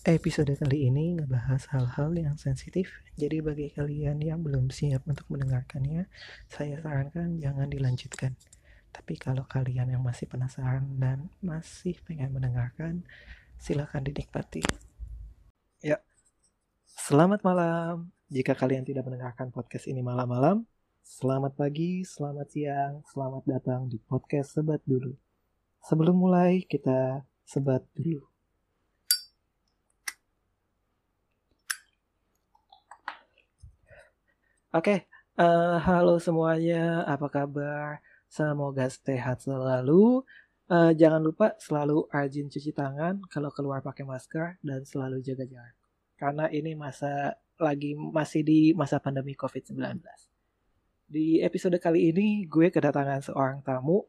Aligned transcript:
Episode 0.00 0.56
kali 0.56 0.88
ini 0.88 1.12
ngebahas 1.20 1.68
hal-hal 1.76 2.16
yang 2.16 2.40
sensitif, 2.40 2.88
jadi 3.20 3.44
bagi 3.44 3.68
kalian 3.68 4.24
yang 4.24 4.40
belum 4.40 4.72
siap 4.72 5.04
untuk 5.04 5.28
mendengarkannya, 5.28 6.08
saya 6.48 6.80
sarankan 6.80 7.36
jangan 7.36 7.68
dilanjutkan. 7.68 8.32
Tapi 8.88 9.20
kalau 9.20 9.44
kalian 9.44 9.92
yang 9.92 10.00
masih 10.00 10.24
penasaran 10.24 10.88
dan 10.96 11.28
masih 11.44 12.00
pengen 12.08 12.32
mendengarkan, 12.32 13.04
silahkan 13.60 14.00
dinikmati. 14.00 14.64
Ya, 15.84 16.00
selamat 16.88 17.44
malam. 17.44 18.08
Jika 18.32 18.56
kalian 18.56 18.88
tidak 18.88 19.04
mendengarkan 19.04 19.52
podcast 19.52 19.84
ini 19.84 20.00
malam-malam, 20.00 20.64
selamat 21.04 21.60
pagi, 21.60 22.08
selamat 22.08 22.48
siang, 22.48 23.04
selamat 23.04 23.44
datang 23.44 23.84
di 23.84 24.00
podcast 24.00 24.56
Sebat 24.56 24.80
Dulu. 24.88 25.12
Sebelum 25.84 26.16
mulai, 26.16 26.64
kita 26.64 27.20
sebat 27.44 27.84
dulu. 27.92 28.29
Oke, 34.70 35.10
uh, 35.34 35.82
halo 35.82 36.22
semuanya, 36.22 37.02
apa 37.02 37.26
kabar? 37.26 37.98
Semoga 38.30 38.86
sehat 38.86 39.42
selalu. 39.42 40.22
Uh, 40.70 40.94
jangan 40.94 41.18
lupa 41.18 41.58
selalu 41.58 42.06
rajin 42.06 42.46
cuci 42.46 42.70
tangan 42.70 43.18
kalau 43.34 43.50
keluar 43.50 43.82
pakai 43.82 44.06
masker 44.06 44.62
dan 44.62 44.86
selalu 44.86 45.26
jaga 45.26 45.42
jarak. 45.42 45.74
Karena 46.14 46.46
ini 46.54 46.78
masa 46.78 47.34
lagi 47.58 47.98
masih 47.98 48.46
di 48.46 48.70
masa 48.70 49.02
pandemi 49.02 49.34
COVID-19. 49.34 50.06
Di 51.10 51.42
episode 51.42 51.74
kali 51.82 52.14
ini 52.14 52.46
gue 52.46 52.70
kedatangan 52.70 53.26
seorang 53.26 53.66
tamu 53.66 54.06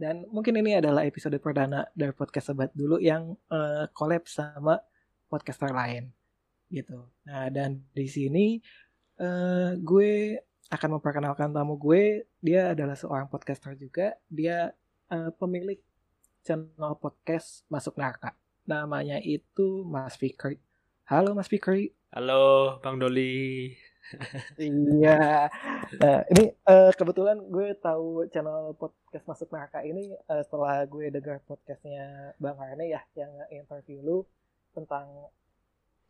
dan 0.00 0.24
mungkin 0.32 0.56
ini 0.64 0.80
adalah 0.80 1.04
episode 1.04 1.36
perdana 1.44 1.84
dari 1.92 2.16
podcast 2.16 2.56
Sobat 2.56 2.72
dulu 2.72 3.04
yang 3.04 3.36
uh, 3.52 3.84
collab 3.92 4.24
sama 4.32 4.80
podcaster 5.28 5.68
lain 5.76 6.08
gitu. 6.72 7.04
Nah, 7.28 7.48
dan 7.52 7.84
di 7.92 8.08
sini 8.08 8.60
uh, 9.18 9.74
gue 9.78 10.38
akan 10.70 10.98
memperkenalkan 10.98 11.50
tamu 11.50 11.76
gue. 11.76 12.24
Dia 12.40 12.72
adalah 12.72 12.94
seorang 12.94 13.26
podcaster 13.26 13.74
juga. 13.74 14.14
Dia 14.30 14.72
uh, 15.10 15.30
pemilik 15.36 15.78
channel 16.46 16.94
podcast 16.96 17.66
Masuk 17.68 17.98
Narka. 17.98 18.32
Namanya 18.64 19.18
itu 19.20 19.82
Mas 19.84 20.14
Fikri. 20.16 20.60
Halo 21.08 21.34
Mas 21.34 21.50
Fikri. 21.50 21.92
Halo 22.14 22.76
Bang 22.80 22.96
Doli. 23.00 23.74
iya. 24.56 25.52
Nah, 26.00 26.20
ini 26.32 26.48
uh, 26.64 26.88
kebetulan 26.96 27.36
gue 27.52 27.76
tahu 27.76 28.24
channel 28.32 28.72
podcast 28.76 29.24
Masuk 29.28 29.48
Neraka 29.52 29.84
ini 29.84 30.16
uh, 30.28 30.40
setelah 30.40 30.84
gue 30.88 31.12
dengar 31.12 31.44
podcastnya 31.44 32.32
Bang 32.40 32.56
Arne 32.56 32.88
ya 32.88 33.04
yang 33.12 33.28
interview 33.52 34.00
lu 34.00 34.18
tentang 34.72 35.28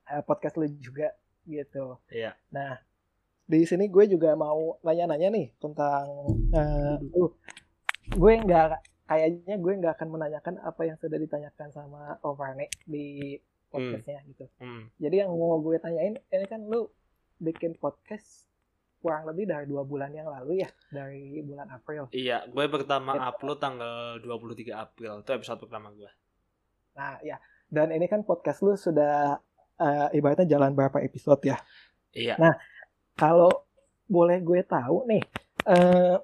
uh, 0.06 0.22
podcast 0.22 0.54
lu 0.58 0.70
juga 0.78 1.10
gitu. 1.48 1.98
Iya. 2.12 2.38
Nah, 2.54 2.78
di 3.48 3.64
sini 3.64 3.88
gue 3.88 4.04
juga 4.04 4.36
mau 4.36 4.76
nanya-nanya 4.84 5.32
nih 5.32 5.46
tentang 5.56 6.04
uh, 6.52 7.00
uh, 7.00 7.30
gue 8.12 8.32
nggak 8.44 8.76
kayaknya 9.08 9.56
gue 9.56 9.72
nggak 9.80 9.92
akan 9.96 10.08
menanyakan 10.12 10.54
apa 10.60 10.84
yang 10.84 11.00
sudah 11.00 11.16
ditanyakan 11.16 11.72
sama 11.72 12.20
Om 12.20 12.36
Rane 12.36 12.68
di 12.84 13.40
podcastnya 13.72 14.20
hmm. 14.20 14.28
gitu. 14.36 14.44
Hmm. 14.60 14.92
Jadi 15.00 15.24
yang 15.24 15.32
mau 15.32 15.56
gue 15.64 15.80
tanyain 15.80 16.20
ini 16.20 16.44
kan 16.44 16.60
lu 16.68 16.92
bikin 17.40 17.72
podcast 17.80 18.44
kurang 19.00 19.24
lebih 19.24 19.48
dari 19.48 19.64
dua 19.64 19.86
bulan 19.86 20.12
yang 20.12 20.28
lalu 20.28 20.60
ya 20.60 20.70
dari 20.92 21.40
bulan 21.40 21.72
April. 21.72 22.12
Iya, 22.12 22.44
gue 22.52 22.64
pertama 22.68 23.16
gitu. 23.16 23.28
upload 23.32 23.58
tanggal 23.62 24.20
23 24.20 24.74
April 24.76 25.12
itu 25.24 25.30
episode 25.32 25.60
pertama 25.64 25.88
gue. 25.96 26.10
Nah 26.98 27.16
ya, 27.24 27.40
dan 27.72 27.96
ini 27.96 28.04
kan 28.10 28.28
podcast 28.28 28.60
lu 28.60 28.76
sudah 28.76 29.40
uh, 29.80 30.08
ibaratnya 30.12 30.44
jalan 30.44 30.76
berapa 30.76 31.00
episode 31.00 31.40
ya? 31.48 31.56
Iya. 32.12 32.36
Nah 32.36 32.52
kalau 33.18 33.50
boleh 34.06 34.38
gue 34.46 34.62
tahu 34.62 35.10
nih, 35.10 35.22
uh, 35.66 36.16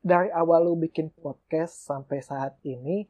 dari 0.00 0.32
awal 0.32 0.64
lu 0.64 0.80
bikin 0.80 1.12
podcast 1.12 1.84
sampai 1.84 2.24
saat 2.24 2.56
ini, 2.64 3.04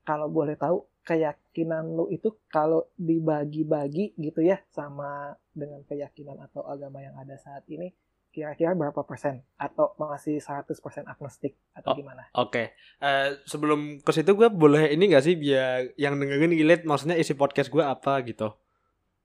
kalau 0.00 0.32
boleh 0.32 0.56
tahu 0.56 0.88
keyakinan 1.04 1.92
lu 1.92 2.08
itu 2.08 2.32
kalau 2.48 2.88
dibagi-bagi 2.96 4.16
gitu 4.16 4.40
ya 4.40 4.60
sama 4.72 5.36
dengan 5.52 5.84
keyakinan 5.84 6.40
atau 6.40 6.64
agama 6.64 7.04
yang 7.04 7.16
ada 7.20 7.36
saat 7.36 7.64
ini 7.68 7.92
kira-kira 8.30 8.78
berapa 8.78 9.02
persen 9.02 9.42
atau 9.58 9.90
masih 9.98 10.38
100% 10.38 10.70
agnostik 11.02 11.58
atau 11.74 11.92
oh, 11.92 11.96
gimana? 11.98 12.30
Oke, 12.38 12.48
okay. 12.48 12.66
uh, 13.02 13.06
eh, 13.06 13.28
sebelum 13.42 14.00
ke 14.00 14.10
situ 14.14 14.38
gue 14.38 14.46
boleh 14.46 14.94
ini 14.94 15.10
gak 15.10 15.26
sih 15.26 15.34
biar 15.34 15.98
yang 15.98 16.14
dengerin 16.14 16.54
ilet 16.54 16.86
maksudnya 16.86 17.18
isi 17.18 17.34
podcast 17.34 17.68
gue 17.74 17.82
apa 17.82 18.22
gitu? 18.22 18.54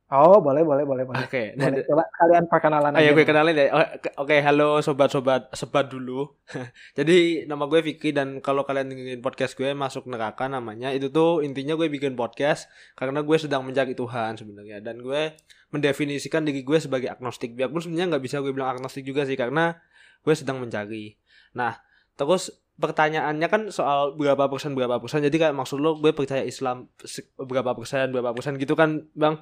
Oh 0.05 0.37
boleh 0.37 0.61
boleh 0.61 0.85
boleh 0.85 1.01
boleh. 1.01 1.25
Oke. 1.25 1.57
Okay. 1.57 1.57
Boleh, 1.57 1.81
coba 1.81 2.05
kalian 2.13 2.45
perkenalan 2.45 2.93
aja. 2.93 3.01
Ayo 3.01 3.17
gue 3.17 3.25
kenalin 3.25 3.57
deh. 3.57 3.73
Oke 3.73 4.05
okay, 4.21 4.39
halo 4.45 4.77
sobat-sobat 4.85 5.49
sebat 5.57 5.89
dulu. 5.89 6.29
Jadi 6.97 7.49
nama 7.49 7.65
gue 7.65 7.81
Vicky 7.81 8.13
dan 8.13 8.37
kalau 8.37 8.61
kalian 8.61 8.93
dengerin 8.93 9.25
podcast 9.25 9.57
gue 9.57 9.73
masuk 9.73 10.05
neraka 10.05 10.45
namanya 10.45 10.93
itu 10.93 11.09
tuh 11.09 11.41
intinya 11.41 11.73
gue 11.73 11.89
bikin 11.89 12.13
podcast 12.13 12.69
karena 12.93 13.25
gue 13.25 13.37
sedang 13.41 13.65
mencari 13.65 13.97
Tuhan 13.97 14.37
sebenarnya 14.37 14.77
dan 14.85 15.01
gue 15.01 15.33
mendefinisikan 15.73 16.45
diri 16.45 16.61
gue 16.61 16.77
sebagai 16.77 17.09
agnostik. 17.09 17.57
Biarpun 17.57 17.81
sebenarnya 17.81 18.13
nggak 18.13 18.23
bisa 18.29 18.45
gue 18.45 18.53
bilang 18.53 18.77
agnostik 18.77 19.01
juga 19.09 19.25
sih 19.25 19.33
karena 19.33 19.73
gue 20.21 20.33
sedang 20.37 20.61
mencari. 20.61 21.17
Nah 21.57 21.81
terus 22.13 22.53
pertanyaannya 22.77 23.47
kan 23.49 23.61
soal 23.73 24.13
berapa 24.13 24.51
persen 24.53 24.77
berapa 24.77 25.01
persen 25.01 25.25
jadi 25.25 25.49
kayak 25.49 25.55
maksud 25.55 25.81
lo 25.81 25.97
gue 25.97 26.11
percaya 26.11 26.43
Islam 26.43 26.91
berapa 27.39 27.71
persen 27.73 28.11
berapa 28.11 28.35
persen 28.35 28.59
gitu 28.59 28.75
kan 28.75 29.07
bang 29.15 29.39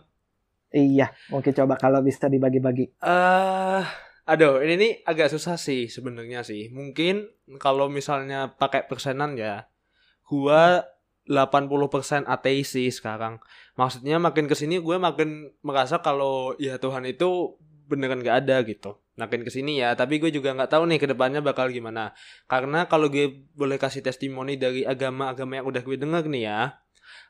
Iya, 0.73 1.13
mungkin 1.29 1.53
coba 1.53 1.77
kalau 1.77 2.01
bisa 2.01 2.25
dibagi-bagi. 2.25 2.97
Eh, 2.97 3.05
uh, 3.05 3.85
aduh, 4.25 4.57
ini 4.65 4.73
nih 4.73 4.91
agak 5.05 5.29
susah 5.29 5.53
sih 5.53 5.85
sebenarnya 5.85 6.41
sih. 6.41 6.73
Mungkin 6.73 7.29
kalau 7.61 7.93
misalnya 7.93 8.57
pakai 8.57 8.89
persenan 8.89 9.37
ya, 9.37 9.69
gua 10.25 10.81
80% 11.29 12.27
ateis 12.27 12.73
sih 12.73 12.89
sekarang. 12.89 13.39
Maksudnya 13.79 14.19
makin 14.19 14.49
ke 14.49 14.55
sini 14.57 14.81
gue 14.83 14.99
makin 14.99 15.55
merasa 15.63 16.03
kalau 16.03 16.51
ya 16.59 16.75
Tuhan 16.75 17.07
itu 17.07 17.55
beneran 17.87 18.19
gak 18.19 18.43
ada 18.47 18.59
gitu. 18.67 18.99
Makin 19.13 19.45
ke 19.45 19.51
sini 19.53 19.77
ya, 19.77 19.93
tapi 19.93 20.17
gue 20.17 20.33
juga 20.33 20.57
nggak 20.57 20.73
tahu 20.73 20.89
nih 20.89 20.97
ke 20.97 21.05
depannya 21.05 21.39
bakal 21.45 21.69
gimana. 21.69 22.17
Karena 22.49 22.89
kalau 22.89 23.13
gue 23.13 23.45
boleh 23.53 23.77
kasih 23.77 24.01
testimoni 24.01 24.57
dari 24.57 24.83
agama-agama 24.89 25.61
yang 25.61 25.69
udah 25.69 25.85
gue 25.85 25.97
dengar 26.01 26.25
nih 26.25 26.49
ya, 26.49 26.81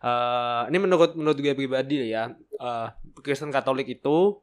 uh, 0.04 0.68
ini 0.68 0.78
menurut 0.78 1.16
menurut 1.16 1.40
gue 1.40 1.56
pribadi 1.56 2.12
ya 2.12 2.30
uh, 2.60 2.88
Kristen 3.24 3.50
Katolik 3.50 3.88
itu 3.88 4.38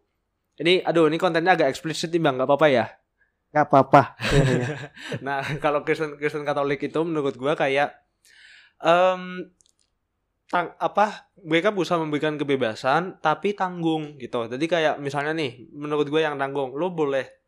ini 0.57 0.81
aduh 0.81 1.07
ini 1.07 1.21
kontennya 1.21 1.55
agak 1.55 1.71
eksplisit 1.71 2.11
nih 2.11 2.21
bang 2.21 2.35
nggak 2.41 2.49
apa-apa 2.49 2.67
ya 2.73 2.87
nggak 3.53 3.67
apa-apa 3.69 4.03
nah 5.27 5.45
kalau 5.61 5.85
Kristen 5.85 6.17
Kristen 6.17 6.49
Katolik 6.49 6.81
itu 6.81 7.01
menurut 7.05 7.37
gue 7.37 7.53
kayak 7.53 7.93
um, 8.81 9.47
tang 10.51 10.75
apa 10.83 11.31
mereka 11.47 11.71
berusaha 11.71 12.01
memberikan 12.01 12.35
kebebasan 12.35 13.23
tapi 13.23 13.55
tanggung 13.55 14.19
gitu 14.19 14.51
jadi 14.51 14.67
kayak 14.67 14.95
misalnya 14.99 15.37
nih 15.37 15.71
menurut 15.71 16.11
gue 16.11 16.21
yang 16.25 16.35
tanggung 16.35 16.75
lo 16.75 16.91
boleh 16.91 17.41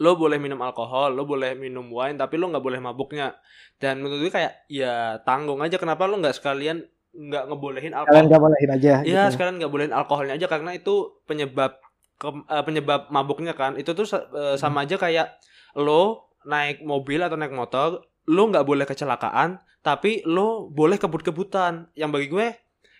lo 0.00 0.16
boleh 0.16 0.40
minum 0.40 0.56
alkohol, 0.64 1.12
lo 1.12 1.28
boleh 1.28 1.52
minum 1.52 1.92
wine, 1.92 2.16
tapi 2.16 2.40
lo 2.40 2.48
nggak 2.48 2.64
boleh 2.64 2.80
mabuknya. 2.80 3.36
Dan 3.76 4.00
menurut 4.00 4.24
gue 4.24 4.32
kayak 4.32 4.64
ya 4.72 5.20
tanggung 5.28 5.60
aja. 5.60 5.76
Kenapa 5.76 6.08
lo 6.08 6.16
nggak 6.16 6.40
sekalian 6.40 6.80
nggak 7.10 7.44
ngebolehin 7.50 7.92
alkohol. 7.92 8.14
Kalian 8.14 8.26
nggak 8.30 8.42
bolehin 8.42 8.70
aja. 8.70 8.94
Iya, 9.02 9.22
gitu. 9.26 9.34
sekarang 9.36 9.54
nggak 9.58 9.72
bolehin 9.72 9.94
alkoholnya 9.94 10.34
aja 10.38 10.46
karena 10.46 10.70
itu 10.74 11.20
penyebab 11.26 11.78
ke, 12.16 12.28
uh, 12.28 12.62
penyebab 12.62 13.10
mabuknya 13.10 13.52
kan. 13.52 13.74
Itu 13.74 13.92
tuh 13.92 14.06
uh, 14.06 14.54
sama 14.54 14.86
aja 14.86 14.96
kayak 14.96 15.40
lo 15.74 16.32
naik 16.46 16.82
mobil 16.86 17.20
atau 17.20 17.36
naik 17.36 17.52
motor, 17.52 18.06
lo 18.30 18.42
nggak 18.48 18.64
boleh 18.64 18.86
kecelakaan, 18.86 19.60
tapi 19.82 20.22
lo 20.24 20.70
boleh 20.70 20.96
kebut-kebutan. 20.96 21.90
Yang 21.98 22.10
bagi 22.14 22.28
gue 22.30 22.48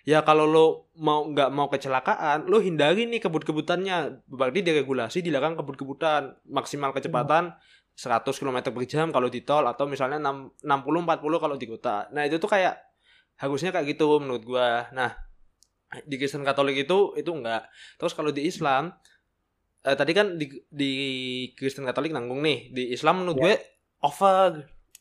ya 0.09 0.25
kalau 0.25 0.49
lo 0.49 0.67
mau 0.99 1.25
nggak 1.31 1.51
mau 1.55 1.71
kecelakaan, 1.71 2.51
lo 2.51 2.59
hindari 2.59 3.07
nih 3.07 3.23
kebut-kebutannya. 3.23 4.27
Berarti 4.27 4.61
diregulasi 4.67 5.23
dilarang 5.23 5.55
kebut-kebutan, 5.55 6.35
maksimal 6.51 6.91
kecepatan 6.91 7.55
hmm. 7.55 7.79
100 8.01 8.33
km 8.33 8.59
per 8.73 8.85
jam 8.89 9.13
kalau 9.13 9.29
di 9.29 9.45
tol 9.45 9.61
atau 9.69 9.85
misalnya 9.85 10.17
60 10.17 10.65
40 10.65 11.21
kalau 11.21 11.57
di 11.61 11.67
kota. 11.69 12.09
Nah, 12.17 12.25
itu 12.25 12.41
tuh 12.41 12.49
kayak 12.49 12.90
harusnya 13.41 13.73
kayak 13.73 13.97
gitu 13.97 14.21
menurut 14.21 14.45
gua 14.45 14.87
nah 14.93 15.17
di 16.07 16.17
Kristen 16.21 16.47
Katolik 16.47 16.87
itu 16.87 17.19
itu 17.19 17.31
enggak 17.35 17.67
terus 17.99 18.15
kalau 18.15 18.31
di 18.31 18.47
Islam 18.47 18.95
eh, 19.83 19.97
tadi 19.97 20.13
kan 20.15 20.39
di 20.39 20.47
di 20.71 20.93
Kristen 21.57 21.89
Katolik 21.89 22.15
nanggung 22.15 22.45
nih 22.45 22.71
di 22.71 22.95
Islam 22.95 23.25
menurut 23.25 23.39
yeah. 23.43 23.45
gue 23.49 23.55
over 24.07 24.51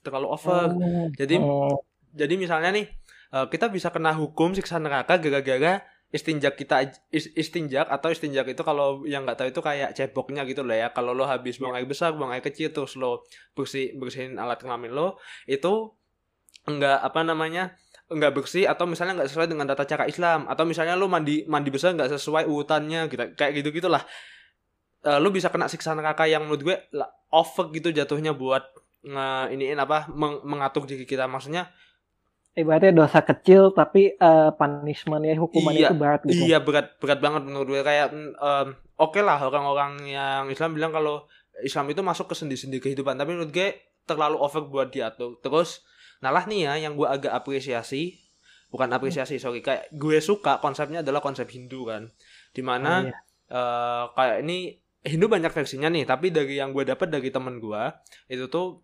terlalu 0.01 0.27
over 0.33 0.73
oh. 0.73 1.07
jadi 1.13 1.35
oh. 1.37 1.77
jadi 2.15 2.33
misalnya 2.39 2.73
nih 2.73 2.87
eh, 3.35 3.45
kita 3.51 3.69
bisa 3.69 3.93
kena 3.93 4.17
hukum 4.17 4.57
siksa 4.57 4.81
neraka 4.81 5.21
gara-gara 5.21 5.85
istinjak 6.09 6.57
kita 6.57 6.89
istinjak 7.13 7.85
atau 7.85 8.09
istinjak 8.09 8.49
itu 8.49 8.65
kalau 8.65 9.05
yang 9.05 9.29
nggak 9.29 9.45
tahu 9.45 9.53
itu 9.53 9.61
kayak 9.61 9.93
ceboknya 9.93 10.41
gitu 10.49 10.65
loh 10.65 10.73
ya 10.73 10.89
kalau 10.89 11.13
lo 11.13 11.29
habis 11.29 11.61
buang 11.61 11.77
yeah. 11.77 11.85
air 11.85 11.89
besar 11.89 12.17
buang 12.17 12.33
air 12.33 12.41
kecil 12.41 12.73
terus 12.73 12.97
lo 12.97 13.21
bersih 13.53 13.93
bersihin 13.93 14.41
alat 14.41 14.57
kelamin 14.57 14.89
lo 14.89 15.21
itu 15.45 15.93
enggak 16.65 16.97
apa 17.05 17.21
namanya 17.21 17.77
nggak 18.09 18.33
bersih 18.33 18.65
atau 18.65 18.89
misalnya 18.89 19.21
nggak 19.21 19.29
sesuai 19.29 19.47
dengan 19.47 19.69
tata 19.69 19.85
cara 19.85 20.09
Islam. 20.09 20.49
Atau 20.49 20.65
misalnya 20.65 20.97
lu 20.97 21.05
mandi 21.05 21.45
mandi 21.45 21.69
besar 21.69 21.93
nggak 21.93 22.17
sesuai 22.17 22.49
urutannya 22.49 23.05
gitu. 23.07 23.23
Kayak 23.37 23.51
gitu 23.61 23.69
gitulah 23.81 24.03
uh, 25.05 25.19
lu 25.21 25.29
bisa 25.31 25.47
kena 25.53 25.69
siksa 25.71 25.95
neraka 25.95 26.27
yang 26.27 26.43
menurut 26.47 26.61
gue 26.63 26.75
lah, 26.95 27.07
over 27.31 27.71
gitu 27.71 27.93
jatuhnya 27.93 28.35
buat 28.35 28.65
nge 28.99 29.55
iniin 29.55 29.79
apa 29.79 30.11
meng, 30.11 30.43
mengatur 30.43 30.83
diri 30.83 31.07
kita. 31.07 31.29
Maksudnya 31.29 31.71
ibaratnya 32.57 32.91
dosa 32.91 33.23
kecil 33.23 33.71
tapi 33.71 34.19
uh, 34.19 34.51
punishmentnya 34.57 35.39
hukumannya 35.39 35.79
iya, 35.85 35.89
itu 35.91 35.95
berat 35.95 36.21
gitu. 36.27 36.43
Iya 36.49 36.57
berat 36.59 36.99
berat 36.99 37.19
banget 37.23 37.47
menurut 37.47 37.67
gue. 37.77 37.81
Kayak 37.85 38.11
um, 38.11 38.75
oke 38.99 39.15
okay 39.15 39.21
lah 39.23 39.39
orang-orang 39.39 40.03
yang 40.09 40.51
Islam 40.51 40.75
bilang 40.75 40.91
kalau 40.91 41.23
Islam 41.63 41.91
itu 41.91 42.01
masuk 42.03 42.31
ke 42.31 42.35
sendi-sendi 42.35 42.83
kehidupan. 42.83 43.15
Tapi 43.15 43.31
menurut 43.37 43.51
gue 43.53 43.69
terlalu 44.03 44.37
over 44.41 44.67
buat 44.67 44.89
diatur. 44.91 45.39
Terus 45.39 45.85
nah 46.19 46.31
lah 46.35 46.43
nih 46.47 46.67
ya 46.67 46.73
yang 46.89 46.93
gue 46.99 47.07
agak 47.07 47.31
apresiasi 47.31 48.19
bukan 48.69 48.89
apresiasi 48.93 49.41
sorry 49.41 49.65
kayak 49.65 49.89
gue 49.95 50.21
suka 50.21 50.61
konsepnya 50.61 51.01
adalah 51.01 51.23
konsep 51.23 51.49
Hindu 51.49 51.89
kan. 51.89 52.07
Di 52.53 52.61
mana 52.61 53.01
oh, 53.01 53.09
iya. 53.09 53.17
uh, 53.53 54.03
kayak 54.13 54.37
ini 54.45 54.77
Hindu 54.99 55.31
banyak 55.31 55.49
versinya 55.49 55.87
nih 55.89 56.05
tapi 56.05 56.29
dari 56.29 56.59
yang 56.59 56.75
gue 56.75 56.83
dapat 56.83 57.07
dari 57.09 57.31
temen 57.31 57.57
gue 57.57 57.81
itu 58.29 58.45
tuh 58.51 58.83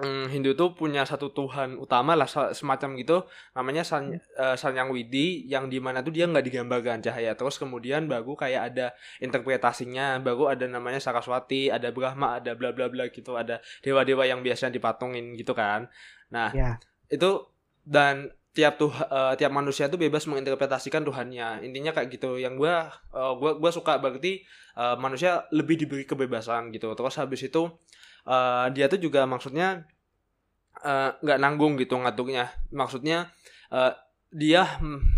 Hmm, 0.00 0.30
Hindu 0.32 0.56
tuh 0.56 0.72
punya 0.72 1.04
satu 1.04 1.28
Tuhan 1.34 1.76
utama 1.76 2.16
lah 2.16 2.24
semacam 2.30 2.96
gitu 2.96 3.26
namanya 3.52 3.84
San, 3.84 4.16
uh, 4.38 4.56
Sanyang 4.56 4.88
Widi 4.94 5.44
yang 5.44 5.68
di 5.68 5.76
mana 5.76 6.00
tuh 6.00 6.14
dia 6.14 6.24
nggak 6.24 6.46
digambarkan 6.46 7.04
cahaya. 7.04 7.36
Terus 7.36 7.60
kemudian 7.60 8.08
baru 8.08 8.32
kayak 8.32 8.62
ada 8.72 8.96
interpretasinya 9.20 10.16
baru 10.22 10.56
ada 10.56 10.70
namanya 10.70 11.02
Saraswati 11.02 11.68
ada 11.68 11.92
Brahma 11.92 12.40
ada 12.40 12.56
bla 12.56 12.72
bla 12.72 12.86
bla 12.88 13.10
gitu 13.12 13.36
ada 13.36 13.60
dewa-dewa 13.84 14.24
yang 14.24 14.40
biasanya 14.40 14.78
dipatungin 14.78 15.36
gitu 15.36 15.52
kan 15.52 15.90
nah 16.30 16.54
yeah. 16.54 16.78
itu 17.10 17.46
dan 17.82 18.30
tiap 18.50 18.82
tuh 18.82 18.90
uh, 18.90 19.38
tiap 19.38 19.54
manusia 19.54 19.86
tuh 19.86 19.96
bebas 19.96 20.26
menginterpretasikan 20.26 21.06
Tuhannya. 21.06 21.62
Intinya 21.62 21.94
kayak 21.94 22.18
gitu. 22.18 22.34
Yang 22.34 22.66
gue 22.66 22.74
uh, 23.14 23.32
gua 23.38 23.56
gua 23.56 23.70
suka 23.70 24.02
berarti 24.02 24.42
uh, 24.74 24.98
manusia 24.98 25.46
lebih 25.54 25.78
diberi 25.78 26.02
kebebasan 26.02 26.74
gitu. 26.74 26.90
Terus 26.98 27.14
habis 27.18 27.40
itu 27.46 27.70
uh, 28.26 28.66
dia 28.74 28.90
tuh 28.90 28.98
juga 28.98 29.24
maksudnya 29.24 29.86
nggak 31.20 31.38
uh, 31.38 31.42
nanggung 31.42 31.76
gitu 31.76 31.92
ngaturnya 31.98 32.48
maksudnya 32.72 33.28
uh, 33.68 33.92
dia 34.32 34.64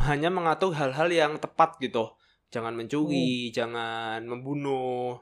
hanya 0.09 0.33
mengatur 0.33 0.77
hal-hal 0.77 1.09
yang 1.09 1.33
tepat 1.41 1.81
gitu. 1.81 2.13
Jangan 2.53 2.77
mencuri 2.77 3.49
hmm. 3.49 3.53
jangan 3.57 4.21
membunuh 4.29 5.17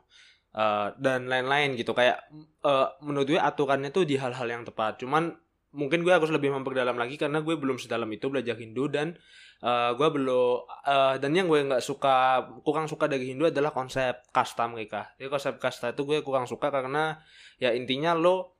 uh, 0.55 0.91
dan 0.99 1.31
lain-lain 1.31 1.79
gitu. 1.79 1.95
Kayak 1.95 2.27
uh, 2.67 2.91
menurut 3.07 3.39
gue 3.39 3.41
aturannya 3.41 3.95
tuh 3.95 4.03
di 4.03 4.19
hal-hal 4.19 4.51
yang 4.51 4.67
tepat. 4.67 4.99
Cuman 4.99 5.31
mungkin 5.71 6.03
gue 6.03 6.11
harus 6.11 6.31
lebih 6.35 6.51
memperdalam 6.51 6.99
lagi 6.99 7.15
karena 7.15 7.39
gue 7.43 7.55
belum 7.55 7.79
sedalam 7.79 8.11
itu 8.11 8.27
belajar 8.27 8.59
Hindu 8.59 8.91
dan 8.91 9.15
uh, 9.63 9.95
gue 9.95 10.09
belum 10.11 10.67
uh, 10.67 11.15
dan 11.23 11.31
yang 11.31 11.47
gue 11.47 11.63
nggak 11.63 11.83
suka 11.85 12.43
kurang 12.67 12.91
suka 12.91 13.07
dari 13.07 13.31
Hindu 13.31 13.47
adalah 13.47 13.71
konsep 13.71 14.27
kasta 14.35 14.67
mereka. 14.67 15.15
Jadi 15.15 15.31
konsep 15.31 15.55
kasta 15.63 15.95
itu 15.95 16.03
gue 16.03 16.27
kurang 16.27 16.51
suka 16.51 16.75
karena 16.75 17.23
ya 17.63 17.71
intinya 17.71 18.19
lo 18.19 18.59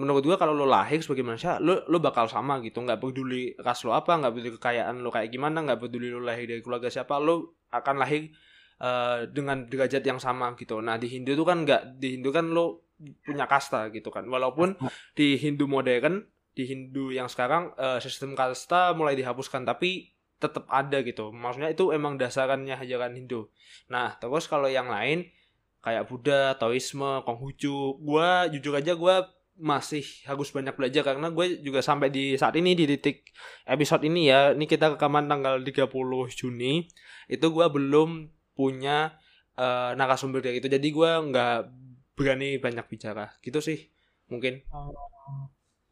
menurut 0.00 0.24
gue 0.24 0.36
kalau 0.40 0.56
lo 0.56 0.64
lahir 0.64 1.04
sebagai 1.04 1.26
manusia 1.26 1.60
lo 1.60 1.84
lo 1.84 2.00
bakal 2.00 2.24
sama 2.24 2.56
gitu. 2.64 2.80
Nggak 2.80 3.04
peduli 3.04 3.52
ras 3.60 3.84
lo 3.84 3.92
apa 3.92 4.16
nggak 4.16 4.32
peduli 4.32 4.50
kekayaan 4.56 5.04
lo 5.04 5.12
kayak 5.12 5.28
gimana 5.28 5.60
nggak 5.60 5.80
peduli 5.82 6.08
lo 6.08 6.24
lahir 6.24 6.48
dari 6.48 6.64
keluarga 6.64 6.88
siapa 6.88 7.20
lo 7.20 7.60
akan 7.68 8.00
lahir 8.00 8.32
uh, 8.80 9.28
dengan 9.28 9.68
derajat 9.68 10.00
yang 10.00 10.16
sama 10.16 10.56
gitu. 10.56 10.80
Nah 10.80 10.96
di 10.96 11.12
Hindu 11.12 11.36
itu 11.36 11.44
kan 11.44 11.68
nggak 11.68 12.00
di 12.00 12.16
Hindu 12.16 12.32
kan 12.32 12.48
lo 12.48 12.89
punya 13.24 13.48
kasta 13.48 13.88
gitu 13.90 14.12
kan. 14.12 14.26
Walaupun 14.28 14.76
di 15.18 15.36
Hindu 15.40 15.66
modern 15.66 16.24
di 16.54 16.66
Hindu 16.66 17.14
yang 17.14 17.30
sekarang 17.30 17.72
uh, 17.78 18.02
sistem 18.02 18.34
kasta 18.34 18.92
mulai 18.92 19.14
dihapuskan 19.14 19.64
tapi 19.64 20.12
tetap 20.40 20.64
ada 20.72 21.04
gitu. 21.04 21.30
Maksudnya 21.30 21.70
itu 21.72 21.92
emang 21.92 22.16
dasarannya 22.16 22.76
ajaran 22.80 23.16
Hindu. 23.16 23.48
Nah 23.92 24.16
terus 24.16 24.48
kalau 24.48 24.66
yang 24.66 24.88
lain 24.88 25.28
kayak 25.80 26.08
Buddha 26.08 26.56
Taoisme 26.60 27.24
Konghucu 27.24 28.00
gue 28.00 28.28
jujur 28.56 28.76
aja 28.76 28.92
gue 28.92 29.16
masih 29.60 30.00
harus 30.24 30.48
banyak 30.48 30.72
belajar 30.72 31.04
karena 31.04 31.28
gue 31.28 31.60
juga 31.60 31.84
sampai 31.84 32.08
di 32.08 32.32
saat 32.40 32.56
ini 32.56 32.72
di 32.72 32.88
titik 32.88 33.28
episode 33.68 34.00
ini 34.08 34.32
ya. 34.32 34.56
Ini 34.56 34.64
kita 34.64 34.96
rekaman 34.96 35.28
tanggal 35.28 35.60
30 35.60 35.88
Juni 36.32 36.88
itu 37.28 37.46
gue 37.46 37.66
belum 37.68 38.32
punya 38.56 39.14
uh, 39.60 39.92
narasumber 39.94 40.40
kayak 40.40 40.64
gitu. 40.64 40.68
Jadi 40.72 40.88
gue 40.88 41.10
nggak 41.30 41.58
berani 42.20 42.60
banyak 42.60 42.84
bicara 42.84 43.32
gitu 43.40 43.64
sih 43.64 43.88
mungkin 44.28 44.60
oh, 44.68 44.92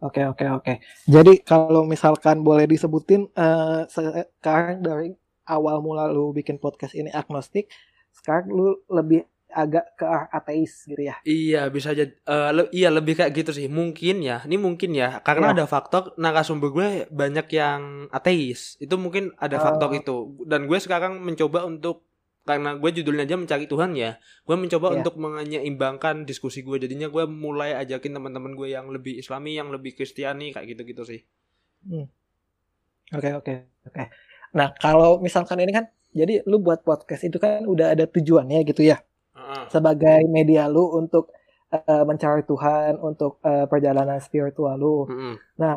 oke 0.04 0.20
oke 0.36 0.44
oke 0.60 0.74
jadi 1.08 1.40
kalau 1.40 1.88
misalkan 1.88 2.44
boleh 2.44 2.68
disebutin 2.68 3.32
uh, 3.32 3.88
sekarang 3.88 4.84
dari 4.84 5.16
awal 5.48 5.80
mula 5.80 6.12
lu 6.12 6.36
bikin 6.36 6.60
podcast 6.60 6.92
ini 6.92 7.08
agnostik 7.08 7.72
sekarang 8.12 8.52
lu 8.52 8.84
lebih 8.92 9.24
agak 9.48 9.96
ke 9.96 10.04
ateis 10.28 10.84
gitu 10.84 11.08
ya. 11.08 11.16
Iya, 11.24 11.72
bisa 11.72 11.96
aja 11.96 12.04
uh, 12.28 12.52
le 12.52 12.62
iya 12.68 12.92
lebih 12.92 13.16
kayak 13.16 13.32
gitu 13.32 13.50
sih. 13.56 13.66
Mungkin 13.66 14.20
ya. 14.20 14.44
Ini 14.44 14.60
mungkin 14.60 14.92
ya 14.92 15.24
karena 15.24 15.52
ya. 15.52 15.52
ada 15.60 15.64
faktor 15.64 16.12
narasumber 16.20 16.68
gue 16.68 16.88
banyak 17.08 17.48
yang 17.56 18.12
ateis. 18.12 18.76
Itu 18.76 19.00
mungkin 19.00 19.32
ada 19.40 19.56
faktor 19.56 19.96
uh, 19.96 19.98
itu. 19.98 20.16
Dan 20.44 20.68
gue 20.68 20.78
sekarang 20.78 21.24
mencoba 21.24 21.64
untuk 21.64 22.07
karena 22.48 22.80
gue 22.80 22.90
judulnya 22.96 23.28
aja 23.28 23.36
mencari 23.36 23.68
Tuhan 23.68 23.92
ya. 23.92 24.16
Gue 24.48 24.56
mencoba 24.56 24.88
yeah. 24.88 24.96
untuk 25.04 25.14
menyeimbangkan 25.20 26.24
diskusi 26.24 26.64
gue. 26.64 26.80
Jadinya 26.80 27.12
gue 27.12 27.28
mulai 27.28 27.76
ajakin 27.76 28.16
teman-teman 28.16 28.56
gue 28.56 28.72
yang 28.72 28.88
lebih 28.88 29.20
Islami 29.20 29.60
yang 29.60 29.68
lebih 29.68 29.92
Kristiani 29.92 30.56
kayak 30.56 30.72
gitu-gitu 30.72 31.04
sih. 31.04 31.20
Hmm. 31.84 32.08
oke 33.12 33.30
oke 33.44 33.54
oke. 33.92 34.02
Nah 34.56 34.72
kalau 34.80 35.20
misalkan 35.20 35.60
ini 35.60 35.76
kan 35.76 35.92
jadi 36.16 36.40
lu 36.48 36.64
buat 36.64 36.80
podcast 36.80 37.28
itu 37.28 37.36
kan 37.36 37.68
udah 37.68 37.92
ada 37.92 38.08
tujuannya 38.08 38.64
gitu 38.64 38.88
ya? 38.88 38.96
Uh 39.36 39.68
sebagai 39.68 40.24
media 40.32 40.64
lu 40.64 40.88
untuk 40.96 41.28
uh, 41.68 42.04
mencari 42.08 42.42
Tuhan 42.48 42.96
untuk 43.04 43.38
uh, 43.44 43.68
perjalanan 43.68 44.16
spiritual 44.24 44.80
lu. 44.80 45.04
Uh 45.04 45.36
nah 45.60 45.76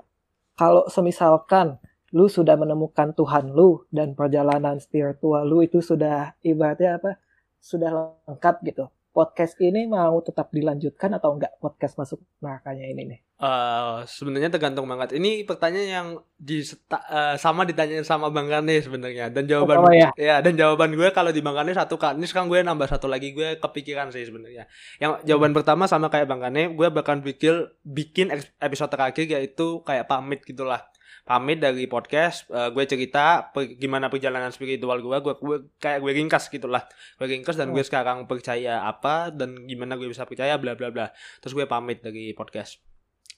kalau 0.56 0.88
semisalkan 0.88 1.76
lu 2.12 2.28
sudah 2.28 2.60
menemukan 2.60 3.16
Tuhan 3.16 3.56
lu 3.56 3.88
dan 3.92 4.16
perjalanan 4.16 4.80
spiritual 4.84 5.48
lu 5.48 5.64
itu 5.64 5.80
sudah 5.80 6.36
ibaratnya 6.44 7.00
apa 7.00 7.20
sudah 7.60 8.20
lengkap 8.28 8.56
gitu 8.68 8.86
podcast 9.12 9.60
ini 9.60 9.86
mau 9.92 10.24
tetap 10.24 10.50
dilanjutkan 10.56 11.12
atau 11.20 11.36
enggak 11.36 11.60
podcast 11.60 12.00
masuk 12.00 12.24
nerakanya 12.40 12.88
ini 12.88 13.04
nih? 13.16 13.20
Uh, 13.42 14.06
sebenarnya 14.08 14.54
tergantung 14.54 14.88
banget. 14.88 15.18
Ini 15.18 15.44
pertanyaan 15.44 15.90
yang 15.90 16.08
di 16.38 16.62
uh, 16.62 17.36
sama 17.36 17.68
ditanya 17.68 18.06
sama 18.08 18.32
Bang 18.32 18.48
Kane 18.48 18.80
sebenarnya 18.80 19.34
dan 19.34 19.50
jawaban 19.50 19.82
oh, 19.82 19.92
ya? 19.92 20.14
ya 20.16 20.40
dan 20.40 20.56
jawaban 20.56 20.94
gue 20.96 21.10
kalau 21.12 21.34
di 21.34 21.42
Bang 21.44 21.58
Kane 21.58 21.76
satu 21.76 21.98
kan 22.00 22.16
ini 22.16 22.30
sekarang 22.30 22.48
gue 22.48 22.62
nambah 22.64 22.88
satu 22.88 23.10
lagi 23.12 23.36
gue 23.36 23.60
kepikiran 23.60 24.14
sih 24.16 24.24
sebenarnya. 24.24 24.70
Yang 25.02 25.26
jawaban 25.28 25.52
hmm. 25.52 25.58
pertama 25.60 25.84
sama 25.92 26.08
kayak 26.08 26.30
Bang 26.32 26.42
Kane, 26.42 26.72
gue 26.72 26.88
bahkan 26.94 27.20
bikin 27.20 27.68
bikin 27.84 28.32
episode 28.62 28.94
terakhir 28.94 29.28
yaitu 29.28 29.84
kayak 29.84 30.08
pamit 30.08 30.46
gitulah 30.48 30.91
pamit 31.32 31.64
dari 31.64 31.88
podcast 31.88 32.44
uh, 32.52 32.76
gue 32.76 32.84
cerita 32.84 33.56
per, 33.56 33.80
gimana 33.80 34.12
perjalanan 34.12 34.52
spiritual 34.52 35.00
gue 35.00 35.18
gue 35.24 35.34
gue 35.40 35.58
kayak 35.80 36.04
gue 36.04 36.12
ringkas 36.12 36.52
gitulah. 36.52 36.84
Gue 37.16 37.32
ringkas 37.32 37.56
dan 37.56 37.72
gue 37.72 37.80
oh. 37.80 37.88
sekarang 37.88 38.28
percaya 38.28 38.84
apa 38.84 39.32
dan 39.32 39.64
gimana 39.64 39.96
gue 39.96 40.12
bisa 40.12 40.28
percaya 40.28 40.60
bla 40.60 40.76
bla 40.76 40.92
bla. 40.92 41.08
Terus 41.40 41.56
gue 41.56 41.64
pamit 41.72 42.04
dari 42.04 42.36
podcast. 42.36 42.84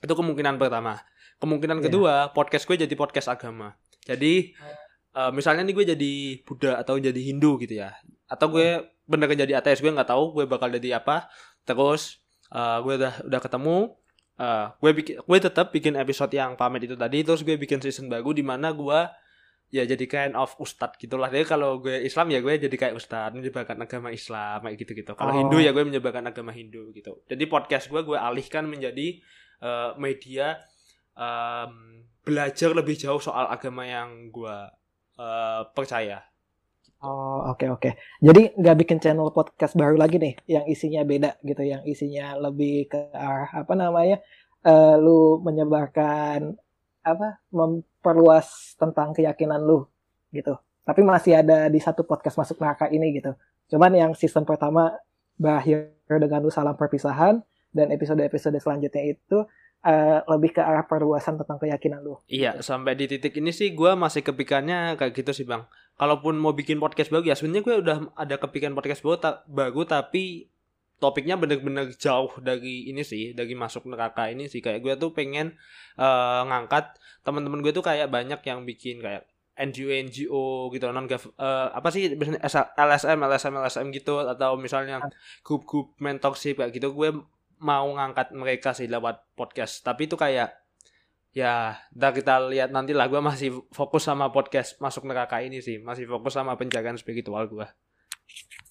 Itu 0.02 0.18
kemungkinan 0.18 0.58
pertama. 0.58 0.98
Kemungkinan 1.38 1.78
yeah. 1.78 1.86
kedua 1.86 2.14
podcast 2.34 2.66
gue 2.66 2.82
jadi 2.82 2.96
podcast 2.98 3.30
agama. 3.30 3.78
Jadi 4.02 4.58
uh, 5.14 5.30
misalnya 5.30 5.62
nih 5.62 5.76
gue 5.78 5.86
jadi 5.94 6.14
Buddha 6.42 6.82
atau 6.82 6.98
jadi 6.98 7.22
Hindu 7.22 7.62
gitu 7.62 7.78
ya 7.78 7.94
atau 8.26 8.50
gue 8.50 8.90
bener 9.06 9.30
jadi 9.38 9.62
ateis 9.62 9.86
gue 9.86 9.94
nggak 9.94 10.10
tahu 10.10 10.42
gue 10.42 10.46
bakal 10.50 10.74
jadi 10.74 10.98
apa. 10.98 11.30
Terus 11.62 12.26
uh, 12.50 12.82
gue 12.82 12.98
udah 12.98 13.22
udah 13.22 13.38
ketemu 13.38 13.78
uh, 14.40 14.74
gue 14.78 14.92
bikin 14.94 15.16
gue 15.22 15.38
tetap 15.42 15.70
bikin 15.70 15.94
episode 16.00 16.34
yang 16.34 16.58
pamit 16.58 16.86
itu 16.86 16.96
tadi 16.98 17.22
terus 17.22 17.42
gue 17.46 17.58
bikin 17.58 17.82
season 17.84 18.10
baru 18.10 18.34
di 18.34 18.42
mana 18.46 18.74
gue 18.74 19.00
ya 19.74 19.90
jadi 19.90 20.06
kind 20.06 20.34
of 20.38 20.54
ustad 20.62 20.94
gitulah. 21.02 21.34
Jadi 21.34 21.50
kalau 21.50 21.82
gue 21.82 22.06
Islam 22.06 22.30
ya 22.30 22.40
gue 22.46 22.54
jadi 22.62 22.76
kayak 22.78 22.94
ustad 22.94 23.34
menyebarkan 23.34 23.82
agama 23.82 24.14
Islam 24.14 24.70
kayak 24.70 24.78
gitu 24.78 24.92
gitu 24.94 25.12
kalau 25.18 25.34
oh. 25.34 25.38
Hindu 25.42 25.58
ya 25.66 25.74
gue 25.74 25.82
menyebarkan 25.82 26.30
agama 26.30 26.54
Hindu 26.54 26.94
gitu. 26.94 27.26
Jadi 27.26 27.44
podcast 27.50 27.90
gue 27.90 28.02
gue 28.06 28.14
alihkan 28.14 28.70
menjadi 28.70 29.18
uh, 29.66 29.98
media 29.98 30.62
um, 31.18 32.06
belajar 32.22 32.70
lebih 32.78 32.96
jauh 33.02 33.18
soal 33.18 33.50
agama 33.50 33.84
yang 33.90 34.30
gue 34.30 34.58
uh, 35.18 35.62
percaya 35.74 36.22
Oh 37.04 37.44
oke 37.52 37.60
okay, 37.60 37.68
oke. 37.68 37.82
Okay. 37.84 37.94
Jadi 38.24 38.56
nggak 38.56 38.78
bikin 38.80 38.98
channel 39.04 39.28
podcast 39.36 39.76
baru 39.76 40.00
lagi 40.00 40.24
nih, 40.24 40.40
yang 40.48 40.64
isinya 40.72 41.04
beda 41.04 41.36
gitu, 41.44 41.60
yang 41.60 41.84
isinya 41.84 42.40
lebih 42.40 42.88
ke 42.88 43.12
arah 43.12 43.52
apa 43.52 43.76
namanya, 43.76 44.24
uh, 44.64 44.96
lu 44.96 45.44
menyebarkan 45.44 46.56
apa, 47.04 47.44
memperluas 47.52 48.80
tentang 48.80 49.12
keyakinan 49.12 49.60
lu 49.60 49.84
gitu. 50.32 50.56
Tapi 50.88 51.04
masih 51.04 51.44
ada 51.44 51.68
di 51.68 51.84
satu 51.84 52.08
podcast 52.08 52.40
masuk 52.40 52.64
neraka 52.64 52.88
ini 52.88 53.20
gitu. 53.20 53.36
Cuman 53.68 53.92
yang 54.00 54.12
season 54.16 54.48
pertama 54.48 54.96
berakhir 55.36 55.92
dengan 56.08 56.40
lu 56.40 56.56
salam 56.56 56.80
perpisahan 56.80 57.44
dan 57.76 57.92
episode-episode 57.92 58.56
selanjutnya 58.64 59.12
itu 59.12 59.44
uh, 59.84 60.20
lebih 60.36 60.56
ke 60.56 60.62
arah 60.64 60.88
perluasan 60.88 61.36
tentang 61.38 61.60
keyakinan 61.60 62.02
lu. 62.02 62.18
Iya, 62.32 62.64
sampai 62.64 62.96
di 62.96 63.06
titik 63.12 63.36
ini 63.38 63.52
sih 63.52 63.76
gue 63.76 63.92
masih 63.94 64.24
kepikirannya 64.24 64.96
kayak 64.96 65.14
gitu 65.14 65.32
sih 65.36 65.46
bang. 65.46 65.68
Kalaupun 66.00 66.40
mau 66.40 66.56
bikin 66.56 66.82
podcast 66.82 67.14
baru 67.14 67.28
ya 67.28 67.36
sebenarnya 67.38 67.64
gue 67.64 67.76
udah 67.86 67.98
ada 68.18 68.36
kepikiran 68.40 68.74
podcast 68.74 69.04
baru, 69.06 69.18
ta 69.20 69.32
baru 69.46 69.86
tapi 69.86 70.50
topiknya 70.98 71.36
bener-bener 71.36 71.92
jauh 72.00 72.32
dari 72.40 72.88
ini 72.88 73.04
sih, 73.04 73.36
dari 73.36 73.54
masuk 73.54 73.86
neraka 73.92 74.32
ini 74.32 74.48
sih. 74.48 74.64
Kayak 74.64 74.82
gue 74.82 74.94
tuh 74.98 75.12
pengen 75.12 75.54
uh, 76.00 76.48
ngangkat 76.48 76.98
teman-teman 77.28 77.60
gue 77.62 77.76
tuh 77.76 77.84
kayak 77.84 78.10
banyak 78.10 78.40
yang 78.48 78.64
bikin 78.64 79.04
kayak 79.04 79.28
NGO 79.54 79.94
NGO 80.10 80.74
gitu 80.74 80.90
non 80.90 81.06
uh, 81.06 81.70
apa 81.70 81.94
sih 81.94 82.10
LSM 82.74 83.20
LSM 83.22 83.54
LSM 83.54 83.88
gitu 83.94 84.18
atau 84.26 84.58
misalnya 84.58 84.98
ah. 84.98 85.14
grup-grup 85.46 85.94
mentorship 86.02 86.58
kayak 86.58 86.74
gitu 86.74 86.90
gue 86.90 87.22
mau 87.64 87.88
ngangkat 87.96 88.36
mereka 88.36 88.76
sih 88.76 88.92
lewat 88.92 89.24
podcast 89.40 89.82
tapi 89.82 90.12
itu 90.12 90.20
kayak 90.20 90.52
ya 91.34 91.82
udah 91.98 92.12
kita 92.14 92.46
lihat 92.52 92.70
nanti 92.70 92.94
lah 92.94 93.10
gue 93.10 93.18
masih 93.18 93.66
fokus 93.74 94.06
sama 94.06 94.30
podcast 94.30 94.78
masuk 94.78 95.10
neraka 95.10 95.42
ini 95.42 95.66
sih 95.66 95.82
masih 95.82 96.06
fokus 96.06 96.38
sama 96.38 96.54
penjagaan 96.54 97.00
spiritual 97.00 97.50
gue 97.50 97.66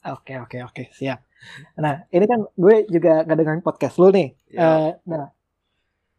oke 0.07 0.33
oke 0.47 0.57
oke 0.71 0.83
siap 0.95 1.27
nah 1.75 2.07
ini 2.15 2.25
kan 2.29 2.47
gue 2.55 2.87
juga 2.87 3.27
gak 3.27 3.35
dengerin 3.35 3.67
podcast 3.67 3.99
lu 3.99 4.15
nih 4.15 4.29
ya. 4.55 4.63
uh, 4.63 4.91
nah 5.09 5.35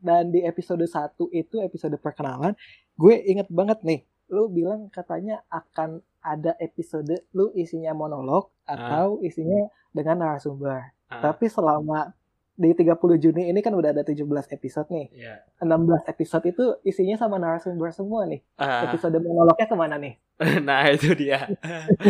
dan 0.03 0.36
di 0.36 0.44
episode 0.44 0.84
1 0.84 1.15
itu 1.32 1.63
episode 1.63 1.96
perkenalan 1.96 2.60
gue 3.00 3.15
inget 3.24 3.48
banget 3.48 3.80
nih 3.88 4.01
lu 4.27 4.51
bilang 4.51 4.92
katanya 4.92 5.39
akan 5.48 6.03
ada 6.20 6.60
episode 6.60 7.24
lu 7.32 7.56
isinya 7.56 7.96
monolog 7.96 8.51
ah. 8.68 8.75
atau 8.75 9.08
uh. 9.15 9.24
isinya 9.24 9.72
dengan 9.96 10.27
narasumber 10.27 10.92
uh. 11.08 11.24
tapi 11.24 11.48
selama 11.48 12.12
di 12.53 12.69
30 12.69 12.93
Juni 13.17 13.50
ini 13.50 13.60
kan 13.65 13.74
udah 13.74 13.89
ada 13.89 14.05
17 14.05 14.29
episode 14.53 14.88
nih. 14.93 15.07
Yeah. 15.13 15.41
16 15.62 16.05
episode 16.05 16.45
itu 16.45 16.65
isinya 16.86 17.17
sama 17.17 17.41
narasumber 17.41 17.89
semua 17.89 18.29
nih. 18.29 18.45
Uh. 18.62 18.86
Episode 18.89 19.17
monolognya 19.17 19.65
ke 19.65 19.75
mana 19.75 19.95
nih? 19.98 20.13
nah 20.67 20.86
itu 20.89 21.17
dia. 21.17 21.50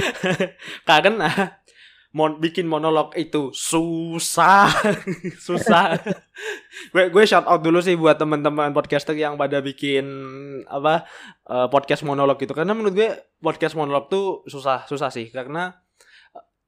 Karena 0.90 1.32
mon 2.14 2.38
bikin 2.38 2.70
monolog 2.70 3.10
itu 3.18 3.50
susah, 3.56 4.70
susah. 5.50 5.98
gue 6.94 7.10
gue 7.10 7.24
shout 7.26 7.50
out 7.50 7.66
dulu 7.66 7.82
sih 7.82 7.98
buat 7.98 8.22
teman-teman 8.22 8.70
podcaster 8.70 9.18
yang 9.18 9.34
pada 9.34 9.66
bikin 9.66 10.06
apa 10.70 11.10
uh, 11.50 11.68
podcast 11.74 12.06
monolog 12.06 12.38
gitu. 12.38 12.54
Karena 12.54 12.78
menurut 12.78 12.94
gue 12.94 13.10
podcast 13.42 13.74
monolog 13.74 14.14
tuh 14.14 14.46
susah, 14.46 14.86
susah 14.86 15.10
sih 15.10 15.34
karena 15.34 15.83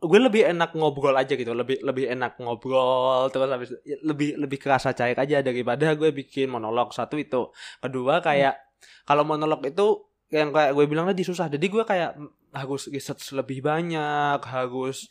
gue 0.06 0.20
lebih 0.22 0.44
enak 0.50 0.78
ngobrol 0.78 1.16
aja 1.18 1.34
gitu 1.34 1.52
lebih 1.52 1.82
lebih 1.82 2.06
enak 2.14 2.38
ngobrol 2.42 3.30
terus 3.34 3.50
habis 3.50 3.70
lebih 4.06 4.38
lebih 4.38 4.58
kerasa 4.62 4.94
cair 4.94 5.18
aja 5.18 5.42
daripada 5.42 5.94
gue 5.98 6.10
bikin 6.14 6.50
monolog. 6.52 6.94
Satu 6.94 7.18
itu. 7.20 7.50
Kedua 7.82 8.22
kayak 8.22 8.56
hmm. 8.56 9.06
kalau 9.10 9.24
monolog 9.26 9.62
itu 9.66 10.06
yang 10.34 10.50
kayak 10.50 10.74
gue 10.74 10.86
bilang 10.90 11.06
tadi 11.10 11.24
susah. 11.26 11.48
Jadi 11.50 11.66
gue 11.70 11.84
kayak 11.86 12.18
harus 12.56 12.88
research 12.90 13.36
lebih 13.36 13.60
banyak 13.62 14.40
harus 14.42 15.06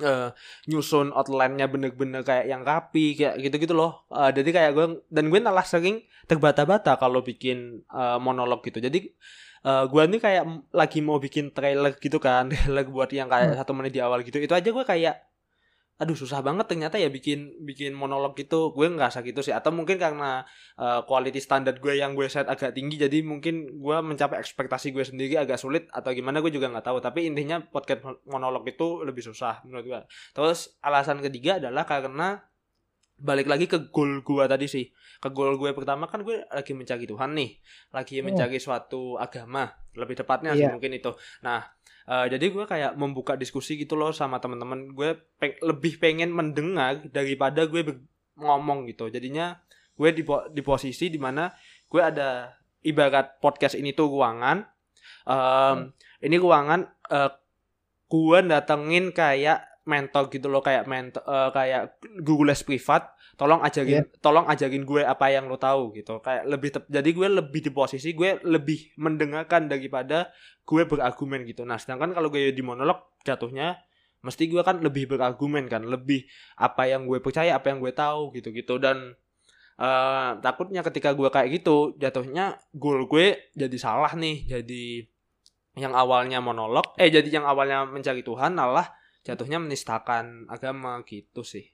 uh, 0.00 0.32
nyusun 0.70 1.12
outline-nya 1.12 1.68
bener-bener 1.68 2.22
kayak 2.24 2.46
yang 2.48 2.62
rapi 2.64 3.18
kayak 3.18 3.36
gitu-gitu 3.42 3.74
loh. 3.76 4.08
Uh, 4.08 4.32
jadi 4.32 4.48
kayak 4.48 4.70
gue 4.72 4.86
dan 5.12 5.28
gue 5.28 5.40
malah 5.42 5.66
sering 5.66 6.00
terbata-bata 6.24 6.96
kalau 6.96 7.20
bikin 7.20 7.84
uh, 7.92 8.16
monolog 8.16 8.64
gitu. 8.64 8.80
Jadi 8.80 9.12
uh, 9.66 9.84
gue 9.86 10.02
nih 10.10 10.20
kayak 10.20 10.44
lagi 10.74 10.98
mau 11.00 11.18
bikin 11.22 11.54
trailer 11.54 11.94
gitu 11.98 12.18
kan 12.18 12.50
trailer 12.74 12.90
buat 12.90 13.10
yang 13.10 13.30
kayak 13.30 13.54
hmm. 13.54 13.58
satu 13.58 13.72
menit 13.74 13.92
di 13.94 14.00
awal 14.02 14.22
gitu. 14.26 14.38
Itu 14.38 14.54
aja 14.54 14.68
gue 14.68 14.86
kayak 14.86 15.16
aduh 16.00 16.18
susah 16.18 16.42
banget 16.42 16.66
ternyata 16.66 16.98
ya 16.98 17.06
bikin 17.06 17.62
bikin 17.62 17.94
monolog 17.94 18.34
gitu. 18.34 18.74
Gue 18.74 18.90
nggak 18.90 19.22
gitu 19.22 19.40
sih. 19.40 19.54
Atau 19.54 19.70
mungkin 19.70 20.02
karena 20.02 20.42
uh, 20.74 21.06
quality 21.06 21.38
standar 21.38 21.78
gue 21.78 21.94
yang 21.94 22.18
gue 22.18 22.26
set 22.26 22.50
agak 22.50 22.74
tinggi 22.74 22.98
jadi 22.98 23.22
mungkin 23.22 23.78
gue 23.78 23.96
mencapai 24.02 24.42
ekspektasi 24.42 24.90
gue 24.90 25.04
sendiri 25.06 25.38
agak 25.38 25.62
sulit 25.62 25.86
atau 25.94 26.10
gimana 26.10 26.42
gue 26.42 26.50
juga 26.50 26.66
nggak 26.70 26.86
tahu. 26.86 26.98
Tapi 26.98 27.30
intinya 27.30 27.62
podcast 27.62 28.02
monolog 28.26 28.66
itu 28.66 29.06
lebih 29.06 29.22
susah 29.22 29.62
menurut 29.62 29.86
gue 29.86 30.00
terus 30.34 30.74
alasan 30.82 31.22
ketiga 31.22 31.62
adalah 31.62 31.86
karena 31.86 32.42
balik 33.22 33.46
lagi 33.46 33.70
ke 33.70 33.88
goal 33.94 34.26
gue 34.26 34.44
tadi 34.50 34.66
sih 34.66 34.90
ke 35.22 35.28
goal 35.30 35.54
gue 35.54 35.70
pertama 35.70 36.10
kan 36.10 36.26
gue 36.26 36.42
lagi 36.50 36.74
mencari 36.74 37.06
Tuhan 37.06 37.30
nih 37.38 37.50
lagi 37.94 38.18
hmm. 38.18 38.24
mencari 38.26 38.58
suatu 38.58 39.14
agama 39.14 39.70
lebih 39.94 40.18
tepatnya 40.18 40.52
yeah. 40.52 40.58
sih 40.58 40.66
iya. 40.66 40.74
mungkin 40.74 40.92
itu 40.98 41.14
nah 41.46 41.62
uh, 42.10 42.26
jadi 42.26 42.42
gue 42.42 42.64
kayak 42.66 42.98
membuka 42.98 43.38
diskusi 43.38 43.78
gitu 43.78 43.94
loh 43.94 44.10
sama 44.10 44.42
teman-teman 44.42 44.90
gue 44.90 45.14
peng 45.38 45.54
lebih 45.62 46.02
pengen 46.02 46.34
mendengar 46.34 46.98
daripada 47.14 47.62
gue 47.70 47.86
ngomong 48.34 48.90
gitu 48.90 49.06
jadinya 49.06 49.62
gue 49.94 50.10
di 50.10 50.26
di 50.26 50.62
posisi 50.66 51.06
di 51.06 51.22
mana 51.22 51.46
gue 51.86 52.02
ada 52.02 52.50
ibarat 52.82 53.38
podcast 53.38 53.78
ini 53.78 53.94
tuh 53.94 54.10
ruangan 54.10 54.66
um, 55.30 55.34
hmm. 55.34 56.26
ini 56.26 56.36
ruangan 56.42 56.80
uh, 57.14 57.30
gue 58.10 58.38
datengin 58.50 59.14
kayak 59.14 59.71
mentor 59.82 60.30
gitu 60.30 60.46
loh 60.46 60.62
kayak 60.62 60.86
mentor 60.86 61.22
uh, 61.26 61.50
kayak 61.50 61.98
Google 62.22 62.54
les 62.54 62.62
privat 62.62 63.10
tolong 63.34 63.58
ajarin 63.64 64.04
yeah. 64.04 64.20
tolong 64.22 64.46
ajarin 64.46 64.86
gue 64.86 65.02
apa 65.02 65.26
yang 65.32 65.50
lo 65.50 65.58
tahu 65.58 65.90
gitu. 65.96 66.22
Kayak 66.22 66.42
lebih 66.46 66.68
tep, 66.70 66.84
jadi 66.86 67.10
gue 67.10 67.28
lebih 67.42 67.60
di 67.66 67.70
posisi 67.74 68.14
gue 68.14 68.38
lebih 68.46 68.94
mendengarkan 69.00 69.66
daripada 69.66 70.30
gue 70.62 70.82
berargumen 70.86 71.42
gitu. 71.48 71.66
Nah 71.66 71.80
sedangkan 71.80 72.14
kalau 72.14 72.30
gue 72.30 72.54
di 72.54 72.62
monolog 72.62 73.18
jatuhnya 73.26 73.82
mesti 74.22 74.46
gue 74.46 74.62
kan 74.62 74.78
lebih 74.78 75.10
berargumen 75.10 75.66
kan 75.66 75.82
lebih 75.82 76.22
apa 76.62 76.86
yang 76.86 77.10
gue 77.10 77.18
percaya 77.18 77.58
apa 77.58 77.74
yang 77.74 77.82
gue 77.82 77.90
tahu 77.90 78.30
gitu 78.38 78.54
gitu. 78.54 78.78
Dan 78.78 79.18
uh, 79.82 80.38
takutnya 80.38 80.86
ketika 80.86 81.10
gue 81.16 81.26
kayak 81.26 81.48
gitu 81.62 81.96
jatuhnya 81.98 82.60
goal 82.76 83.10
gue 83.10 83.50
jadi 83.56 83.76
salah 83.80 84.12
nih 84.14 84.46
jadi 84.46 84.84
yang 85.72 85.96
awalnya 85.96 86.44
monolog 86.44 86.92
eh 87.00 87.08
jadi 87.08 87.40
yang 87.40 87.48
awalnya 87.48 87.88
mencari 87.88 88.20
Tuhan 88.20 88.52
malah 88.52 88.92
jatuhnya 89.22 89.62
menistakan 89.62 90.46
agama 90.50 90.98
gitu 91.06 91.46
sih. 91.46 91.70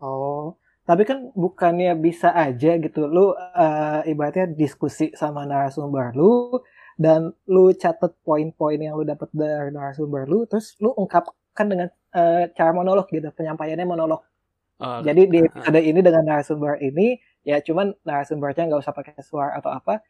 Oh, 0.00 0.56
tapi 0.88 1.04
kan 1.04 1.28
bukannya 1.36 1.92
bisa 2.00 2.32
aja 2.32 2.80
gitu 2.80 3.06
lu 3.06 3.36
uh, 3.36 4.00
ibaratnya 4.08 4.48
diskusi 4.48 5.12
sama 5.12 5.44
narasumber 5.44 6.16
lu 6.16 6.58
dan 6.96 7.30
lu 7.46 7.70
catat 7.76 8.16
poin-poin 8.24 8.80
yang 8.80 8.96
lu 8.96 9.04
dapat 9.04 9.28
dari 9.30 9.70
narasumber 9.70 10.24
lu 10.24 10.48
terus 10.48 10.74
lu 10.80 10.90
ungkapkan 10.96 11.66
dengan 11.68 11.88
uh, 12.16 12.48
cara 12.56 12.72
monolog 12.72 13.06
gitu 13.12 13.28
penyampaiannya 13.30 13.86
monolog. 13.86 14.24
Uh, 14.80 15.04
Jadi 15.04 15.28
di 15.28 15.38
episode 15.44 15.76
uh, 15.76 15.84
ini 15.84 16.00
dengan 16.00 16.24
narasumber 16.24 16.80
ini 16.80 17.20
ya 17.44 17.60
cuman 17.60 17.92
narasumbernya 18.02 18.72
nggak 18.72 18.80
usah 18.80 18.96
pakai 18.96 19.20
suara 19.20 19.60
atau 19.60 19.72
apa 19.72 20.00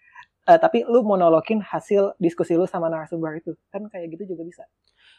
uh, 0.47 0.59
tapi 0.59 0.87
lu 0.87 1.03
monologin 1.03 1.61
hasil 1.61 2.15
diskusi 2.23 2.55
lu 2.55 2.65
sama 2.71 2.87
narasumber 2.87 3.43
itu 3.43 3.59
kan 3.75 3.85
kayak 3.91 4.15
gitu 4.15 4.33
juga 4.33 4.47
bisa. 4.47 4.65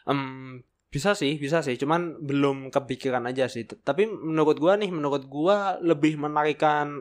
Um, 0.07 0.65
bisa 0.91 1.15
sih, 1.15 1.39
bisa 1.39 1.63
sih. 1.63 1.79
Cuman 1.79 2.19
belum 2.19 2.67
kepikiran 2.67 3.23
aja 3.31 3.47
sih. 3.47 3.63
Tapi 3.63 4.11
menurut 4.11 4.59
gua 4.59 4.75
nih, 4.75 4.91
menurut 4.91 5.23
gua 5.25 5.79
lebih 5.79 6.19
menarikan 6.19 6.99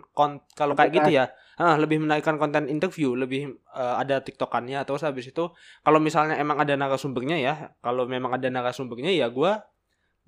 kalau 0.54 0.78
kayak 0.78 0.94
gitu 0.94 1.10
ya. 1.10 1.34
Ah, 1.60 1.76
lebih 1.76 2.00
menarikan 2.00 2.40
konten 2.40 2.72
interview, 2.72 3.12
lebih 3.12 3.60
uh, 3.76 4.00
ada 4.00 4.24
tiktokannya 4.24 4.80
terus 4.88 5.04
habis 5.04 5.28
itu 5.28 5.52
kalau 5.84 6.00
misalnya 6.00 6.40
emang 6.40 6.56
ada 6.56 6.72
narasumbernya 6.72 7.36
ya, 7.36 7.76
kalau 7.84 8.08
memang 8.08 8.32
ada 8.32 8.48
narasumbernya 8.48 9.12
ya 9.12 9.28
gua 9.28 9.60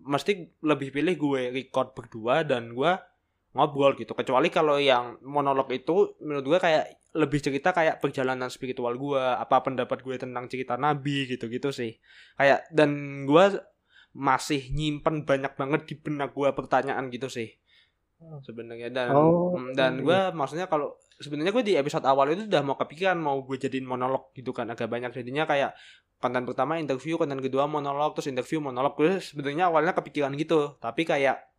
mesti 0.02 0.59
lebih 0.66 0.90
pilih 0.90 1.14
gue 1.14 1.42
record 1.54 1.95
berdua 1.95 2.42
dan 2.42 2.75
gua 2.75 2.99
ngobrol 3.52 3.97
gitu. 3.97 4.12
Kecuali 4.16 4.49
kalau 4.49 4.76
yang 4.80 5.21
monolog 5.25 5.68
itu 5.73 6.16
menurut 6.25 6.44
gua 6.44 6.59
kayak 6.61 7.02
lebih 7.12 7.44
cerita 7.44 7.76
kayak 7.76 8.00
perjalanan 8.00 8.49
spiritual 8.49 8.97
gue 8.97 9.21
apa 9.21 9.61
pendapat 9.61 10.00
gue 10.00 10.16
tentang 10.16 10.49
cerita 10.49 10.80
nabi 10.80 11.28
gitu-gitu 11.28 11.68
sih. 11.68 12.00
Kayak 12.40 12.64
dan 12.73 13.23
gue 13.28 13.61
masih 14.16 14.73
nyimpen 14.73 15.28
banyak 15.28 15.52
banget 15.56 15.80
di 15.88 15.94
benak 16.00 16.32
gue 16.32 16.49
pertanyaan 16.56 17.12
gitu 17.12 17.28
sih. 17.28 17.52
Hmm. 18.23 18.38
sebenarnya. 18.40 18.88
Dan 18.88 19.09
oh, 19.12 19.59
mm, 19.59 19.75
dan 19.75 20.00
gue 20.00 20.18
maksudnya 20.32 20.71
kalau 20.71 20.97
sebenarnya 21.18 21.52
gue 21.52 21.64
di 21.66 21.75
episode 21.75 22.06
awal 22.06 22.30
itu 22.32 22.47
udah 22.47 22.62
mau 22.62 22.78
kepikiran 22.78 23.18
mau 23.18 23.42
gue 23.42 23.59
jadiin 23.59 23.85
monolog 23.85 24.30
gitu 24.32 24.54
kan 24.54 24.71
agak 24.71 24.88
banyak. 24.88 25.11
Jadinya 25.12 25.44
kayak 25.44 25.75
konten 26.23 26.47
pertama 26.47 26.78
interview 26.78 27.18
konten 27.18 27.42
kedua 27.42 27.66
monolog 27.66 28.14
terus 28.14 28.30
interview 28.30 28.62
monolog. 28.62 28.94
Gue 28.94 29.18
sebenarnya 29.18 29.68
awalnya 29.68 29.92
kepikiran 29.92 30.32
gitu. 30.38 30.78
Tapi 30.78 31.02
kayak 31.02 31.51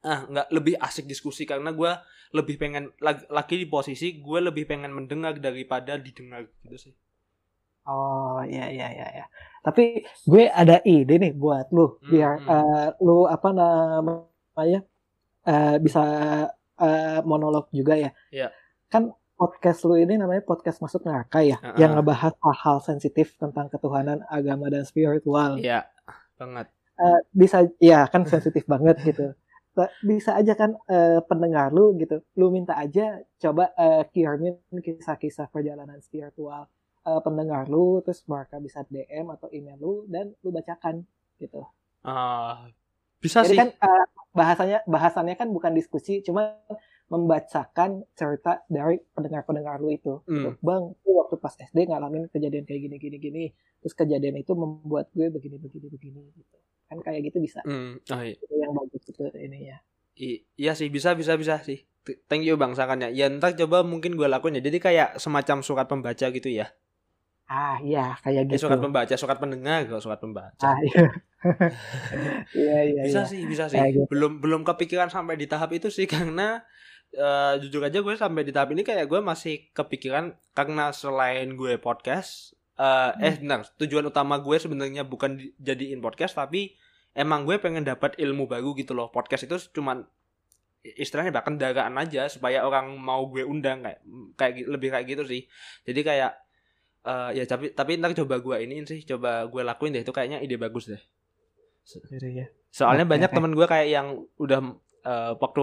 ah 0.00 0.24
nggak 0.24 0.48
lebih 0.52 0.74
asik 0.80 1.04
diskusi 1.04 1.44
karena 1.44 1.76
gue 1.76 1.92
lebih 2.30 2.56
pengen 2.56 2.94
lagi, 3.02 3.54
di 3.58 3.66
posisi 3.68 4.16
gue 4.16 4.38
lebih 4.40 4.64
pengen 4.64 4.94
mendengar 4.94 5.36
daripada 5.36 6.00
didengar 6.00 6.48
gitu 6.64 6.88
sih 6.88 6.94
oh 7.84 8.40
ya 8.48 8.70
ya 8.70 8.88
ya 8.88 9.08
ya 9.22 9.26
tapi 9.60 10.06
gue 10.24 10.48
ada 10.48 10.80
ide 10.88 11.20
nih 11.20 11.32
buat 11.36 11.68
lu 11.74 12.00
biar 12.06 12.32
hmm. 12.40 12.48
uh, 12.48 12.88
lu 13.04 13.28
apa 13.28 13.48
namanya 13.52 14.80
uh, 15.44 15.76
bisa 15.76 16.04
uh, 16.80 17.20
monolog 17.28 17.68
juga 17.74 17.98
ya 17.98 18.10
yeah. 18.32 18.50
kan 18.88 19.12
podcast 19.36 19.84
lu 19.84 20.00
ini 20.00 20.16
namanya 20.16 20.40
podcast 20.44 20.80
masuk 20.80 21.04
neraka 21.04 21.44
ya 21.44 21.60
uh 21.60 21.72
-uh. 21.72 21.76
yang 21.76 21.92
ngebahas 21.92 22.32
hal-hal 22.40 22.78
sensitif 22.80 23.36
tentang 23.36 23.68
ketuhanan 23.68 24.24
agama 24.32 24.72
dan 24.72 24.88
spiritual 24.88 25.60
iya 25.60 25.84
yeah, 25.84 26.16
banget 26.40 26.72
uh, 26.96 27.20
bisa 27.36 27.68
ya 27.82 28.08
kan 28.08 28.24
sensitif 28.24 28.64
banget 28.64 28.96
gitu 29.04 29.36
bisa 30.02 30.34
aja 30.34 30.52
kan 30.52 30.74
eh, 30.86 31.20
pendengar 31.24 31.70
lu 31.70 31.94
gitu 31.96 32.20
lu 32.34 32.50
minta 32.50 32.74
aja 32.76 33.02
coba 33.38 33.70
eh, 33.74 34.02
kirimin 34.10 34.54
kisah-kisah 34.76 35.48
perjalanan 35.48 35.98
spiritual 36.00 36.66
eh, 37.02 37.20
pendengar 37.20 37.64
lu 37.66 38.02
terus 38.02 38.20
mereka 38.26 38.58
bisa 38.58 38.82
DM 38.84 39.30
atau 39.30 39.48
email 39.50 39.78
lu 39.78 39.92
dan 40.06 40.34
lu 40.42 40.50
bacakan 40.50 41.06
gitu 41.38 41.64
Ah, 42.00 42.64
bisa 43.20 43.44
jadi 43.44 43.48
sih. 43.48 43.58
kan 43.58 43.68
eh, 43.70 44.04
bahasanya 44.32 44.78
bahasannya 44.86 45.36
kan 45.36 45.48
bukan 45.48 45.72
diskusi 45.72 46.20
cuma 46.20 46.56
membacakan 47.08 48.06
cerita 48.14 48.62
dari 48.66 48.96
pendengar-pendengar 49.12 49.76
lu 49.78 49.90
itu 49.90 50.22
gitu. 50.22 50.50
Hmm. 50.50 50.54
bang 50.60 50.82
gue 50.94 51.14
waktu 51.14 51.36
pas 51.36 51.52
SD 51.52 51.90
ngalamin 51.90 52.30
kejadian 52.30 52.64
kayak 52.64 52.80
gini 52.86 52.96
gini 52.96 53.16
gini 53.18 53.44
terus 53.80 53.92
kejadian 53.92 54.38
itu 54.38 54.52
membuat 54.54 55.10
gue 55.10 55.26
begini 55.28 55.56
begini 55.58 55.86
begini 55.88 56.20
gitu 56.32 56.56
kan 56.90 56.98
kayak 56.98 57.22
gitu 57.24 57.38
bisa 57.38 57.62
Hmm, 57.62 58.02
oh 58.02 58.20
iya. 58.20 58.34
itu 58.34 58.54
yang 58.56 58.74
bagus 58.74 59.02
itu 59.04 59.22
ini 59.38 59.70
ya 59.70 59.78
I- 60.16 60.42
iya 60.54 60.74
sih 60.74 60.90
bisa 60.90 61.14
bisa 61.14 61.32
bisa 61.34 61.62
sih. 61.62 61.86
Thank 62.26 62.44
you 62.44 62.56
bang 62.56 62.74
sarannya. 62.74 63.08
Ya 63.10 63.30
ntar 63.30 63.54
coba 63.54 63.80
mungkin 63.82 64.12
gue 64.14 64.26
lakuin 64.26 64.56
ya. 64.56 64.62
Jadi 64.62 64.76
kayak 64.76 65.08
semacam 65.16 65.60
surat 65.60 65.86
pembaca 65.86 66.26
gitu 66.28 66.50
ya. 66.50 66.68
ah 67.46 67.80
iya 67.80 68.14
kayak 68.20 68.44
Eh, 68.44 68.48
gitu 68.52 68.62
surat 68.62 68.78
pembaca, 68.78 69.10
surat 69.12 69.34
pendengar 69.36 69.82
kalau 69.84 69.98
surat 69.98 70.18
pembaca. 70.18 70.60
ah 70.60 70.76
iya 70.78 71.06
iya 72.54 72.78
iya 72.86 73.02
bisa 73.06 73.22
iya. 73.24 73.30
sih, 73.30 73.40
bisa 73.44 73.64
sih. 73.66 73.76
Kayak 73.76 73.90
gitu. 73.96 74.04
Belum 74.08 74.32
belum 74.38 74.62
kepikiran 74.62 75.08
sampai 75.08 75.34
di 75.34 75.46
tahap 75.46 75.70
itu 75.70 75.88
sih 75.88 76.06
karena 76.10 76.62
eh, 77.10 77.54
jujur 77.58 77.80
aja 77.80 77.98
gue 77.98 78.14
sampai 78.14 78.42
di 78.42 78.52
tahap 78.52 78.70
ini 78.70 78.82
kayak 78.82 79.06
gue 79.06 79.20
masih 79.20 79.70
kepikiran 79.72 80.30
karena 80.52 80.92
selain 80.92 81.54
gue 81.54 81.76
podcast 81.76 82.54
eh 82.74 83.12
eh 83.20 83.34
benar 83.36 83.60
tujuan 83.76 84.04
utama 84.04 84.36
gue 84.36 84.56
sebenarnya 84.56 85.04
bukan 85.04 85.36
di- 85.36 85.52
jadiin 85.58 86.00
podcast 86.00 86.32
tapi 86.32 86.72
emang 87.14 87.42
gue 87.42 87.58
pengen 87.58 87.82
dapat 87.82 88.14
ilmu 88.18 88.46
baru 88.46 88.74
gitu 88.78 88.94
loh 88.94 89.10
podcast 89.10 89.44
itu 89.46 89.56
cuman 89.74 90.06
istilahnya 90.80 91.28
bahkan 91.28 91.60
kendaraan 91.60 91.92
aja 92.00 92.24
supaya 92.32 92.64
orang 92.64 92.96
mau 92.96 93.28
gue 93.28 93.44
undang 93.44 93.84
kayak 93.84 94.00
kayak 94.38 94.54
lebih 94.64 94.88
kayak 94.88 95.06
gitu 95.12 95.22
sih 95.28 95.42
jadi 95.84 96.00
kayak 96.00 96.32
eh 97.00 97.30
ya 97.40 97.44
tapi 97.48 97.72
tapi 97.72 97.96
ntar 97.96 98.12
coba 98.12 98.40
gue 98.40 98.56
iniin 98.64 98.84
sih 98.84 99.00
coba 99.04 99.48
gue 99.48 99.60
lakuin 99.64 99.92
deh 99.96 100.04
itu 100.04 100.12
kayaknya 100.12 100.40
ide 100.40 100.56
bagus 100.60 100.88
deh 100.88 101.00
iya. 102.20 102.46
Soalnya 102.70 103.08
banyak 103.08 103.32
oke. 103.32 103.36
temen 103.36 103.52
gue 103.56 103.66
kayak 103.66 103.88
yang 103.88 104.06
udah 104.38 104.60
eh, 105.02 105.32
waktu 105.36 105.60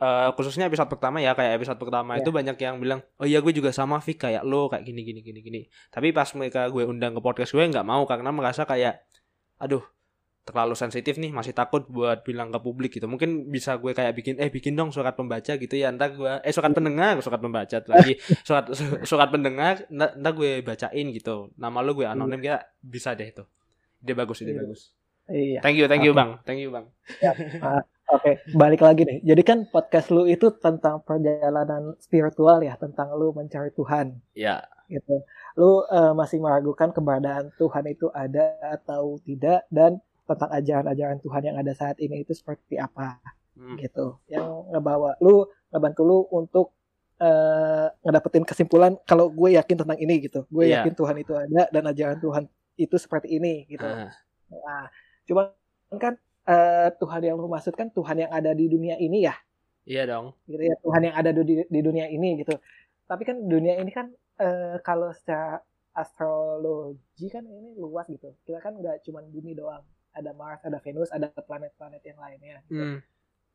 eh, 0.00 0.28
khususnya 0.34 0.66
episode 0.66 0.88
pertama 0.88 1.20
ya 1.20 1.36
kayak 1.36 1.60
episode 1.60 1.78
pertama 1.78 2.16
Iya. 2.16 2.24
itu 2.24 2.30
banyak 2.32 2.56
yang 2.58 2.76
bilang 2.80 3.00
oh 3.20 3.28
iya 3.28 3.38
gue 3.44 3.52
juga 3.52 3.70
sama 3.70 4.00
Vic 4.00 4.18
kayak 4.18 4.42
lo 4.42 4.66
kayak 4.72 4.82
gini 4.88 5.04
gini 5.04 5.20
gini 5.20 5.40
gini. 5.44 5.60
Tapi 5.92 6.10
pas 6.16 6.26
mereka 6.34 6.66
gue 6.72 6.84
undang 6.88 7.12
ke 7.16 7.20
podcast 7.22 7.52
gue 7.52 7.60
nggak 7.64 7.86
mau 7.86 8.02
karena 8.08 8.32
merasa 8.32 8.64
kayak 8.64 9.04
aduh 9.60 9.84
terlalu 10.40 10.74
sensitif 10.74 11.14
nih 11.14 11.30
masih 11.30 11.52
takut 11.52 11.84
buat 11.86 12.22
bilang 12.22 12.50
ke 12.50 12.58
publik 12.58 12.90
gitu. 12.92 13.06
Mungkin 13.06 13.46
bisa 13.46 13.76
gue 13.76 13.92
kayak 13.92 14.12
bikin 14.12 14.34
eh 14.36 14.48
bikin 14.48 14.74
dong 14.74 14.90
surat 14.90 15.12
pembaca 15.12 15.54
gitu 15.54 15.70
ya 15.72 15.92
ntar 15.92 16.12
gue 16.12 16.32
eh 16.40 16.50
surat 16.50 16.70
pendengar 16.70 17.20
surat 17.20 17.38
pembaca 17.38 17.76
lagi 17.86 18.18
surat 18.48 18.66
su- 18.72 19.04
surat 19.04 19.28
pendengar 19.28 19.84
ntar, 19.88 20.16
ntar 20.16 20.32
gue 20.32 20.60
bacain 20.60 21.06
gitu. 21.10 21.52
Nama 21.54 21.78
lo 21.80 21.92
gue 21.92 22.04
anonim 22.04 22.40
ya 22.40 22.58
bisa 22.78 23.12
deh 23.12 23.26
itu. 23.26 23.44
Ide 24.00 24.12
bagus 24.12 24.40
ide 24.40 24.50
Iya. 24.50 24.60
bagus. 24.60 24.80
Iya. 25.30 25.58
Thank 25.62 25.76
you 25.76 25.86
thank 25.86 26.02
you 26.02 26.10
bang 26.10 26.30
thank 26.42 26.58
you 26.58 26.68
bang. 26.68 26.88
Oke, 28.10 28.42
balik 28.52 28.82
lagi 28.82 29.06
nih. 29.06 29.22
Jadi 29.22 29.42
kan 29.46 29.58
podcast 29.64 30.10
lu 30.10 30.26
itu 30.26 30.50
tentang 30.52 30.98
perjalanan 31.00 31.94
spiritual 31.96 32.58
ya, 32.58 32.74
tentang 32.74 33.14
lu 33.14 33.30
mencari 33.30 33.70
Tuhan 33.70 34.18
Ya. 34.34 34.66
gitu. 34.90 35.22
Lu 35.54 35.86
eh, 35.86 36.10
masih 36.10 36.42
meragukan 36.42 36.90
keberadaan 36.90 37.54
Tuhan 37.54 37.86
itu 37.86 38.10
ada 38.10 38.58
atau 38.66 39.22
tidak 39.22 39.62
dan 39.70 40.02
tentang 40.30 40.50
ajaran-ajaran 40.54 41.18
Tuhan 41.18 41.42
yang 41.42 41.56
ada 41.58 41.72
saat 41.74 41.98
ini 41.98 42.22
itu 42.22 42.30
seperti 42.32 42.78
apa 42.78 43.18
Hmm. 43.58 43.76
gitu. 43.76 44.16
Yang 44.30 44.46
ngebawa 44.72 45.18
lu, 45.20 45.44
ngebantu 45.68 46.02
lu 46.06 46.18
untuk 46.32 46.66
eh, 47.20 47.86
ngedapetin 48.00 48.48
kesimpulan 48.48 48.96
kalau 49.04 49.28
gue 49.28 49.52
yakin 49.52 49.76
tentang 49.84 49.98
ini 50.00 50.24
gitu. 50.24 50.48
Gue 50.48 50.72
Iya. 50.72 50.80
yakin 50.80 50.94
Tuhan 50.96 51.16
itu 51.20 51.36
ada 51.36 51.68
dan 51.68 51.84
ajaran 51.84 52.16
Tuhan 52.16 52.44
itu 52.80 52.96
seperti 52.96 53.36
ini 53.36 53.68
gitu. 53.68 53.84
Ah, 53.84 54.08
Nah, 54.48 54.88
cuman 55.28 55.52
kan 56.00 56.16
eh, 56.48 56.88
Tuhan 56.96 57.20
yang 57.20 57.36
lu 57.36 57.52
maksud 57.52 57.76
kan 57.76 57.92
Tuhan 57.92 58.24
yang 58.24 58.32
ada 58.32 58.56
di 58.56 58.64
dunia 58.66 58.96
ini 58.96 59.28
ya, 59.28 59.36
iya 59.84 60.08
dong. 60.08 60.32
gitu 60.48 60.64
ya 60.64 60.74
Tuhan 60.80 61.02
yang 61.12 61.14
ada 61.20 61.30
di, 61.36 61.60
di 61.60 61.80
dunia 61.84 62.08
ini 62.08 62.40
gitu. 62.40 62.56
Tapi 63.04 63.22
kan 63.28 63.36
dunia 63.44 63.76
ini 63.76 63.92
kan 63.92 64.08
eh, 64.40 64.80
kalau 64.80 65.12
secara 65.12 65.60
astrologi 65.92 67.28
kan 67.28 67.44
ini 67.44 67.76
luas 67.76 68.08
gitu. 68.08 68.32
Kita 68.48 68.58
kan 68.58 68.80
nggak 68.80 69.04
cuma 69.04 69.20
bumi 69.22 69.52
doang, 69.52 69.84
ada 70.10 70.30
Mars, 70.34 70.60
ada 70.66 70.78
Venus, 70.82 71.10
ada 71.14 71.30
planet-planet 71.30 72.02
yang 72.02 72.18
lainnya. 72.18 72.58
Gitu. 72.66 72.78
Hmm. 72.78 72.98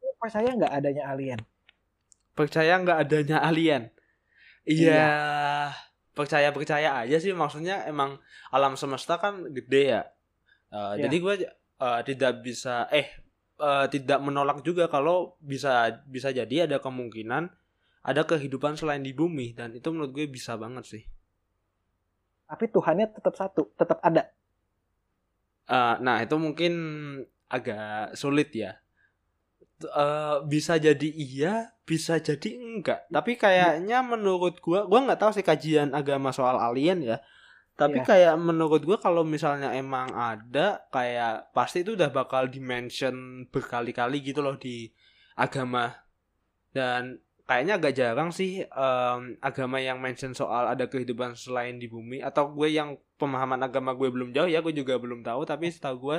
Lu 0.02 0.12
Percaya 0.20 0.50
nggak 0.56 0.74
adanya 0.74 1.04
alien? 1.12 1.40
Percaya 2.36 2.74
nggak 2.80 2.98
adanya 3.08 3.38
alien? 3.44 3.84
Iya. 4.66 5.08
Percaya 6.16 6.50
percaya 6.56 6.90
aja 7.04 7.18
sih 7.20 7.36
maksudnya 7.36 7.84
emang 7.86 8.18
alam 8.50 8.80
semesta 8.80 9.20
kan 9.20 9.52
gede 9.52 10.00
ya. 10.00 10.02
Eh, 10.72 10.94
Iya. 11.00 11.08
Jadi 11.08 11.16
gue 11.20 11.34
eh, 11.80 12.02
tidak 12.08 12.32
bisa 12.40 12.88
eh 12.92 13.08
eh, 13.60 13.86
tidak 13.92 14.20
menolak 14.24 14.64
juga 14.64 14.88
kalau 14.88 15.36
bisa 15.44 16.04
bisa 16.08 16.32
jadi 16.32 16.68
ada 16.68 16.80
kemungkinan 16.80 17.52
ada 18.06 18.22
kehidupan 18.24 18.78
selain 18.78 19.02
di 19.02 19.12
bumi 19.12 19.58
dan 19.58 19.74
itu 19.74 19.90
menurut 19.90 20.14
gue 20.14 20.26
bisa 20.30 20.56
banget 20.56 20.86
sih. 20.86 21.04
Tapi 22.46 22.70
Tuhannya 22.70 23.10
tetap 23.10 23.34
satu, 23.34 23.74
tetap 23.74 23.98
ada. 24.06 24.30
Eh, 25.66 25.96
nah 26.02 26.22
itu 26.22 26.36
mungkin 26.38 26.74
agak 27.50 28.14
sulit 28.14 28.54
ya. 28.54 28.78
Eh, 29.82 30.38
bisa 30.48 30.80
jadi 30.80 31.10
iya, 31.12 31.76
bisa 31.84 32.16
jadi 32.22 32.50
enggak. 32.56 33.12
Tapi 33.12 33.36
kayaknya 33.36 34.00
menurut 34.06 34.64
gua, 34.64 34.88
gua 34.88 35.04
nggak 35.04 35.20
tahu 35.20 35.32
sih 35.36 35.44
kajian 35.46 35.92
agama 35.92 36.32
soal 36.32 36.56
alien 36.62 37.04
ya. 37.04 37.18
Tapi 37.76 38.00
Iya. 38.00 38.08
kayak 38.08 38.36
menurut 38.40 38.88
gua 38.88 38.96
kalau 38.96 39.28
misalnya 39.28 39.76
emang 39.76 40.08
ada, 40.16 40.88
kayak 40.96 41.52
pasti 41.52 41.84
itu 41.84 42.00
udah 42.00 42.08
bakal 42.08 42.48
dimention 42.48 43.44
berkali-kali 43.52 44.24
gitu 44.24 44.40
loh 44.40 44.56
di 44.56 44.88
agama. 45.36 45.92
Dan 46.72 47.20
kayaknya 47.44 47.76
agak 47.76 47.94
jarang 48.00 48.32
sih 48.32 48.64
em, 48.64 49.20
agama 49.44 49.78
yang 49.84 50.00
mention 50.00 50.32
soal 50.32 50.72
ada 50.72 50.88
kehidupan 50.88 51.36
selain 51.36 51.78
di 51.78 51.92
bumi 51.92 52.24
atau 52.24 52.50
gue 52.56 52.72
yang 52.72 52.96
pemahaman 53.16 53.62
agama 53.64 53.92
gue 53.94 54.08
belum 54.08 54.30
jauh 54.32 54.48
ya 54.48 54.60
gue 54.60 54.74
juga 54.74 55.00
belum 55.00 55.24
tahu 55.24 55.44
tapi 55.44 55.72
setahu 55.72 55.96
gue 56.00 56.18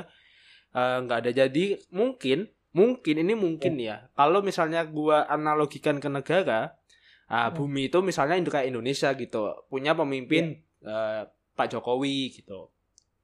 eh, 0.73 0.97
nggak 1.03 1.17
ada 1.25 1.31
jadi 1.33 1.65
mungkin 1.89 2.49
mungkin 2.73 3.15
ini 3.21 3.33
mungkin 3.33 3.77
ya 3.77 4.09
kalau 4.13 4.41
misalnya 4.41 4.85
gue 4.85 5.17
analogikan 5.27 5.97
ke 5.97 6.09
negara 6.09 6.73
ah, 7.27 7.49
Hmm. 7.49 7.55
bumi 7.57 7.89
itu 7.89 7.99
misalnya 8.01 8.37
itu 8.37 8.49
kayak 8.49 8.69
Indonesia 8.69 9.09
gitu 9.13 9.41
punya 9.67 9.93
pemimpin 9.93 10.57
eh, 10.81 11.21
Pak 11.53 11.67
Jokowi 11.71 12.33
gitu 12.33 12.69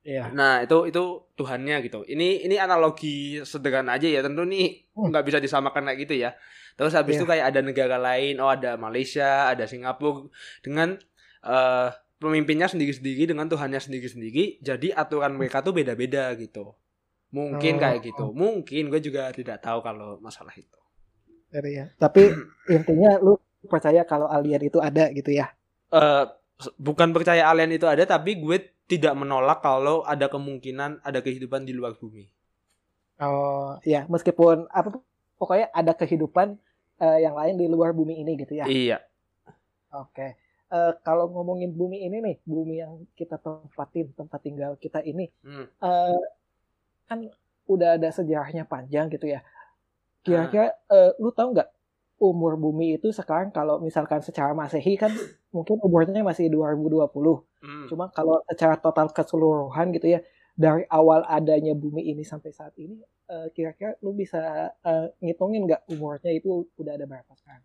Iya. 0.03 0.35
Nah 0.35 0.59
itu 0.59 0.91
itu 0.91 0.99
Tuhannya 1.39 1.79
gitu. 1.79 2.03
Ini 2.03 2.43
ini 2.43 2.59
analogi 2.59 3.39
sederhana 3.47 3.95
aja 3.95 4.03
ya. 4.03 4.19
Tentu 4.19 4.43
nih 4.43 4.91
Hmm. 4.91 5.07
nggak 5.07 5.23
bisa 5.23 5.39
disamakan 5.39 5.87
kayak 5.87 5.99
gitu 6.03 6.19
ya. 6.27 6.35
Terus 6.75 6.91
habis 6.91 7.15
Iya. 7.15 7.19
itu 7.23 7.25
kayak 7.31 7.45
ada 7.55 7.61
negara 7.63 7.95
lain. 7.95 8.35
Oh 8.43 8.51
ada 8.51 8.75
Malaysia, 8.75 9.47
ada 9.47 9.63
Singapura 9.63 10.27
dengan 10.59 10.99
eh 11.39 11.87
pemimpinnya 12.19 12.69
sendiri-sendiri 12.69 13.29
dengan 13.29 13.47
Tuhannya 13.49 13.79
sendiri-sendiri. 13.79 14.59
Jadi 14.63 14.91
aturan 14.93 15.35
mereka 15.37 15.61
tuh 15.61 15.75
beda-beda 15.75 16.33
gitu. 16.37 16.73
Mungkin 17.33 17.77
Oh. 17.77 17.81
kayak 17.81 17.99
gitu. 18.05 18.25
Mungkin 18.31 18.93
gue 18.93 19.01
juga 19.01 19.33
tidak 19.33 19.61
tahu 19.61 19.81
kalau 19.81 20.21
masalah 20.21 20.53
itu. 20.53 20.79
Ya. 21.53 21.89
Tapi 21.97 22.29
intinya 22.75 23.17
lu 23.21 23.37
percaya 23.65 24.05
kalau 24.05 24.29
alien 24.29 24.61
itu 24.69 24.77
ada 24.77 25.09
gitu 25.13 25.33
ya. 25.33 25.49
Eh 25.93 26.25
bukan 26.77 27.09
percaya 27.11 27.49
alien 27.49 27.73
itu 27.73 27.89
ada, 27.89 28.05
tapi 28.05 28.37
gue 28.39 28.57
tidak 28.85 29.13
menolak 29.17 29.63
kalau 29.63 30.03
ada 30.05 30.29
kemungkinan 30.29 31.01
ada 31.01 31.19
kehidupan 31.23 31.65
di 31.65 31.73
luar 31.73 31.95
bumi. 31.97 32.29
Oh, 33.21 33.77
ya, 33.85 34.03
meskipun 34.09 34.67
apa 34.73 34.99
pokoknya 35.39 35.71
ada 35.71 35.93
kehidupan 35.95 36.57
eh, 36.99 37.19
yang 37.23 37.33
lain 37.37 37.55
di 37.57 37.65
luar 37.69 37.95
bumi 37.95 38.19
ini 38.21 38.35
gitu 38.37 38.57
ya. 38.57 38.65
Iya. 38.67 38.97
Oke. 39.93 40.37
Eh, 40.73 40.93
kalau 41.05 41.29
ngomongin 41.29 41.69
bumi 41.69 42.01
ini 42.01 42.17
nih, 42.17 42.35
bumi 42.49 42.75
yang 42.81 42.93
kita 43.13 43.37
tempatin, 43.37 44.09
tempat 44.17 44.39
tinggal 44.41 44.73
kita 44.81 45.05
ini, 45.05 45.29
Hmm. 45.45 45.69
eh, 45.69 46.21
kan 47.09 47.19
udah 47.69 47.89
ada 48.01 48.09
sejarahnya 48.09 48.65
panjang 48.65 49.05
gitu 49.13 49.29
ya. 49.29 49.45
Kira-kira 50.25 50.73
eh, 50.89 51.11
lu 51.21 51.29
tahu 51.35 51.53
nggak 51.53 51.69
umur 52.23 52.55
bumi 52.57 52.97
itu 52.97 53.11
sekarang 53.13 53.51
kalau 53.53 53.77
misalkan 53.83 54.23
secara 54.23 54.55
masehi 54.55 54.95
kan 54.97 55.11
mungkin 55.53 55.77
umurnya 55.85 56.23
masih 56.25 56.49
2020. 56.49 57.45
Hmm. 57.61 57.85
Cuma 57.91 58.09
kalau 58.09 58.41
secara 58.49 58.75
total 58.81 59.13
keseluruhan 59.13 59.93
gitu 59.93 60.07
ya, 60.17 60.19
dari 60.57 60.89
awal 60.89 61.21
adanya 61.29 61.77
bumi 61.77 62.01
ini 62.09 62.23
sampai 62.25 62.49
saat 62.49 62.73
ini, 62.81 62.97
eh, 63.29 63.47
kira-kira 63.53 63.93
lu 64.01 64.17
bisa 64.17 64.73
eh, 64.81 65.07
ngitungin 65.21 65.69
nggak 65.69 65.85
umurnya 65.93 66.31
itu 66.33 66.65
udah 66.81 66.93
ada 66.97 67.05
berapa 67.05 67.33
sekarang? 67.37 67.61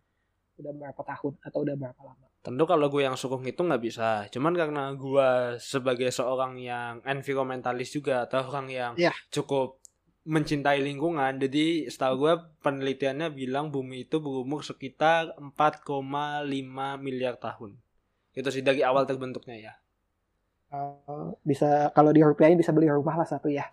Udah 0.61 0.73
berapa 0.77 1.01
tahun 1.09 1.33
atau 1.41 1.59
udah 1.65 1.77
berapa 1.79 2.03
lama? 2.05 2.28
Tentu 2.39 2.65
kalau 2.65 2.87
gue 2.89 3.03
yang 3.03 3.19
suka 3.19 3.37
ngitung 3.37 3.69
nggak 3.69 3.83
bisa. 3.83 4.25
Cuman 4.31 4.55
karena 4.55 4.95
gue 4.95 5.29
sebagai 5.59 6.09
seorang 6.09 6.57
yang 6.57 7.03
environmentalis 7.03 7.91
juga 7.91 8.25
atau 8.25 8.47
orang 8.49 8.67
yang 8.71 8.93
Iya. 8.95 9.11
cukup 9.29 9.83
mencintai 10.25 10.79
lingkungan. 10.81 11.41
Jadi 11.41 11.89
setahu 11.89 12.15
gue 12.25 12.35
penelitiannya 12.63 13.33
bilang 13.33 13.73
bumi 13.73 14.07
itu 14.07 14.21
berumur 14.21 14.61
sekitar 14.63 15.35
4,5 15.41 16.05
miliar 16.97 17.37
tahun. 17.37 17.81
Itu 18.33 18.49
sih 18.55 18.63
dari 18.63 18.85
awal 18.87 19.05
terbentuknya 19.05 19.57
ya. 19.59 19.75
Uh, 20.69 21.33
bisa 21.49 21.89
kalau 21.97 22.13
di 22.13 22.21
rupiahnya 22.21 22.61
bisa 22.61 22.77
beli 22.77 22.93
rumah 22.93 23.17
lah 23.17 23.25
satu 23.25 23.49
ya. 23.49 23.67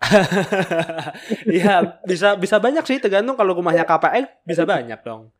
Iya 1.46 2.00
bisa 2.08 2.34
bisa 2.40 2.56
banyak 2.56 2.84
sih 2.88 2.98
tergantung 2.98 3.36
kalau 3.36 3.52
rumahnya 3.52 3.84
KPR 3.84 4.24
bisa 4.42 4.64
banyak 4.64 4.96
dong. 5.04 5.30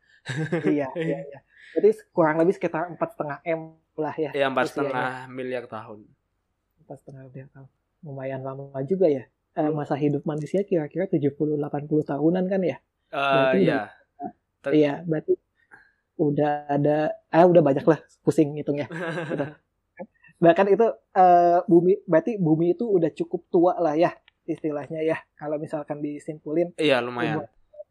iya 0.67 0.85
iya 0.93 1.19
iya. 1.23 1.39
Jadi 1.77 1.89
kurang 2.09 2.41
lebih 2.41 2.57
sekitar 2.57 2.89
empat 2.89 3.13
setengah 3.13 3.37
m 3.45 3.77
lah 3.93 4.15
ya. 4.17 4.33
Iya 4.33 4.49
empat 4.49 4.73
setengah 4.73 5.29
miliar 5.29 5.69
tahun. 5.69 6.09
Empat 6.81 6.97
setengah 7.05 7.29
miliar 7.29 7.47
tahun. 7.53 7.69
Lumayan 8.01 8.41
lama 8.41 8.81
juga 8.81 9.05
ya. 9.05 9.29
Uh, 9.53 9.73
masa 9.73 9.97
hidup 9.97 10.25
manusia 10.25 10.61
kira-kira 10.65 11.05
70-80 11.09 11.37
tahunan 12.01 12.45
kan 12.49 12.61
ya? 12.61 12.77
Uh, 13.13 13.53
iya. 13.57 13.81
Iya, 14.67 14.93
berarti 15.05 15.33
udah 16.17 16.65
ada 16.65 17.13
ah 17.29 17.45
udah 17.45 17.61
banyak 17.61 17.85
lah 17.85 18.01
pusing 18.25 18.57
hitungnya. 18.57 18.89
bahkan 20.37 20.69
itu 20.69 20.85
uh, 21.17 21.65
bumi 21.65 21.97
berarti 22.05 22.37
bumi 22.37 22.77
itu 22.77 22.85
udah 22.85 23.09
cukup 23.09 23.49
tua 23.49 23.73
lah 23.81 23.97
ya 23.97 24.13
istilahnya 24.45 25.01
ya 25.01 25.17
kalau 25.33 25.57
misalkan 25.57 25.97
disimpulin 25.97 26.77
iya 26.77 27.01
lumayan 27.01 27.41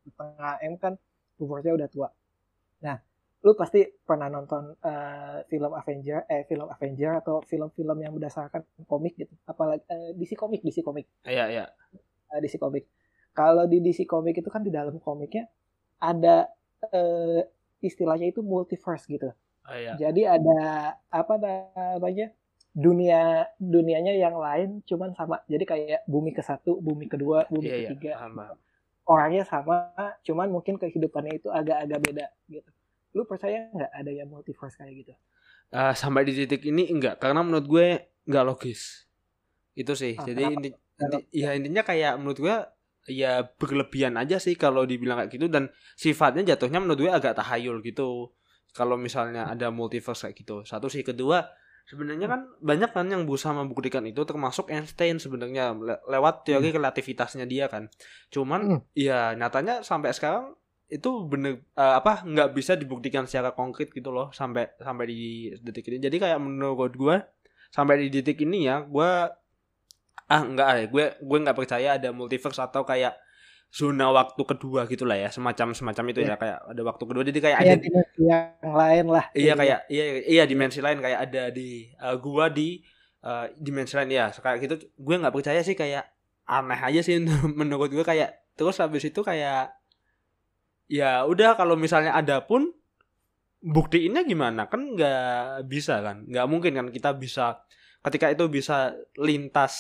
setengah 0.07 0.55
m 0.63 0.75
kan 0.79 0.95
umurnya 1.43 1.75
udah 1.75 1.89
tua 1.91 2.09
nah 2.79 3.03
lu 3.47 3.55
pasti 3.55 3.87
pernah 3.87 4.27
nonton 4.27 4.75
uh, 4.83 5.39
film 5.47 5.71
Avenger 5.71 6.27
eh 6.27 6.43
film 6.51 6.67
Avenger 6.67 7.23
atau 7.23 7.47
film-film 7.47 8.03
yang 8.03 8.11
berdasarkan 8.11 8.67
komik 8.91 9.15
gitu 9.15 9.31
apalagi 9.47 9.87
uh, 9.87 10.11
DC 10.19 10.35
komik 10.35 10.67
DC 10.67 10.83
komik 10.83 11.07
iya 11.23 11.47
iya 11.47 11.65
uh, 12.35 12.39
DC 12.43 12.59
komik 12.59 12.91
kalau 13.31 13.71
di 13.71 13.79
DC 13.79 14.03
komik 14.03 14.35
itu 14.35 14.51
kan 14.51 14.67
di 14.67 14.75
dalam 14.75 14.99
komiknya 14.99 15.47
ada 16.03 16.51
uh, 16.91 17.41
istilahnya 17.79 18.35
itu 18.35 18.43
multiverse 18.43 19.07
gitu 19.07 19.31
Oh, 19.67 19.75
iya. 19.75 19.93
Jadi 19.99 20.23
ada 20.23 20.95
apa 21.11 21.35
namanya 21.43 22.31
dunia 22.71 23.51
dunianya 23.59 24.15
yang 24.15 24.39
lain 24.39 24.81
cuman 24.87 25.11
sama. 25.19 25.43
Jadi 25.51 25.65
kayak 25.67 26.01
bumi 26.07 26.31
ke 26.31 26.43
satu, 26.43 26.79
bumi 26.79 27.11
kedua, 27.11 27.51
bumi 27.51 27.67
iya, 27.67 27.91
ketiga. 27.91 28.13
Iya, 28.23 28.55
Orangnya 29.07 29.47
sama, 29.47 29.95
cuman 30.27 30.51
mungkin 30.51 30.83
kehidupannya 30.83 31.39
itu 31.39 31.47
agak-agak 31.47 31.99
beda 32.03 32.27
gitu. 32.51 32.71
Lu 33.17 33.25
percaya 33.25 33.73
nggak 33.73 33.93
ada 33.97 34.11
yang 34.13 34.29
multiverse 34.29 34.77
kayak 34.77 34.95
gitu? 35.01 35.13
Uh, 35.73 35.97
sampai 35.97 36.29
di 36.29 36.37
titik 36.37 36.63
ini 36.69 36.93
enggak, 36.93 37.17
karena 37.19 37.41
menurut 37.41 37.67
gue 37.67 37.87
nggak 38.29 38.45
logis. 38.45 39.09
Itu 39.73 39.97
sih. 39.97 40.15
Ah, 40.21 40.29
Jadi 40.29 40.43
inti, 40.45 40.71
inti, 40.77 41.19
ya 41.33 41.57
intinya 41.57 41.81
kayak 41.81 42.21
menurut 42.21 42.39
gue 42.39 42.57
ya 43.07 43.47
berlebihan 43.57 44.19
aja 44.19 44.37
sih 44.43 44.59
kalau 44.59 44.83
dibilang 44.83 45.25
kayak 45.25 45.31
gitu 45.31 45.47
dan 45.47 45.71
sifatnya 45.95 46.55
jatuhnya 46.55 46.83
menurut 46.83 47.07
gue 47.07 47.13
agak 47.13 47.39
tahayul 47.39 47.79
gitu 47.87 48.35
kalau 48.75 48.99
misalnya 48.99 49.47
ada 49.47 49.71
multiverse 49.71 50.27
kayak 50.27 50.37
gitu 50.43 50.57
satu 50.67 50.91
sih 50.91 51.07
kedua 51.07 51.47
sebenarnya 51.87 52.27
kan 52.27 52.41
banyak 52.59 52.91
kan 52.91 53.07
yang 53.07 53.23
berusaha 53.23 53.55
membuktikan 53.55 54.03
itu 54.03 54.19
termasuk 54.27 54.75
Einstein 54.75 55.23
sebenarnya 55.23 55.71
le 55.79 56.03
lewat 56.11 56.43
teori 56.43 56.75
hmm. 56.75 56.83
relativitasnya 56.83 57.47
dia 57.47 57.71
kan 57.71 57.87
cuman 58.35 58.61
hmm. 58.67 58.81
ya 58.99 59.39
nyatanya 59.39 59.87
sampai 59.87 60.11
sekarang 60.11 60.59
itu 60.87 61.11
bener 61.27 61.67
uh, 61.75 61.99
apa 61.99 62.23
nggak 62.23 62.55
bisa 62.55 62.79
dibuktikan 62.79 63.27
secara 63.27 63.51
konkret 63.51 63.91
gitu 63.91 64.15
loh 64.15 64.31
sampai 64.31 64.71
sampai 64.79 65.05
di 65.11 65.51
detik 65.59 65.91
ini. 65.91 65.99
Jadi 65.99 66.17
kayak 66.23 66.39
menurut 66.39 66.95
gue 66.95 67.17
sampai 67.75 68.07
di 68.07 68.09
detik 68.09 68.39
ini 68.47 68.71
ya 68.71 68.87
gue 68.87 69.11
ah 70.27 70.43
enggak 70.43 70.67
ya 70.75 70.85
gue 70.87 71.05
gue 71.23 71.39
nggak 71.43 71.57
percaya 71.59 71.99
ada 71.99 72.11
multiverse 72.11 72.59
atau 72.63 72.83
kayak 72.83 73.15
zona 73.67 74.15
waktu 74.15 74.43
kedua 74.47 74.87
gitulah 74.87 75.19
ya 75.19 75.29
semacam 75.29 75.75
semacam 75.75 76.05
itu 76.15 76.21
ya, 76.23 76.35
ya 76.35 76.37
kayak 76.39 76.59
ada 76.71 76.83
waktu 76.87 77.05
kedua. 77.05 77.23
Jadi 77.27 77.39
kayak, 77.43 77.59
kayak 77.59 77.71
ada 77.71 77.83
dimensi 77.83 78.21
yang 78.23 78.75
lain 78.75 79.07
lah. 79.11 79.25
Iya 79.35 79.53
kayak 79.59 79.81
iya 79.91 80.05
iya 80.23 80.45
dimensi 80.47 80.79
lain 80.79 80.99
kayak 81.03 81.19
ada 81.31 81.43
di 81.51 81.91
uh, 81.99 82.15
gua 82.17 82.47
di 82.47 82.79
uh, 83.27 83.47
dimensi 83.59 83.99
lain 83.99 84.11
ya 84.15 84.31
kayak 84.31 84.59
gitu 84.63 84.75
gue 84.95 85.15
nggak 85.19 85.35
percaya 85.35 85.61
sih 85.67 85.75
kayak 85.75 86.07
aneh 86.47 86.79
aja 86.79 87.01
sih 87.03 87.19
menurut 87.59 87.91
gue 87.91 88.07
kayak 88.07 88.55
terus 88.55 88.79
habis 88.79 89.03
itu 89.05 89.21
kayak 89.21 89.76
ya 90.87 91.27
udah 91.27 91.59
kalau 91.59 91.75
misalnya 91.75 92.15
ada 92.15 92.43
pun 92.43 92.71
buktiinnya 93.63 94.23
gimana? 94.23 94.71
Kan 94.71 94.95
nggak 94.95 95.67
bisa 95.67 95.99
kan? 96.03 96.27
Nggak 96.27 96.47
mungkin 96.47 96.73
kan 96.79 96.87
kita 96.95 97.11
bisa 97.19 97.63
ketika 98.07 98.31
itu 98.31 98.47
bisa 98.47 98.95
lintas 99.19 99.75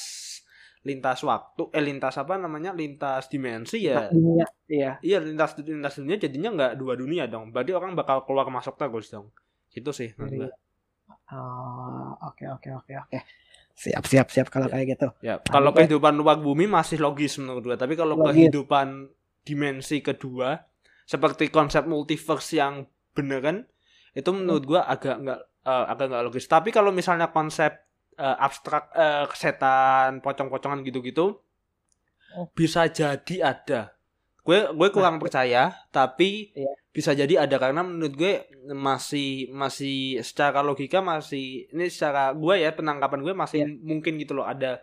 lintas 0.86 1.18
waktu 1.26 1.66
eh 1.74 1.82
lintas 1.82 2.14
apa 2.18 2.38
namanya? 2.38 2.74
Lintas 2.74 3.30
dimensi 3.30 3.86
ya. 3.86 4.10
Dunia, 4.10 4.46
iya. 4.66 4.92
Iya 5.02 5.18
lintas 5.22 5.58
lintas 5.62 5.94
dunia 5.98 6.16
jadinya 6.18 6.50
nggak 6.54 6.72
dua 6.78 6.94
dunia 6.98 7.30
dong. 7.30 7.54
Berarti 7.54 7.74
orang 7.74 7.94
bakal 7.94 8.26
keluar 8.26 8.50
masuk 8.50 8.74
terus 8.78 9.10
dong. 9.10 9.30
Gitu 9.70 9.90
sih 9.94 10.10
iya. 10.10 10.50
oh 11.30 12.14
oke 12.22 12.44
oke 12.58 12.70
oke 12.82 12.92
oke. 13.06 13.18
Siap 13.76 14.08
siap 14.08 14.32
siap 14.32 14.48
kalau 14.48 14.66
ya. 14.66 14.72
kayak 14.72 14.86
gitu. 14.96 15.08
Ya 15.22 15.34
kalau 15.42 15.70
kehidupan 15.70 16.16
luar 16.16 16.40
bumi 16.40 16.64
masih 16.66 16.98
logis 16.98 17.36
menurut 17.38 17.62
gue 17.62 17.76
tapi 17.76 17.92
kalau 17.92 18.16
logis. 18.16 18.48
kehidupan 18.48 19.10
dimensi 19.46 20.02
kedua 20.02 20.58
seperti 21.06 21.48
konsep 21.54 21.86
multiverse 21.86 22.58
yang 22.58 22.84
bener 23.14 23.38
kan? 23.40 23.56
Itu 24.12 24.34
menurut 24.34 24.66
gue 24.66 24.80
agak 24.82 25.16
nggak 25.22 25.40
uh, 25.62 25.84
agak 25.86 26.06
nggak 26.10 26.24
logis. 26.26 26.46
Tapi 26.50 26.74
kalau 26.74 26.90
misalnya 26.90 27.30
konsep 27.30 27.72
uh, 28.18 28.36
abstrak 28.42 28.90
uh, 28.92 29.24
setan 29.32 30.18
pocong-pocongan 30.20 30.82
gitu-gitu 30.82 31.38
oh. 32.34 32.46
bisa 32.52 32.90
jadi 32.90 33.56
ada. 33.56 33.94
Gue 34.46 34.62
gue 34.62 34.88
kurang 34.94 35.18
nah, 35.18 35.22
percaya 35.22 35.62
tapi 35.90 36.54
iya. 36.54 36.72
bisa 36.94 37.14
jadi 37.14 37.46
ada. 37.46 37.56
Karena 37.58 37.82
menurut 37.82 38.14
gue 38.14 38.46
masih 38.74 39.50
masih 39.50 40.22
secara 40.22 40.62
logika 40.62 41.02
masih 41.02 41.66
ini 41.70 41.90
secara 41.90 42.30
gue 42.30 42.54
ya 42.62 42.70
penangkapan 42.74 43.26
gue 43.26 43.34
masih 43.34 43.66
iya. 43.66 43.74
mungkin 43.82 44.18
gitu 44.22 44.38
loh. 44.38 44.46
Ada 44.46 44.82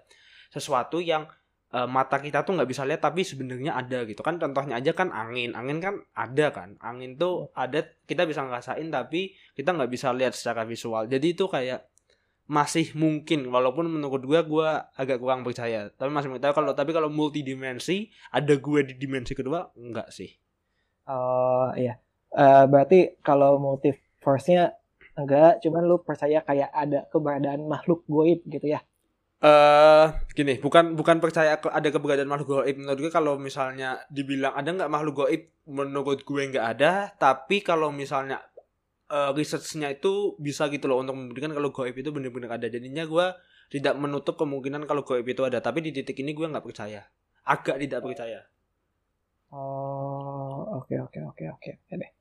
sesuatu 0.51 0.99
yang 0.99 1.27
uh, 1.73 1.89
mata 1.89 2.21
kita 2.21 2.45
tuh 2.45 2.53
nggak 2.55 2.69
bisa 2.69 2.85
lihat 2.85 3.01
tapi 3.01 3.25
sebenarnya 3.25 3.73
ada 3.73 4.05
gitu. 4.05 4.21
Kan 4.21 4.37
contohnya 4.37 4.77
aja 4.77 4.93
kan 4.93 5.09
angin. 5.09 5.57
Angin 5.57 5.81
kan 5.81 5.99
ada 6.13 6.53
kan. 6.53 6.77
Angin 6.79 7.17
tuh 7.17 7.49
iya. 7.51 7.67
ada 7.67 7.79
kita 8.05 8.29
bisa 8.29 8.45
ngerasain 8.45 8.87
tapi 8.93 9.33
kita 9.57 9.73
nggak 9.73 9.89
bisa 9.89 10.13
lihat 10.13 10.37
secara 10.37 10.63
visual. 10.63 11.09
Jadi 11.09 11.33
itu 11.33 11.49
kayak 11.49 11.89
masih 12.43 12.91
mungkin 12.99 13.47
walaupun 13.47 13.87
menurut 13.87 14.21
gue 14.27 14.39
gue 14.45 14.69
agak 14.95 15.17
kurang 15.17 15.41
percaya. 15.41 15.89
Tapi 15.89 16.13
masih 16.13 16.37
tahu 16.37 16.53
kalau 16.53 16.71
tapi 16.77 16.93
kalau 16.93 17.09
multidimensi 17.09 18.13
ada 18.29 18.53
gue 18.53 18.79
di 18.85 18.93
dimensi 18.95 19.33
kedua 19.33 19.73
enggak 19.73 20.13
sih. 20.13 20.29
Oh 21.09 21.73
iya. 21.73 21.97
Uh, 22.33 22.65
berarti 22.69 23.17
kalau 23.25 23.57
multiverse-nya 23.57 24.77
enggak. 25.17 25.63
Cuman 25.65 25.83
lu 25.87 25.97
percaya 26.05 26.45
kayak 26.45 26.69
ada 26.69 27.09
keberadaan 27.09 27.65
makhluk 27.65 28.05
goib 28.05 28.43
gitu 28.45 28.67
ya? 28.69 28.79
Eh 28.79 28.92
uh, 29.43 30.05
gini, 30.31 30.57
bukan 30.63 30.95
bukan 30.95 31.19
percaya 31.19 31.59
ada 31.59 31.89
keberadaan 31.91 32.31
makhluk 32.31 32.63
goib. 32.63 32.75
Menurut 32.79 32.99
gue 33.03 33.11
kalau 33.11 33.35
misalnya 33.35 33.99
dibilang 34.07 34.55
ada 34.55 34.69
nggak 34.71 34.91
makhluk 34.91 35.27
goib, 35.27 35.51
menurut 35.67 36.23
gue 36.23 36.41
nggak 36.55 36.67
ada. 36.79 37.11
Tapi 37.19 37.59
kalau 37.59 37.91
misalnya 37.91 38.39
uh, 39.11 39.35
researchnya 39.35 39.91
itu 39.91 40.39
bisa 40.39 40.71
gitu 40.71 40.87
loh 40.87 41.03
untuk 41.03 41.19
membuktikan 41.19 41.51
kalau 41.51 41.69
goib 41.75 41.93
itu 41.93 42.09
benar-benar 42.09 42.55
ada. 42.55 42.67
Jadinya 42.71 43.03
gue 43.03 43.25
tidak 43.69 43.93
menutup 43.99 44.39
kemungkinan 44.39 44.87
kalau 44.87 45.03
goib 45.03 45.27
itu 45.27 45.43
ada. 45.43 45.59
Tapi 45.59 45.83
di 45.83 45.91
titik 45.91 46.17
ini 46.23 46.31
gue 46.31 46.47
nggak 46.47 46.63
percaya. 46.63 47.03
Agak 47.43 47.77
tidak 47.83 47.99
percaya. 47.99 48.39
Oh 49.53 50.81
oke 50.81 50.95
oke 50.97 51.19
oke 51.19 51.43
oke. 51.51 51.69
Oke 51.83 51.93
deh. 51.99 52.11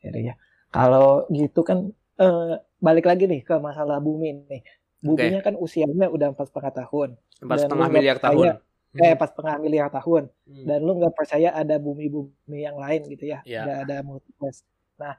Ya 0.00 0.08
deh 0.10 0.22
ya. 0.32 0.34
Kalau 0.74 1.28
gitu 1.30 1.62
kan 1.62 1.94
uh, 2.18 2.58
balik 2.82 3.06
lagi 3.06 3.30
nih 3.30 3.46
ke 3.46 3.54
masalah 3.62 4.02
bumi 4.02 4.44
nih 4.50 4.62
buminya 5.04 5.40
okay. 5.44 5.46
kan 5.52 5.54
usianya 5.60 6.08
udah 6.08 6.32
empat 6.32 6.48
setengah 6.48 6.72
tahun 6.72 7.08
empat 7.44 7.58
setengah 7.68 7.88
miliar 7.92 8.18
tahun 8.18 8.46
eh 8.94 9.12
empat 9.12 9.28
setengah 9.34 9.54
miliar 9.60 9.88
tahun 9.92 10.32
hmm. 10.48 10.64
dan 10.64 10.78
lu 10.80 10.92
nggak 10.96 11.14
percaya 11.14 11.52
ada 11.52 11.76
bumi-bumi 11.76 12.58
yang 12.64 12.78
lain 12.80 13.04
gitu 13.10 13.28
ya 13.28 13.44
yeah. 13.44 13.68
ada 13.68 13.72
ada 13.84 13.96
multiverse 14.06 14.64
nah 14.96 15.18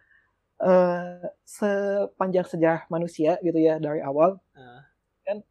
uh, 0.63 1.21
sepanjang 1.45 2.47
sejarah 2.47 2.87
manusia 2.89 3.37
gitu 3.45 3.59
ya 3.59 3.77
dari 3.77 4.01
awal 4.01 4.41
uh. 4.55 4.81
kan 5.27 5.43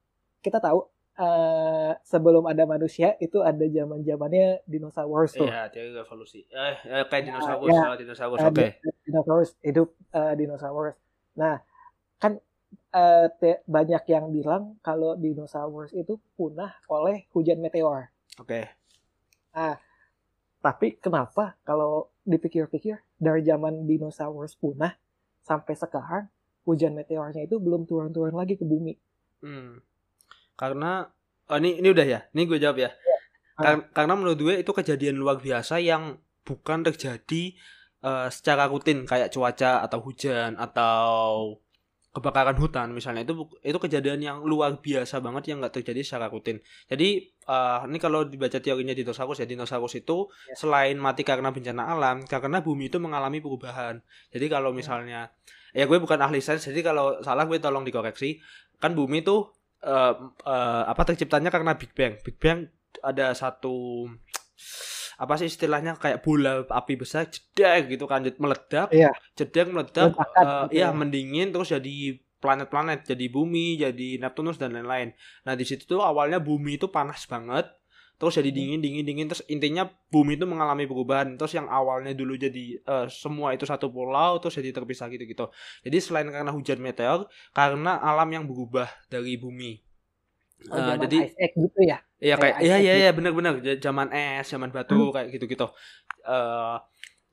kita 0.42 0.58
tahu 0.58 0.88
uh, 1.18 1.92
sebelum 2.02 2.44
ada 2.48 2.64
manusia 2.66 3.14
itu 3.22 3.40
ada 3.40 3.64
zaman 3.64 4.02
zamannya 4.02 4.62
dinosaurus 4.66 5.32
tuh. 5.34 5.46
Iya, 5.46 5.70
teori 5.70 5.94
evolusi. 5.94 6.40
Eh, 6.50 6.76
eh 6.84 7.04
kayak 7.06 7.22
nah, 7.22 7.28
dinosaurus, 7.30 7.70
ya, 7.74 7.82
ya, 7.82 7.96
dinosaurus, 7.98 8.40
oke. 8.42 8.54
Okay. 8.54 8.70
Dinosaurus 9.06 9.50
hidup 9.62 9.88
uh, 10.14 10.34
dinosaurus. 10.34 10.96
Nah, 11.38 11.62
kan 12.18 12.38
uh, 12.94 13.26
banyak 13.66 14.04
yang 14.06 14.30
bilang 14.30 14.78
kalau 14.80 15.18
dinosaurus 15.18 15.90
itu 15.92 16.22
punah 16.38 16.78
oleh 16.86 17.26
hujan 17.34 17.58
meteor. 17.58 18.14
Oke. 18.38 18.46
Okay. 18.46 18.64
Nah, 19.54 19.76
tapi 20.62 20.96
kenapa 21.02 21.58
kalau 21.66 22.14
dipikir-pikir 22.24 23.02
dari 23.18 23.42
zaman 23.42 23.84
dinosaurus 23.84 24.56
punah 24.56 24.96
sampai 25.44 25.74
sekarang 25.76 26.24
hujan 26.64 26.96
meteornya 26.96 27.44
itu 27.44 27.60
belum 27.60 27.84
turun-turun 27.84 28.32
lagi 28.32 28.56
ke 28.56 28.64
bumi. 28.64 28.96
Hmm. 29.44 29.84
Karena 30.56 31.04
oh 31.50 31.58
ini 31.60 31.82
ini 31.82 31.88
udah 31.92 32.06
ya. 32.06 32.20
Ini 32.32 32.42
gue 32.48 32.58
jawab 32.62 32.78
ya. 32.80 32.90
ya. 32.94 33.18
Kar- 33.54 33.86
karena 33.92 34.14
menurut 34.16 34.38
gue 34.40 34.54
itu 34.64 34.72
kejadian 34.72 35.20
luar 35.20 35.38
biasa 35.38 35.78
yang 35.84 36.16
bukan 36.48 36.86
terjadi 36.88 37.54
uh, 38.00 38.28
secara 38.32 38.68
rutin 38.68 39.04
kayak 39.04 39.32
cuaca 39.32 39.84
atau 39.84 39.98
hujan 40.00 40.56
atau 40.56 41.60
kebakaran 42.14 42.54
hutan 42.54 42.94
misalnya 42.94 43.26
itu 43.26 43.34
itu 43.66 43.74
kejadian 43.74 44.22
yang 44.22 44.38
luar 44.46 44.78
biasa 44.78 45.18
banget 45.18 45.50
yang 45.50 45.58
nggak 45.58 45.82
terjadi 45.82 46.00
secara 46.06 46.30
rutin. 46.30 46.62
Jadi 46.86 47.34
uh, 47.50 47.82
ini 47.90 47.98
kalau 47.98 48.22
dibaca 48.22 48.62
teorinya 48.62 48.94
dinosaurus 48.94 49.42
ya 49.42 49.46
dinosaurus 49.50 49.98
itu 49.98 50.30
ya. 50.46 50.54
selain 50.54 50.94
mati 50.94 51.26
karena 51.26 51.50
bencana 51.50 51.90
alam 51.90 52.22
karena 52.22 52.62
bumi 52.62 52.86
itu 52.86 53.02
mengalami 53.02 53.42
perubahan. 53.42 53.98
Jadi 54.30 54.46
kalau 54.46 54.70
ya. 54.70 54.76
misalnya 54.78 55.20
ya, 55.74 55.82
ya 55.82 55.90
gue 55.90 55.98
bukan 55.98 56.22
ahli 56.22 56.38
sains 56.38 56.62
jadi 56.62 56.86
kalau 56.86 57.18
salah 57.26 57.50
gue 57.50 57.58
tolong 57.58 57.82
dikoreksi 57.82 58.38
kan 58.78 58.94
bumi 58.94 59.26
itu 59.26 59.50
uh, 59.82 60.14
uh, 60.46 60.82
apa 60.86 61.02
terciptanya 61.02 61.50
karena 61.50 61.74
Big 61.74 61.90
Bang. 61.98 62.14
Big 62.22 62.38
Bang 62.38 62.70
ada 63.02 63.34
satu 63.34 64.06
apa 65.18 65.34
sih 65.38 65.46
istilahnya 65.46 65.94
kayak 65.96 66.22
bola 66.22 66.66
api 66.66 66.98
besar 66.98 67.30
jedek 67.30 67.94
gitu 67.94 68.04
kan 68.10 68.24
meledak 68.38 68.90
iya. 68.90 69.10
jedek 69.38 69.70
meledak 69.70 70.14
uh, 70.14 70.66
gitu 70.68 70.80
ya 70.80 70.90
mendingin 70.90 71.54
terus 71.54 71.70
jadi 71.70 72.18
planet-planet 72.42 73.08
jadi 73.08 73.26
bumi 73.32 73.80
jadi 73.80 74.20
Neptunus 74.20 74.60
dan 74.60 74.74
lain-lain 74.74 75.14
nah 75.46 75.54
di 75.54 75.64
situ 75.64 75.86
tuh 75.86 76.02
awalnya 76.02 76.42
bumi 76.42 76.76
itu 76.76 76.90
panas 76.90 77.24
banget 77.24 77.70
terus 78.14 78.38
jadi 78.38 78.50
hmm. 78.50 78.58
dingin 78.58 78.80
dingin 78.80 79.04
dingin 79.04 79.26
terus 79.26 79.42
intinya 79.50 79.90
bumi 80.12 80.38
itu 80.38 80.46
mengalami 80.46 80.86
perubahan 80.86 81.34
terus 81.34 81.54
yang 81.56 81.66
awalnya 81.66 82.14
dulu 82.14 82.38
jadi 82.38 82.78
uh, 82.86 83.06
semua 83.10 83.56
itu 83.56 83.66
satu 83.66 83.90
pulau 83.90 84.38
terus 84.38 84.54
jadi 84.54 84.70
terpisah 84.70 85.10
gitu 85.10 85.24
gitu 85.26 85.46
jadi 85.82 85.96
selain 85.98 86.30
karena 86.30 86.54
hujan 86.54 86.78
meteor 86.78 87.26
karena 87.50 87.98
alam 87.98 88.28
yang 88.30 88.44
berubah 88.46 88.86
dari 89.10 89.34
bumi 89.34 89.84
Oh, 90.72 90.80
uh, 90.80 90.96
jadi 90.96 91.28
gitu 91.36 91.80
ya? 91.84 92.00
Iya 92.24 92.40
kayak 92.40 92.56
iya 92.64 92.76
iya 92.80 92.94
iya 93.04 93.10
benar-benar 93.12 93.60
zaman 93.76 94.08
es, 94.08 94.48
zaman 94.48 94.72
batu 94.72 94.96
hmm. 94.96 95.12
kayak 95.12 95.28
gitu-gitu. 95.36 95.68
Uh, 96.24 96.80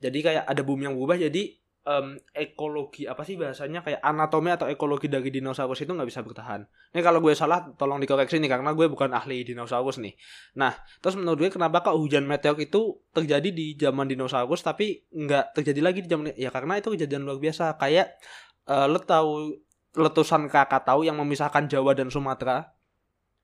jadi 0.04 0.18
kayak 0.20 0.44
ada 0.44 0.60
bumi 0.60 0.84
yang 0.84 0.94
berubah 1.00 1.16
jadi 1.16 1.56
um, 1.88 2.20
ekologi 2.36 3.08
apa 3.08 3.22
sih 3.24 3.40
bahasanya 3.40 3.80
kayak 3.80 4.00
anatomi 4.04 4.52
atau 4.52 4.68
ekologi 4.68 5.08
dari 5.08 5.32
dinosaurus 5.32 5.82
itu 5.82 5.96
nggak 5.96 6.08
bisa 6.08 6.20
bertahan. 6.20 6.68
Ini 6.92 7.00
kalau 7.00 7.24
gue 7.24 7.32
salah 7.32 7.72
tolong 7.74 8.04
dikoreksi 8.04 8.36
nih 8.36 8.50
karena 8.50 8.76
gue 8.76 8.86
bukan 8.92 9.16
ahli 9.16 9.48
dinosaurus 9.48 9.96
nih. 10.02 10.12
Nah 10.60 10.76
terus 11.00 11.16
menurut 11.16 11.48
gue 11.48 11.50
kenapa 11.56 11.80
kok 11.80 11.96
hujan 11.96 12.28
meteor 12.28 12.58
itu 12.60 13.00
terjadi 13.16 13.48
di 13.48 13.74
zaman 13.80 14.06
dinosaurus 14.10 14.60
tapi 14.60 15.06
nggak 15.08 15.56
terjadi 15.56 15.80
lagi 15.80 15.98
di 16.04 16.08
zaman 16.10 16.36
ya 16.36 16.52
karena 16.52 16.78
itu 16.78 16.92
kejadian 16.92 17.24
luar 17.24 17.40
biasa 17.40 17.80
kayak 17.80 18.20
uh, 18.68 18.86
lo 18.86 19.00
tahu 19.02 19.56
letusan 19.92 20.48
Krakatau 20.48 21.04
yang 21.04 21.20
memisahkan 21.20 21.68
Jawa 21.68 21.92
dan 21.92 22.08
Sumatera 22.08 22.72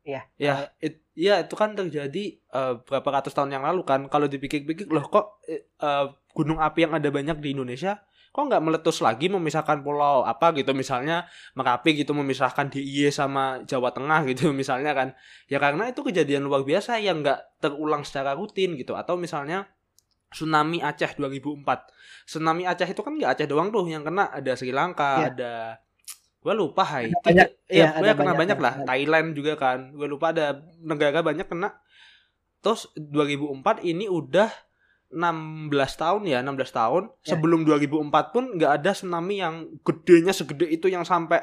Iya. 0.09 0.23
Ya, 0.41 0.55
it, 0.81 1.05
ya 1.13 1.45
itu 1.45 1.53
kan 1.53 1.77
terjadi 1.77 2.41
uh, 2.57 2.81
berapa 2.81 3.21
ratus 3.21 3.37
tahun 3.37 3.53
yang 3.53 3.65
lalu 3.69 3.85
kan. 3.85 4.09
Kalau 4.09 4.25
dipikir-pikir 4.25 4.89
loh 4.89 5.05
kok 5.05 5.45
uh, 5.85 6.17
gunung 6.33 6.57
api 6.65 6.89
yang 6.89 6.97
ada 6.97 7.13
banyak 7.13 7.37
di 7.45 7.53
Indonesia 7.53 8.01
kok 8.29 8.45
nggak 8.45 8.61
meletus 8.61 9.01
lagi 9.01 9.27
memisahkan 9.33 9.81
pulau 9.81 10.21
apa 10.23 10.53
gitu 10.53 10.77
misalnya 10.77 11.25
Merapi 11.57 11.97
gitu 11.97 12.13
memisahkan 12.13 12.69
DIY 12.69 13.09
sama 13.09 13.65
Jawa 13.65 13.91
Tengah 13.91 14.25
gitu 14.33 14.53
misalnya 14.57 14.97
kan. 14.97 15.13
Ya 15.53 15.61
karena 15.61 15.93
itu 15.93 16.01
kejadian 16.01 16.49
luar 16.49 16.65
biasa 16.65 16.97
yang 17.01 17.21
nggak 17.21 17.61
terulang 17.61 18.05
secara 18.05 18.33
rutin 18.33 18.77
gitu 18.81 18.97
atau 18.97 19.21
misalnya 19.21 19.69
tsunami 20.33 20.81
Aceh 20.81 21.17
2004. 21.21 21.65
Tsunami 22.29 22.65
Aceh 22.69 22.89
itu 22.89 23.01
kan 23.01 23.13
nggak 23.17 23.31
Aceh 23.37 23.47
doang 23.49 23.69
tuh 23.69 23.85
yang 23.89 24.05
kena 24.05 24.29
ada 24.29 24.53
Sri 24.57 24.73
Lanka, 24.73 25.25
ya. 25.25 25.29
ada 25.33 25.53
gue 26.39 26.55
lupa 26.55 26.87
Haiti 26.87 27.19
banyak, 27.19 27.49
ya, 27.67 27.93
ya 27.93 27.99
gue 27.99 28.15
kena 28.15 28.33
banyak, 28.33 28.39
banyak 28.39 28.59
lah. 28.63 28.75
ya. 28.79 28.87
Thailand 28.87 29.29
juga 29.35 29.53
kan. 29.59 29.91
Gue 29.91 30.07
lupa 30.07 30.31
ada 30.31 30.63
negara 30.79 31.21
banyak 31.21 31.51
kena. 31.51 31.83
Terus 32.63 32.91
2004 32.95 33.83
ini 33.83 34.07
udah 34.07 34.51
16 35.11 35.73
tahun 35.75 36.23
ya 36.29 36.39
16 36.45 36.71
tahun. 36.71 37.03
Ya. 37.27 37.35
sebelum 37.35 37.67
2004 37.67 38.35
pun 38.35 38.45
nggak 38.55 38.73
ada 38.83 38.91
tsunami 38.95 39.43
yang 39.43 39.67
gedenya 39.83 40.31
segede 40.31 40.71
itu 40.71 40.87
yang 40.87 41.03
sampai 41.03 41.43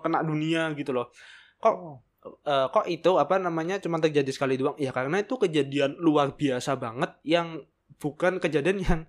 kena 0.00 0.24
dunia 0.24 0.72
gitu 0.72 0.96
loh. 0.96 1.12
Kok 1.60 1.74
oh. 1.76 2.00
uh, 2.48 2.66
kok 2.72 2.88
itu 2.88 3.20
apa 3.20 3.36
namanya 3.36 3.76
cuma 3.76 4.00
terjadi 4.00 4.30
sekali 4.32 4.56
doang? 4.56 4.78
Ya 4.80 4.94
karena 4.96 5.20
itu 5.20 5.36
kejadian 5.36 6.00
luar 6.00 6.32
biasa 6.32 6.80
banget 6.80 7.12
yang 7.28 7.60
bukan 8.00 8.40
kejadian 8.40 8.78
yang 8.80 9.00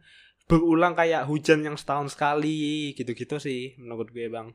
berulang 0.45 0.93
kayak 0.93 1.25
hujan 1.25 1.65
yang 1.65 1.73
setahun 1.73 2.13
sekali 2.13 2.93
gitu-gitu 2.93 3.41
sih 3.41 3.73
menurut 3.81 4.13
gue 4.13 4.29
bang 4.29 4.53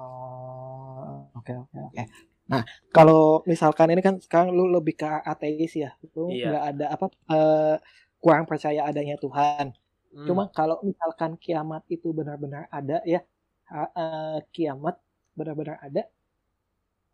Oh, 0.00 1.28
oke 1.36 1.52
oke 1.52 1.78
oke. 1.92 2.02
Nah, 2.50 2.66
kalau 2.90 3.44
misalkan 3.46 3.92
ini 3.92 4.02
kan 4.02 4.16
sekarang 4.18 4.56
lu 4.56 4.66
lebih 4.66 4.96
ke 4.96 5.06
ateis 5.06 5.76
ya, 5.76 5.92
lu 6.16 6.32
iya. 6.32 6.48
nggak 6.50 6.64
ada 6.74 6.86
apa 6.90 7.06
uh, 7.30 7.76
kurang 8.18 8.48
percaya 8.48 8.88
adanya 8.88 9.20
Tuhan. 9.20 9.76
Hmm. 10.10 10.26
Cuma 10.26 10.50
kalau 10.50 10.80
misalkan 10.82 11.38
kiamat 11.38 11.86
itu 11.86 12.10
benar-benar 12.10 12.66
ada 12.72 12.98
ya, 13.06 13.22
uh, 13.70 14.42
kiamat 14.50 14.98
benar-benar 15.38 15.78
ada. 15.78 16.02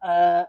Uh, 0.01 0.45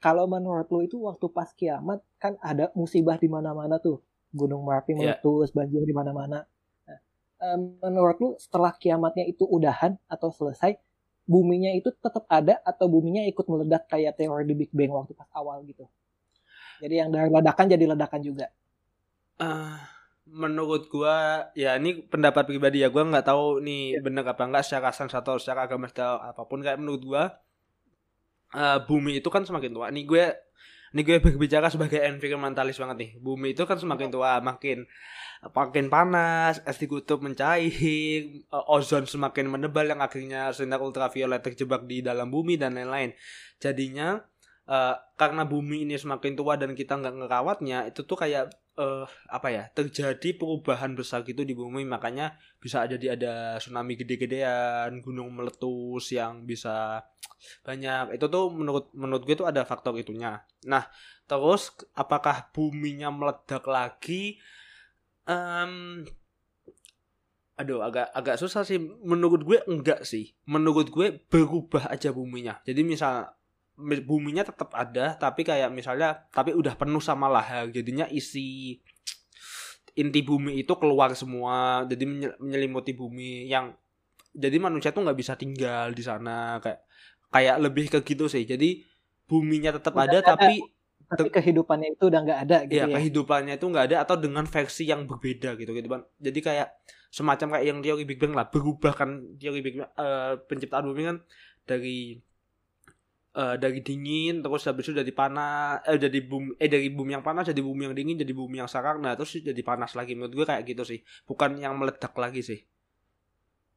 kalau 0.00 0.24
menurut 0.28 0.68
lu 0.72 0.84
itu 0.84 0.96
waktu 1.00 1.26
pas 1.32 1.48
kiamat 1.52 2.00
kan 2.20 2.36
ada 2.44 2.68
musibah 2.76 3.16
di 3.16 3.28
mana-mana 3.28 3.80
tuh, 3.80 4.04
gunung 4.32 4.68
merapi 4.68 4.96
iya. 4.96 5.16
meletus, 5.16 5.48
yeah. 5.48 5.56
banjir 5.56 5.82
di 5.84 5.94
mana-mana. 5.96 6.44
Nah, 6.84 6.98
um, 7.40 7.76
menurut 7.80 8.16
lu 8.20 8.30
setelah 8.36 8.76
kiamatnya 8.76 9.24
itu 9.24 9.48
udahan 9.48 9.96
atau 10.08 10.28
selesai, 10.28 10.76
buminya 11.30 11.70
itu 11.70 11.94
tetap 11.94 12.26
ada 12.26 12.58
atau 12.66 12.90
buminya 12.90 13.22
ikut 13.30 13.46
meledak 13.46 13.86
kayak 13.86 14.18
teori 14.18 14.42
di 14.42 14.54
Big 14.58 14.74
Bang 14.74 14.90
waktu 14.90 15.14
pas 15.14 15.30
awal 15.30 15.62
gitu. 15.62 15.86
Jadi 16.82 16.94
yang 16.98 17.14
dari 17.14 17.30
ledakan 17.30 17.66
jadi 17.70 17.84
ledakan 17.94 18.20
juga. 18.26 18.50
Uh, 19.38 19.78
menurut 20.26 20.90
gua 20.90 21.46
ya 21.54 21.78
ini 21.78 22.02
pendapat 22.02 22.50
pribadi 22.50 22.82
ya 22.82 22.90
gua 22.90 23.06
nggak 23.06 23.30
tahu 23.30 23.62
nih 23.62 23.94
yeah. 23.94 24.02
bener 24.02 24.26
apa 24.26 24.42
enggak 24.42 24.66
secara 24.66 24.90
sains 24.90 25.14
atau 25.14 25.38
secara 25.38 25.70
agama 25.70 25.86
atau 25.86 26.18
apa 26.18 26.42
pun 26.44 26.60
kayak 26.60 26.82
menurut 26.82 27.02
gua 27.06 27.22
uh, 28.54 28.78
bumi 28.82 29.22
itu 29.22 29.28
kan 29.30 29.46
semakin 29.46 29.70
tua. 29.70 29.86
Nih 29.94 30.04
gue 30.06 30.24
ini 30.90 31.00
gue 31.06 31.22
berbicara 31.22 31.70
sebagai 31.70 32.02
environmentalis 32.02 32.78
banget 32.82 32.96
nih. 32.98 33.10
Bumi 33.22 33.54
itu 33.54 33.62
kan 33.62 33.78
semakin 33.78 34.10
tua, 34.10 34.42
makin 34.42 34.90
makin 35.54 35.86
panas, 35.88 36.60
es 36.66 36.76
di 36.76 36.90
kutub 36.90 37.22
mencair, 37.22 37.70
eh, 37.70 38.44
ozon 38.68 39.06
semakin 39.06 39.48
menebal 39.48 39.86
yang 39.86 40.02
akhirnya 40.02 40.50
sinar 40.50 40.82
ultraviolet 40.82 41.40
terjebak 41.40 41.86
di 41.86 42.02
dalam 42.02 42.28
bumi 42.28 42.58
dan 42.58 42.74
lain-lain. 42.76 43.14
Jadinya 43.62 44.20
uh, 44.66 44.94
karena 45.14 45.44
bumi 45.44 45.84
ini 45.88 45.96
semakin 45.96 46.32
tua 46.36 46.56
dan 46.56 46.72
kita 46.72 46.96
nggak 46.96 47.24
ngerawatnya, 47.24 47.88
itu 47.88 48.04
tuh 48.04 48.16
kayak 48.16 48.52
uh, 48.80 49.04
apa 49.28 49.48
ya 49.52 49.64
terjadi 49.68 50.40
perubahan 50.40 50.96
besar 50.96 51.22
gitu 51.28 51.44
di 51.44 51.52
bumi. 51.52 51.84
Makanya 51.84 52.32
bisa 52.56 52.88
jadi 52.88 53.20
ada 53.20 53.34
tsunami 53.60 54.00
gede-gedean 54.00 55.04
gunung 55.04 55.36
meletus 55.36 56.16
yang 56.16 56.48
bisa 56.48 57.04
banyak. 57.60 58.16
Itu 58.16 58.32
tuh 58.32 58.48
menurut 58.48 58.88
menurut 58.96 59.22
gue 59.28 59.36
tuh 59.36 59.48
ada 59.48 59.68
faktor 59.68 59.92
itunya. 60.00 60.40
Nah 60.64 60.88
terus 61.28 61.76
apakah 61.92 62.48
buminya 62.56 63.12
meledak 63.12 63.68
lagi? 63.68 64.40
Um, 65.28 66.02
aduh 67.60 67.84
agak 67.84 68.08
agak 68.16 68.36
susah 68.40 68.64
sih. 68.64 68.80
Menurut 69.04 69.44
gue 69.44 69.60
enggak 69.68 70.08
sih. 70.08 70.32
Menurut 70.48 70.88
gue 70.88 71.20
berubah 71.28 71.92
aja 71.92 72.10
buminya. 72.10 72.58
Jadi 72.64 72.80
misal 72.80 73.28
buminya 74.04 74.44
tetap 74.44 74.70
ada 74.76 75.16
tapi 75.16 75.42
kayak 75.42 75.72
misalnya 75.72 76.28
tapi 76.30 76.52
udah 76.52 76.76
penuh 76.76 77.00
sama 77.00 77.32
lahar 77.32 77.72
jadinya 77.72 78.04
isi 78.12 78.78
inti 79.96 80.20
bumi 80.22 80.60
itu 80.60 80.72
keluar 80.76 81.16
semua 81.16 81.88
jadi 81.88 82.04
menyelimuti 82.38 82.92
bumi 82.92 83.48
yang 83.48 83.74
jadi 84.30 84.56
manusia 84.62 84.94
tuh 84.94 85.02
nggak 85.02 85.18
bisa 85.18 85.34
tinggal 85.34 85.90
di 85.90 86.02
sana 86.06 86.62
kayak 86.62 86.86
kayak 87.30 87.56
lebih 87.62 87.86
ke 87.90 87.98
gitu 88.02 88.26
sih. 88.26 88.44
Jadi 88.46 88.82
buminya 89.26 89.74
tetap 89.78 89.94
ada, 89.94 90.18
ada 90.22 90.34
tapi 90.34 90.62
tapi 91.10 91.26
kehidupannya 91.26 91.98
itu 91.98 92.06
udah 92.06 92.20
nggak 92.22 92.40
ada 92.46 92.58
gitu 92.70 92.78
ya, 92.78 92.86
ya? 92.86 92.94
kehidupannya 93.02 93.54
itu 93.58 93.66
nggak 93.66 93.86
ada 93.90 93.96
atau 94.06 94.14
dengan 94.14 94.46
versi 94.46 94.86
yang 94.86 95.10
berbeda 95.10 95.58
gitu 95.58 95.74
gitu 95.74 95.90
kan 95.90 96.06
jadi 96.22 96.38
kayak 96.38 96.68
semacam 97.10 97.58
kayak 97.58 97.66
yang 97.66 97.78
teori 97.82 98.06
Big 98.06 98.22
Bang 98.22 98.30
lah 98.38 98.46
berubah 98.46 98.94
kan 98.94 99.18
teori 99.34 99.58
Big 99.58 99.74
Bang 99.82 99.90
uh, 99.98 100.38
penciptaan 100.46 100.86
bumi 100.86 101.02
kan 101.10 101.18
dari 101.66 102.22
uh, 103.40 103.56
dari 103.56 103.80
dingin 103.80 104.44
terus 104.44 104.68
habis 104.68 104.84
itu 104.84 105.00
jadi 105.00 105.12
panas 105.16 105.80
eh 105.88 105.96
jadi 105.96 106.20
bumi 106.20 106.60
eh 106.60 106.68
dari 106.68 106.92
bumi 106.92 107.16
yang 107.16 107.24
panas 107.24 107.48
jadi 107.48 107.64
bumi 107.64 107.88
yang 107.88 107.96
dingin 107.96 108.20
jadi 108.20 108.36
bumi 108.36 108.60
yang 108.60 108.68
sekarang 108.68 109.00
nah 109.00 109.16
terus 109.16 109.40
jadi 109.40 109.62
panas 109.64 109.96
lagi. 109.96 110.12
Menurut 110.12 110.36
gue 110.36 110.46
kayak 110.46 110.62
gitu 110.68 110.84
sih. 110.84 111.00
Bukan 111.24 111.56
yang 111.56 111.80
meledak 111.80 112.12
lagi 112.20 112.44
sih. 112.44 112.60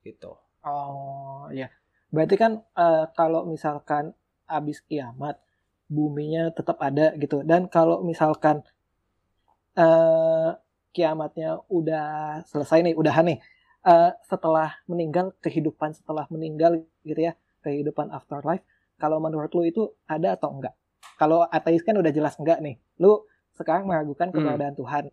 Gitu. 0.03 0.31
Oh 0.67 1.47
ya 1.55 1.71
berarti 2.11 2.35
kan 2.35 2.61
uh, 2.75 3.09
kalau 3.15 3.47
misalkan 3.47 4.11
abis 4.45 4.83
kiamat 4.83 5.39
buminya 5.87 6.51
tetap 6.51 6.77
ada 6.83 7.15
gitu. 7.15 7.41
Dan 7.47 7.71
kalau 7.71 8.03
misalkan 8.03 8.61
uh, 9.79 10.51
kiamatnya 10.93 11.57
udah 11.71 12.43
selesai 12.45 12.85
nih 12.85 12.93
udahan 12.93 13.25
nih 13.33 13.39
uh, 13.87 14.13
setelah 14.23 14.77
meninggal 14.85 15.33
kehidupan 15.41 15.97
setelah 15.97 16.29
meninggal 16.29 16.85
gitu 17.01 17.17
ya 17.17 17.33
kehidupan 17.65 18.13
afterlife 18.13 18.61
kalau 19.03 19.19
menurut 19.19 19.51
lu 19.51 19.67
itu 19.67 19.83
ada 20.07 20.39
atau 20.39 20.55
enggak? 20.55 20.71
Kalau 21.19 21.43
ateis 21.51 21.83
kan 21.83 21.99
udah 21.99 22.11
jelas 22.15 22.39
enggak 22.39 22.63
nih. 22.63 22.79
Lu 23.03 23.27
sekarang 23.51 23.83
meragukan 23.83 24.31
Hmm. 24.31 24.35
keberadaan 24.39 24.75
Tuhan. 24.79 25.03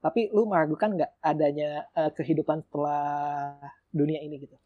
Tapi 0.00 0.32
lu 0.32 0.48
meragukan 0.48 0.88
nggak 0.96 1.10
adanya 1.20 1.84
eh, 1.92 2.10
kehidupan 2.16 2.64
setelah 2.64 3.52
dunia 3.92 4.24
ini 4.24 4.40
gitu? 4.40 4.56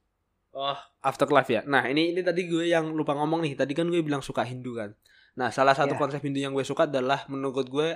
Oh, 0.51 0.75
afterlife 1.01 1.51
ya. 1.51 1.63
Nah, 1.67 1.87
ini 1.87 2.11
ini 2.11 2.23
tadi 2.23 2.47
gue 2.47 2.67
yang 2.67 2.91
lupa 2.91 3.15
ngomong 3.15 3.43
nih. 3.43 3.55
Tadi 3.55 3.71
kan 3.71 3.87
gue 3.87 4.03
bilang 4.03 4.23
suka 4.23 4.43
Hindu 4.43 4.75
kan. 4.75 4.91
Nah, 5.39 5.55
salah 5.55 5.75
satu 5.75 5.95
Ya. 5.95 5.99
konsep 5.99 6.19
Hindu 6.23 6.43
yang 6.43 6.51
gue 6.51 6.67
suka 6.67 6.91
adalah 6.91 7.23
menurut 7.27 7.67
gue 7.67 7.89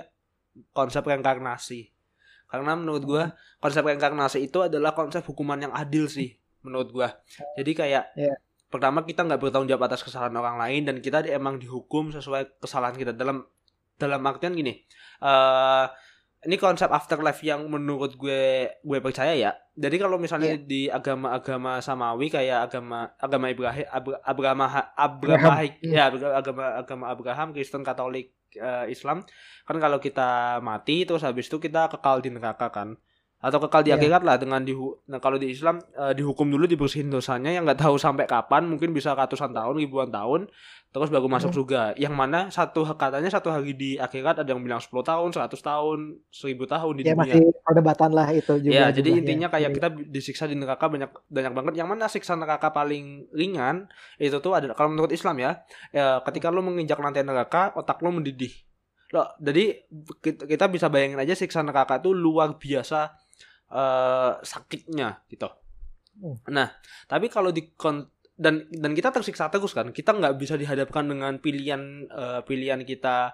konsep 0.71 1.03
reinkarnasi. 1.03 1.91
Karena 2.47 2.79
menurut 2.79 3.03
gue 3.03 3.23
konsep 3.59 3.83
reinkarnasi 3.83 4.47
itu 4.47 4.63
adalah 4.63 4.95
konsep 4.95 5.19
hukuman 5.27 5.59
yang 5.59 5.73
adil 5.75 6.07
sih 6.07 6.39
menurut 6.63 6.89
gue. 6.95 7.07
Jadi 7.59 7.71
kayak 7.75 8.03
Ya. 8.15 8.33
Pertama 8.75 9.01
kita 9.01 9.23
nggak 9.23 9.39
bertanggung 9.39 9.67
jawab 9.67 9.87
atas 9.87 10.03
kesalahan 10.03 10.35
orang 10.35 10.59
lain 10.59 10.81
dan 10.83 10.95
kita 10.99 11.23
emang 11.25 11.55
dihukum 11.55 12.11
sesuai 12.11 12.59
kesalahan 12.59 12.93
kita 12.93 13.11
dalam 13.11 13.47
dalam 13.95 14.19
artian 14.21 14.51
gini. 14.51 14.83
eh 15.21 15.85
ini 16.45 16.61
konsep 16.61 16.93
afterlife 16.93 17.41
yang 17.41 17.65
menurut 17.65 18.13
gue 18.15 18.69
gue 18.77 18.99
percaya 19.01 19.33
ya. 19.33 19.51
Jadi 19.73 19.97
kalau 19.97 20.21
misalnya 20.21 20.53
Iya. 20.53 20.61
di 20.61 20.81
agama-agama 20.85 21.81
samawi 21.81 22.29
kayak 22.29 22.69
agama 22.69 23.09
agama 23.17 23.49
Ibrahim 23.49 23.87
Abra- 23.89 24.21
Abraham 24.21 24.59
Abraham. 24.61 24.85
Abraham 24.93 25.57
Hmm. 25.81 25.89
ya 25.89 26.03
agama 26.37 26.63
agama 26.77 27.05
Abraham 27.09 27.47
Kristen 27.49 27.81
Katolik 27.81 28.37
eh, 28.53 28.85
Islam 28.87 29.25
kan 29.65 29.77
kalau 29.79 29.97
kita 29.97 30.61
mati 30.61 31.03
terus 31.03 31.25
habis 31.25 31.49
itu 31.49 31.57
kita 31.57 31.89
kekal 31.89 32.21
di 32.21 32.29
neraka 32.29 32.69
kan 32.69 32.93
atau 33.45 33.61
kekal 33.61 33.81
di 33.81 33.93
Iya. 33.93 34.01
akhirat 34.01 34.21
lah 34.21 34.35
dengan 34.35 34.57
dihu 34.59 34.97
nah 35.05 35.21
kalau 35.21 35.37
di 35.37 35.47
Islam 35.47 35.77
eh, 35.77 36.13
dihukum 36.13 36.49
dulu 36.49 36.65
dibersihin 36.65 37.07
dosanya 37.07 37.49
yang 37.49 37.61
nggak 37.61 37.77
tahu 37.79 37.95
sampai 37.95 38.25
kapan 38.25 38.65
mungkin 38.65 38.89
bisa 38.89 39.13
ratusan 39.13 39.53
tahun 39.53 39.77
ribuan 39.77 40.09
tahun 40.09 40.49
terus 40.89 41.11
baru 41.11 41.27
masuk 41.27 41.51
Hmm. 41.51 41.57
surga 41.59 41.81
yang 41.95 42.15
mana 42.15 42.47
satu 42.49 42.87
katanya 42.89 43.27
satu 43.27 43.51
hari 43.51 43.75
di 43.75 43.99
akhirat 43.99 44.39
ada 44.39 44.49
yang 44.49 44.63
bilang 44.63 44.79
10 44.79 45.03
tahun 45.03 45.29
100 45.29 45.59
tahun 45.59 45.99
1000 46.31 46.65
tahun 46.65 46.93
di 46.95 47.03
Ya 47.03 47.11
dunia 47.11 47.21
masih 47.35 47.41
perdebatan 47.61 48.09
lah 48.09 48.27
itu 48.31 48.53
juga. 48.57 48.71
Ya, 48.71 48.85
jadi 48.89 49.03
jumlahnya. 49.03 49.19
intinya 49.21 49.47
kayak 49.51 49.69
Jadi, 49.69 49.75
kita 49.75 49.87
disiksa 50.07 50.43
di 50.45 50.55
neraka 50.55 50.87
banyak 50.87 51.11
banyak 51.27 51.51
banget. 51.53 51.73
Yang 51.75 51.87
mana 51.91 52.05
siksa 52.07 52.33
neraka 52.33 52.71
paling 52.71 53.27
ringan 53.29 53.91
itu 54.17 54.39
tuh 54.39 54.55
ada 54.55 54.71
kalau 54.71 54.87
menurut 54.89 55.11
Islam 55.11 55.35
ya, 55.35 55.51
ya 55.91 56.23
ketika 56.23 56.47
lo 56.47 56.63
menginjak 56.63 56.95
lantai 56.95 57.21
neraka, 57.21 57.75
otak 57.75 57.99
lo 57.99 58.09
mendidih. 58.09 58.55
Loh, 59.11 59.27
jadi 59.37 59.83
kita, 60.17 60.47
kita 60.47 60.65
bisa 60.65 60.87
bayangin 60.87 61.19
aja 61.19 61.35
siksa 61.35 61.59
neraka 61.59 61.99
itu 61.99 62.09
luar 62.09 62.55
biasa 62.55 63.11
eh 63.67 64.33
sakitnya 64.41 65.21
gitu. 65.27 65.49
Hmm. 66.15 66.37
Nah, 66.47 66.71
tapi 67.05 67.27
kalau 67.27 67.49
di 67.49 67.73
dan 68.35 68.67
dan 68.67 68.91
kita 68.91 69.11
tersiksa 69.11 69.47
terus 69.47 69.71
kan, 69.71 69.91
kita 69.91 70.11
nggak 70.11 70.35
bisa 70.35 70.55
dihadapkan 70.55 71.03
dengan 71.03 71.39
pilihan 71.39 71.81
eh, 72.07 72.39
pilihan 72.43 72.83
kita 72.83 73.31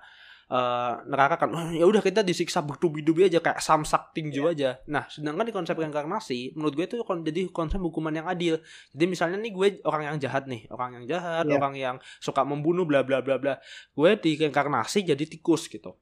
eh, 0.47 0.93
neraka 1.07 1.35
kan 1.37 1.49
"Wah, 1.49 1.71
ya 1.71 1.87
udah 1.87 2.01
kita 2.01 2.21
disiksa 2.21 2.59
bertubi-tubi 2.59 3.25
aja 3.25 3.39
kayak 3.39 3.63
samsak 3.63 4.11
tinju 4.11 4.51
aja 4.51 4.83
nah 4.83 5.07
sedangkan 5.07 5.47
di 5.47 5.53
konsep 5.55 5.79
reinkarnasi 5.79 6.53
menurut 6.53 6.75
gue 6.75 6.85
itu 6.85 6.97
kon- 7.07 7.23
jadi 7.23 7.47
konsep 7.49 7.79
hukuman 7.79 8.11
yang 8.11 8.27
adil 8.27 8.59
jadi 8.91 9.05
misalnya 9.07 9.39
nih 9.39 9.51
gue 9.55 9.67
orang 9.87 10.11
yang 10.11 10.17
jahat 10.19 10.51
nih 10.51 10.67
orang 10.67 10.99
yang 10.99 11.05
jahat 11.07 11.47
Iya. 11.47 11.55
orang 11.55 11.73
yang 11.79 11.95
suka 12.19 12.43
membunuh 12.43 12.83
bla 12.83 12.99
bla 13.01 13.23
bla 13.23 13.39
bla 13.39 13.53
gue 13.95 14.09
di 14.19 14.35
reinkarnasi 14.35 15.07
jadi 15.07 15.23
tikus 15.23 15.71
gitu 15.71 15.95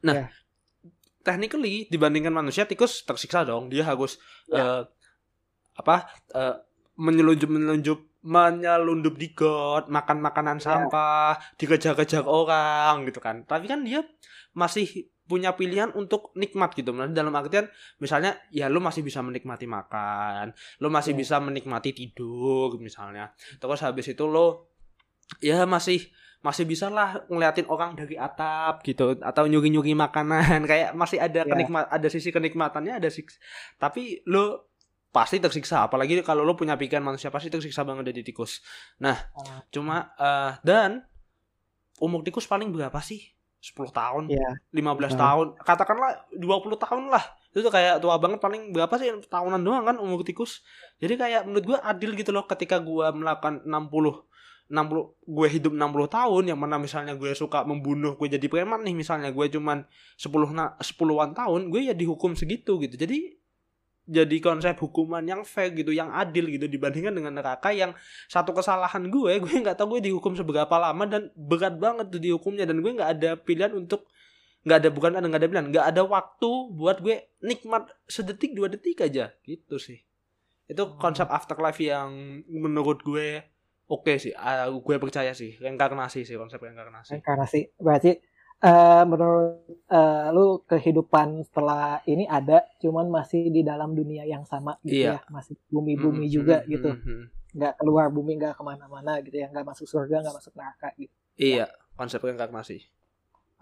nah 0.00 0.22
Iya. 0.22 0.26
Technically 1.24 1.88
dibandingkan 1.88 2.30
manusia 2.30 2.68
tikus 2.68 3.02
tersiksa 3.02 3.42
dong 3.42 3.66
dia 3.66 3.82
harus 3.82 4.20
Iya. 4.46 4.60
eh, 4.60 4.82
apa 5.74 5.96
eh, 6.30 6.54
menyelunjup 6.94 7.48
menyelunjup 7.48 7.98
menyelundup 8.24 9.14
di 9.16 9.32
got 9.32 9.88
makan 9.88 10.20
makanan 10.20 10.56
Iya. 10.56 10.64
sampah 10.86 11.40
dikejar-kejar 11.56 12.22
orang 12.22 13.04
gitu 13.04 13.18
kan 13.18 13.42
tapi 13.42 13.66
kan 13.66 13.82
dia 13.82 14.04
masih 14.52 14.86
punya 15.24 15.56
pilihan 15.56 15.88
untuk 15.96 16.36
nikmat 16.36 16.76
gitu 16.76 16.92
dalam 16.92 17.32
artian 17.32 17.64
misalnya 17.96 18.36
ya 18.52 18.68
lu 18.68 18.76
masih 18.78 19.00
bisa 19.00 19.24
menikmati 19.24 19.64
makan 19.64 20.52
lu 20.78 20.92
masih 20.92 21.16
Iya. 21.16 21.20
bisa 21.24 21.36
menikmati 21.40 21.90
tidur 21.90 22.76
misalnya 22.76 23.32
terus 23.56 23.80
habis 23.80 24.04
itu 24.06 24.28
lo 24.28 24.68
ya 25.40 25.64
masih 25.64 26.04
masih 26.44 26.62
bisa 26.62 26.86
lah 26.86 27.24
ngeliatin 27.26 27.64
orang 27.66 27.96
dari 27.96 28.14
atap 28.14 28.84
gitu 28.84 29.16
atau 29.16 29.42
nyuri-nyuri 29.44 29.96
makanan 29.96 30.44
kayak 30.70 30.92
masih 30.92 31.16
ada 31.16 31.40
Iya. 31.40 31.48
kenikmat 31.48 31.88
ada 31.88 32.06
sisi 32.06 32.28
kenikmatannya 32.28 32.92
ada 32.94 33.08
sisi 33.08 33.32
tapi 33.74 34.20
lo 34.24 34.68
pasti 35.08 35.38
tersiksa 35.38 35.82
apalagi 35.82 36.20
kalau 36.20 36.42
lo 36.42 36.52
punya 36.52 36.74
pikiran 36.74 37.00
manusia 37.02 37.30
pasti 37.30 37.48
tersiksa 37.48 37.80
banget 37.82 38.04
dari 38.06 38.20
tikus 38.20 38.60
nah 38.98 39.16
Ah. 39.32 39.64
cuma 39.66 40.12
eh, 40.12 40.52
dan 40.60 41.00
umur 41.96 42.20
tikus 42.20 42.44
paling 42.44 42.68
berapa 42.68 43.00
sih 43.00 43.24
10 43.58 43.88
tahun 43.88 44.28
Iya. 44.28 44.50
15 44.70 44.84
Tahun. 45.08 45.16
tahun 45.16 45.46
katakanlah 45.58 46.10
20 46.30 46.76
tahun 46.76 47.08
lah 47.08 47.24
itu 47.48 47.62
tuh 47.62 47.72
kayak 47.72 47.96
tua 47.96 48.18
banget 48.18 48.36
paling 48.36 48.68
berapa 48.68 48.92
sih 48.98 49.08
tahunan 49.24 49.62
doang 49.62 49.86
kan 49.86 49.96
umur 49.96 50.20
tikus 50.20 50.60
jadi 50.98 51.14
kayak 51.14 51.40
menurut 51.46 51.64
gue 51.64 51.78
adil 51.80 52.12
gitu 52.12 52.28
loh 52.28 52.44
ketika 52.44 52.76
gue 52.76 53.06
melakukan 53.10 53.64
60 53.64 54.33
60 54.74 55.30
gue 55.30 55.48
hidup 55.48 55.72
60 55.78 56.10
tahun 56.10 56.42
yang 56.50 56.58
mana 56.58 56.82
misalnya 56.82 57.14
gue 57.14 57.30
suka 57.38 57.62
membunuh 57.62 58.18
gue 58.18 58.26
jadi 58.26 58.46
preman 58.50 58.82
nih 58.82 58.98
misalnya 58.98 59.30
gue 59.30 59.46
cuman 59.46 59.86
10 60.18 60.50
na 60.50 60.74
10-an 60.82 61.30
tahun 61.30 61.70
gue 61.70 61.80
ya 61.86 61.94
dihukum 61.94 62.34
segitu 62.34 62.82
gitu. 62.82 62.98
Jadi 62.98 63.38
jadi 64.04 64.36
konsep 64.42 64.76
hukuman 64.76 65.24
yang 65.24 65.48
fair 65.48 65.72
gitu 65.72 65.88
yang 65.88 66.12
adil 66.12 66.44
gitu 66.52 66.68
dibandingkan 66.68 67.16
dengan 67.16 67.40
neraka 67.40 67.72
yang 67.72 67.96
satu 68.28 68.52
kesalahan 68.52 69.08
gue 69.08 69.32
gue 69.46 69.54
nggak 69.62 69.78
tahu 69.78 69.96
gue 69.96 70.10
dihukum 70.10 70.34
seberapa 70.34 70.74
lama 70.76 71.06
dan 71.06 71.30
berat 71.38 71.78
banget 71.78 72.10
tuh 72.10 72.20
dihukumnya. 72.20 72.66
Dan 72.66 72.82
gue 72.82 72.90
nggak 72.90 73.10
ada 73.20 73.30
pilihan 73.38 73.72
untuk 73.78 74.10
nggak 74.66 74.78
ada 74.82 74.88
bukan 74.90 75.10
ada 75.14 75.26
nggak 75.30 75.40
ada 75.40 75.48
pilihan 75.48 75.66
nggak 75.70 75.86
ada 75.86 76.02
waktu 76.02 76.50
buat 76.74 76.98
gue 76.98 77.30
nikmat 77.44 77.94
sedetik 78.10 78.58
dua 78.58 78.66
detik 78.66 78.98
aja 79.06 79.30
gitu 79.46 79.78
sih. 79.78 80.02
Itu 80.66 80.98
konsep 80.98 81.30
afterlife 81.30 81.78
yang 81.78 82.42
menurut 82.50 83.04
gue 83.06 83.53
oke 83.88 84.12
sih 84.20 84.32
Ah, 84.36 84.68
gue 84.70 84.96
percaya 85.00 85.32
sih 85.34 85.56
reinkarnasi 85.60 86.24
sih 86.28 86.36
konsep 86.40 86.60
reinkarnasi 86.62 87.10
Reinkarnasi. 87.12 87.60
Berarti 87.80 88.10
eh, 88.64 89.02
menurut 89.04 89.60
eh, 89.92 90.26
lu 90.36 90.64
kehidupan 90.64 91.28
setelah 91.48 92.00
ini 92.08 92.24
ada, 92.28 92.64
cuman 92.80 93.06
masih 93.12 93.52
di 93.52 93.60
dalam 93.60 93.92
dunia 93.92 94.24
yang 94.24 94.44
sama 94.48 94.72
gitu 94.88 95.04
Iya. 95.04 95.12
ya, 95.16 95.20
masih 95.28 95.54
bumi-bumi 95.72 96.26
Mm, 96.28 96.34
juga 96.36 96.56
mm, 96.64 96.70
gitu, 96.72 96.90
mm, 96.92 97.04
mm. 97.04 97.24
nggak 97.56 97.72
keluar 97.80 98.06
bumi, 98.16 98.32
nggak 98.40 98.54
ke 98.58 98.62
mana-mana 98.64 99.12
gitu 99.24 99.36
ya, 99.42 99.46
nggak 99.52 99.66
masuk 99.68 99.86
surga, 99.92 100.16
nggak 100.24 100.36
masuk 100.40 100.52
neraka 100.56 100.88
gitu. 101.00 101.12
iya 101.38 101.66
konsep 101.98 102.20
reinkarnasi 102.24 102.78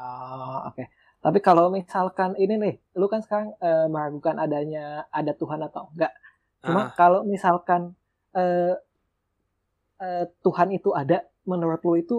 Oh, 0.00 0.58
oke. 0.68 0.85
Tapi 1.22 1.38
kalau 1.38 1.70
misalkan 1.70 2.35
ini 2.35 2.54
nih, 2.58 2.74
lu 2.98 3.06
kan 3.06 3.22
sekarang 3.22 3.54
eh, 3.62 3.87
meragukan 3.87 4.37
adanya 4.42 5.06
ada 5.14 5.32
Tuhan 5.38 5.61
atau 5.62 5.92
enggak. 5.94 6.11
Ah, 6.62 6.66
Cuma 6.66 6.80
kalau 6.98 7.22
misalkan 7.22 7.94
eh, 8.35 8.74
eh, 10.02 10.24
Tuhan 10.42 10.68
itu 10.74 10.90
ada, 10.92 11.22
menurut 11.46 11.80
lu 11.86 11.94
itu 11.96 12.16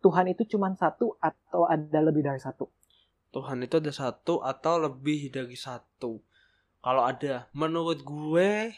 Tuhan 0.00 0.26
itu 0.32 0.42
cuma 0.56 0.72
satu 0.76 1.16
atau 1.20 1.68
ada 1.68 1.98
lebih 2.00 2.22
dari 2.24 2.40
satu? 2.40 2.68
Tuhan 3.34 3.60
itu 3.60 3.76
ada 3.76 3.92
satu 3.92 4.40
atau 4.40 4.74
lebih 4.80 5.28
dari 5.28 5.56
satu. 5.58 6.22
Kalau 6.80 7.02
ada 7.04 7.50
menurut 7.52 8.00
gue 8.00 8.72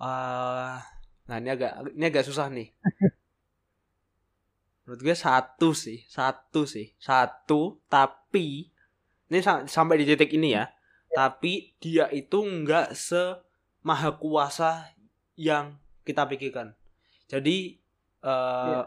ah 0.00 0.80
nah 1.28 1.36
ini 1.38 1.48
agak 1.52 1.72
ini 1.94 2.04
agak 2.08 2.24
susah 2.26 2.48
nih. 2.50 2.72
Menurut 4.88 5.00
gue 5.06 5.14
satu 5.14 5.70
sih 5.76 6.02
satu 6.10 6.66
sih 6.66 6.96
satu 6.98 7.78
tapi 7.86 8.66
ini 9.30 9.38
sa- 9.44 9.68
sampai 9.68 10.02
di 10.02 10.08
titik 10.08 10.32
ini 10.34 10.56
ya. 10.58 10.66
Tapi 11.12 11.76
dia 11.78 12.08
itu 12.10 12.40
nggak 12.42 12.96
semaha 12.96 14.10
kuasa 14.18 14.90
yang 15.36 15.78
kita 16.02 16.26
pikirkan 16.26 16.79
jadi 17.30 17.56
eh, 18.26 18.82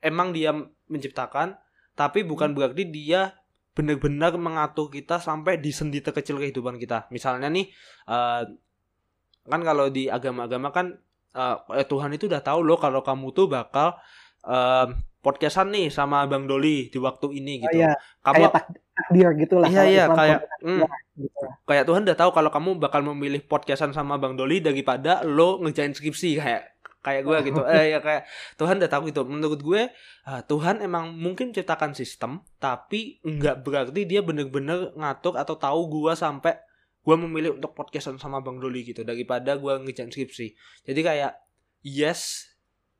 emang 0.00 0.30
dia 0.30 0.54
menciptakan 0.86 1.58
tapi 1.98 2.22
bukan 2.22 2.54
berarti 2.54 2.86
dia 2.86 3.34
benar-benar 3.74 4.38
mengatur 4.38 4.86
kita 4.86 5.18
sampai 5.18 5.58
di 5.58 5.74
sendi 5.74 5.98
terkecil 5.98 6.38
kehidupan 6.38 6.78
kita. 6.78 7.10
Misalnya 7.10 7.50
nih 7.50 7.66
eh, 8.06 8.42
kan 9.44 9.60
kalau 9.60 9.90
di 9.90 10.06
agama-agama 10.06 10.70
kan 10.70 10.94
eh, 11.34 11.56
eh, 11.74 11.86
Tuhan 11.86 12.14
itu 12.14 12.30
udah 12.30 12.40
tahu 12.40 12.62
loh 12.62 12.78
kalau 12.78 13.02
kamu 13.02 13.34
tuh 13.34 13.46
bakal 13.50 13.98
eh, 14.46 14.86
podcastan 15.18 15.72
nih 15.72 15.88
sama 15.88 16.28
Bang 16.28 16.44
Doli 16.44 16.92
di 16.92 16.98
waktu 17.00 17.32
ini 17.40 17.64
Oh 17.64 17.72
gitu. 17.72 17.76
iya, 17.80 17.96
kamu 18.20 18.34
kayak 18.44 18.50
tak- 18.52 18.68
takdir 18.94 19.28
gitu 19.40 19.54
lah. 19.56 19.66
iya 19.72 19.82
iya 19.88 20.04
Islam 20.04 20.16
kayak 20.20 20.38
hmm, 20.60 20.80
gitu. 21.16 21.40
Lah. 21.40 21.52
kayak 21.64 21.84
Tuhan 21.88 22.00
udah 22.04 22.18
tahu 22.20 22.30
kalau 22.36 22.50
kamu 22.52 22.70
bakal 22.76 23.00
memilih 23.02 23.40
podcastan 23.42 23.96
sama 23.96 24.20
Bang 24.20 24.36
Doli 24.36 24.60
daripada 24.60 25.24
lo 25.24 25.58
ngerjain 25.64 25.96
skripsi 25.96 26.36
kayak 26.38 26.73
kayak 27.04 27.22
gue 27.28 27.38
gitu. 27.52 27.60
Eh 27.68 27.92
ya 27.92 28.00
kayak 28.00 28.24
Tuhan 28.56 28.80
udah 28.80 28.90
tahu 28.90 29.02
gitu. 29.12 29.22
Menurut 29.28 29.60
gue 29.60 29.92
ah, 30.24 30.40
Tuhan 30.40 30.80
emang 30.80 31.12
mungkin 31.12 31.52
ciptakan 31.52 31.92
sistem 31.92 32.40
tapi 32.56 33.20
nggak 33.20 33.60
berarti 33.60 34.08
dia 34.08 34.24
bener-bener 34.24 34.96
ngatur 34.96 35.36
atau 35.36 35.54
tahu 35.60 35.80
gue 36.00 36.12
sampai 36.16 36.56
gue 37.04 37.16
memilih 37.20 37.60
untuk 37.60 37.76
podcastan 37.76 38.16
sama 38.16 38.40
Bang 38.40 38.56
Doli 38.56 38.80
gitu 38.80 39.04
daripada 39.04 39.60
gue 39.60 39.72
ngerjain 39.84 40.08
skripsi. 40.08 40.56
Jadi 40.88 41.00
kayak 41.04 41.36
yes 41.84 42.48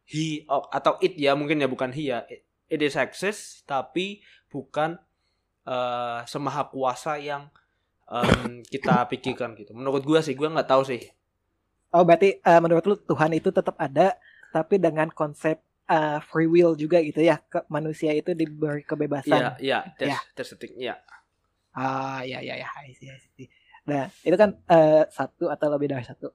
he 0.05 0.45
oh, 0.53 0.69
atau 0.69 1.01
it 1.01 1.17
ya 1.17 1.33
mungkin 1.33 1.65
ya 1.65 1.69
bukan 1.73 1.89
he 1.97 2.13
ya. 2.13 2.29
It, 2.29 2.45
it 2.69 2.81
is 2.85 3.01
exist 3.01 3.65
tapi 3.65 4.21
bukan 4.53 5.01
uh, 5.65 6.21
semaha 6.29 6.69
kuasa 6.69 7.17
yang 7.17 7.49
um, 8.09 8.61
kita 8.69 9.09
pikirkan 9.09 9.57
gitu. 9.57 9.73
Menurut 9.73 10.05
gua 10.05 10.21
sih, 10.21 10.37
gua 10.37 10.53
nggak 10.53 10.69
tahu 10.69 10.85
sih. 10.85 11.01
Oh 11.95 12.03
berarti 12.03 12.43
uh, 12.43 12.59
menurut 12.59 12.85
lu 12.91 12.97
Tuhan 12.99 13.31
itu 13.39 13.55
tetap 13.55 13.79
ada, 13.79 14.19
tapi 14.51 14.83
dengan 14.83 15.07
konsep 15.15 15.63
uh, 15.87 16.19
free 16.27 16.51
will 16.51 16.75
juga 16.75 16.99
gitu 16.99 17.23
ya, 17.23 17.39
ke 17.39 17.63
manusia 17.71 18.11
itu 18.11 18.35
diberi 18.35 18.83
kebebasan. 18.83 19.63
Iya, 19.63 19.79
iya, 20.03 20.19
ya. 20.19 20.19
testing, 20.35 20.75
iya. 20.75 20.99
Ah, 21.71 22.27
ya, 22.27 22.43
ya, 22.43 22.59
ya, 22.59 22.67
I 22.67 22.95
see, 22.99 23.07
I 23.07 23.19
see. 23.19 23.47
Nah, 23.87 24.11
itu 24.27 24.35
kan 24.35 24.59
uh, 24.71 25.07
satu 25.07 25.51
atau 25.51 25.67
lebih 25.71 25.95
dari 25.95 26.03
satu. 26.03 26.35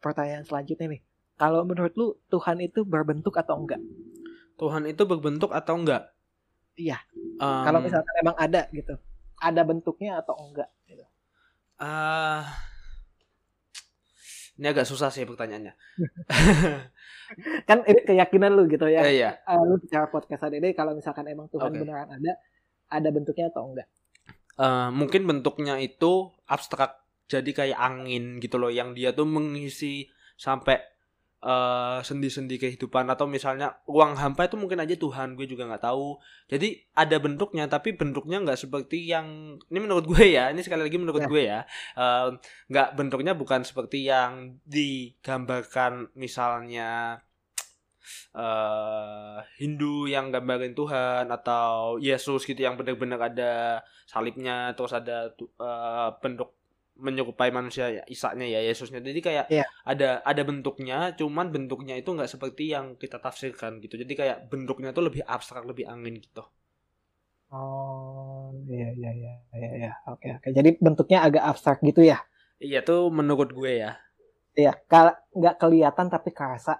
Pertanyaan 0.00 0.44
selanjutnya 0.44 0.96
nih, 0.96 1.00
kalau 1.36 1.64
menurut 1.68 1.92
lu 1.96 2.16
Tuhan 2.32 2.60
itu 2.64 2.84
berbentuk 2.84 3.36
atau 3.36 3.60
enggak? 3.60 3.80
Tuhan 4.56 4.88
itu 4.88 5.02
berbentuk 5.04 5.52
atau 5.52 5.74
enggak? 5.80 6.12
Iya. 6.80 7.00
Um, 7.40 7.64
kalau 7.64 7.80
misalkan 7.84 8.14
emang 8.20 8.36
ada 8.40 8.68
gitu, 8.72 8.96
ada 9.36 9.62
bentuknya 9.68 10.20
atau 10.20 10.36
enggak? 10.36 10.68
Gitu. 10.88 11.04
Uh, 11.80 12.44
ini 14.54 14.66
agak 14.70 14.86
susah 14.86 15.10
sih 15.10 15.26
pertanyaannya. 15.26 15.74
kan 17.68 17.82
ini 17.86 18.00
keyakinan 18.06 18.54
lu 18.54 18.70
gitu 18.70 18.86
ya. 18.86 19.02
Eh, 19.06 19.18
iya. 19.18 19.42
Uh, 19.48 19.62
lu 19.66 19.74
bicara 19.82 20.06
podcast 20.08 20.46
ini 20.50 20.70
kalau 20.72 20.94
misalkan 20.94 21.26
emang 21.26 21.50
Tuhan 21.50 21.74
okay. 21.74 21.80
beneran 21.82 22.08
ada, 22.10 22.32
ada 22.90 23.08
bentuknya 23.10 23.50
atau 23.50 23.74
enggak? 23.74 23.88
uh, 24.58 24.90
mungkin 24.94 25.26
bentuknya 25.26 25.78
itu 25.82 26.30
abstrak 26.46 27.02
jadi 27.26 27.50
kayak 27.50 27.78
angin 27.80 28.38
gitu 28.38 28.60
loh 28.60 28.68
yang 28.68 28.92
dia 28.92 29.16
tuh 29.16 29.24
mengisi 29.24 30.06
sampai 30.36 30.78
uh, 31.44 32.00
sendi-sendi 32.00 32.56
kehidupan 32.56 33.04
atau 33.12 33.28
misalnya 33.28 33.76
ruang 33.84 34.16
hampa 34.16 34.48
itu 34.48 34.56
mungkin 34.56 34.80
aja 34.80 34.96
Tuhan 34.96 35.36
gue 35.36 35.44
juga 35.44 35.68
nggak 35.68 35.84
tahu 35.84 36.16
jadi 36.48 36.80
ada 36.96 37.16
bentuknya 37.20 37.68
tapi 37.68 37.92
bentuknya 37.92 38.40
nggak 38.40 38.58
seperti 38.58 39.04
yang 39.04 39.60
ini 39.68 39.78
menurut 39.78 40.08
gue 40.08 40.24
ya 40.24 40.48
ini 40.50 40.64
sekali 40.64 40.88
lagi 40.88 40.96
menurut 40.96 41.22
ya. 41.22 41.28
gue 41.28 41.42
ya 41.44 41.60
nggak 42.72 42.88
uh, 42.90 42.94
bentuknya 42.96 43.36
bukan 43.36 43.62
seperti 43.62 44.08
yang 44.08 44.56
digambarkan 44.64 46.08
misalnya 46.16 47.20
uh, 48.32 49.38
Hindu 49.60 50.08
yang 50.08 50.32
gambarin 50.32 50.72
Tuhan 50.72 51.28
atau 51.28 52.00
Yesus 52.00 52.48
gitu 52.48 52.64
yang 52.64 52.80
benar-benar 52.80 53.20
ada 53.32 53.84
salibnya 54.08 54.72
terus 54.72 54.96
ada 54.96 55.32
uh, 55.60 56.10
bentuk 56.20 56.56
menyerupai 56.94 57.50
manusia 57.50 57.90
ya 57.90 58.02
isaknya 58.06 58.46
ya 58.46 58.60
Yesusnya. 58.62 59.02
Jadi 59.02 59.20
kayak 59.20 59.46
yeah. 59.50 59.66
ada 59.82 60.22
ada 60.22 60.42
bentuknya 60.46 61.10
cuman 61.18 61.50
bentuknya 61.50 61.98
itu 61.98 62.14
nggak 62.14 62.30
seperti 62.30 62.70
yang 62.70 62.94
kita 62.94 63.18
tafsirkan 63.18 63.82
gitu. 63.82 63.98
Jadi 63.98 64.12
kayak 64.14 64.46
bentuknya 64.46 64.94
tuh 64.94 65.10
lebih 65.10 65.26
abstrak 65.26 65.66
lebih 65.66 65.90
angin 65.90 66.22
gitu. 66.22 66.46
Oh 67.54 68.50
iya 68.70 68.90
iya 68.94 69.10
iya 69.14 69.34
iya 69.54 69.68
ya. 69.90 69.92
oke 70.10 70.26
oke. 70.38 70.48
Jadi 70.54 70.78
bentuknya 70.78 71.26
agak 71.26 71.42
abstrak 71.42 71.78
gitu 71.82 72.02
ya? 72.02 72.22
Iya 72.62 72.86
tuh 72.86 73.10
menurut 73.10 73.50
gue 73.50 73.72
ya. 73.82 73.98
Iya 74.54 74.78
nggak 75.34 75.56
kelihatan 75.58 76.06
tapi 76.06 76.30
kerasa 76.30 76.78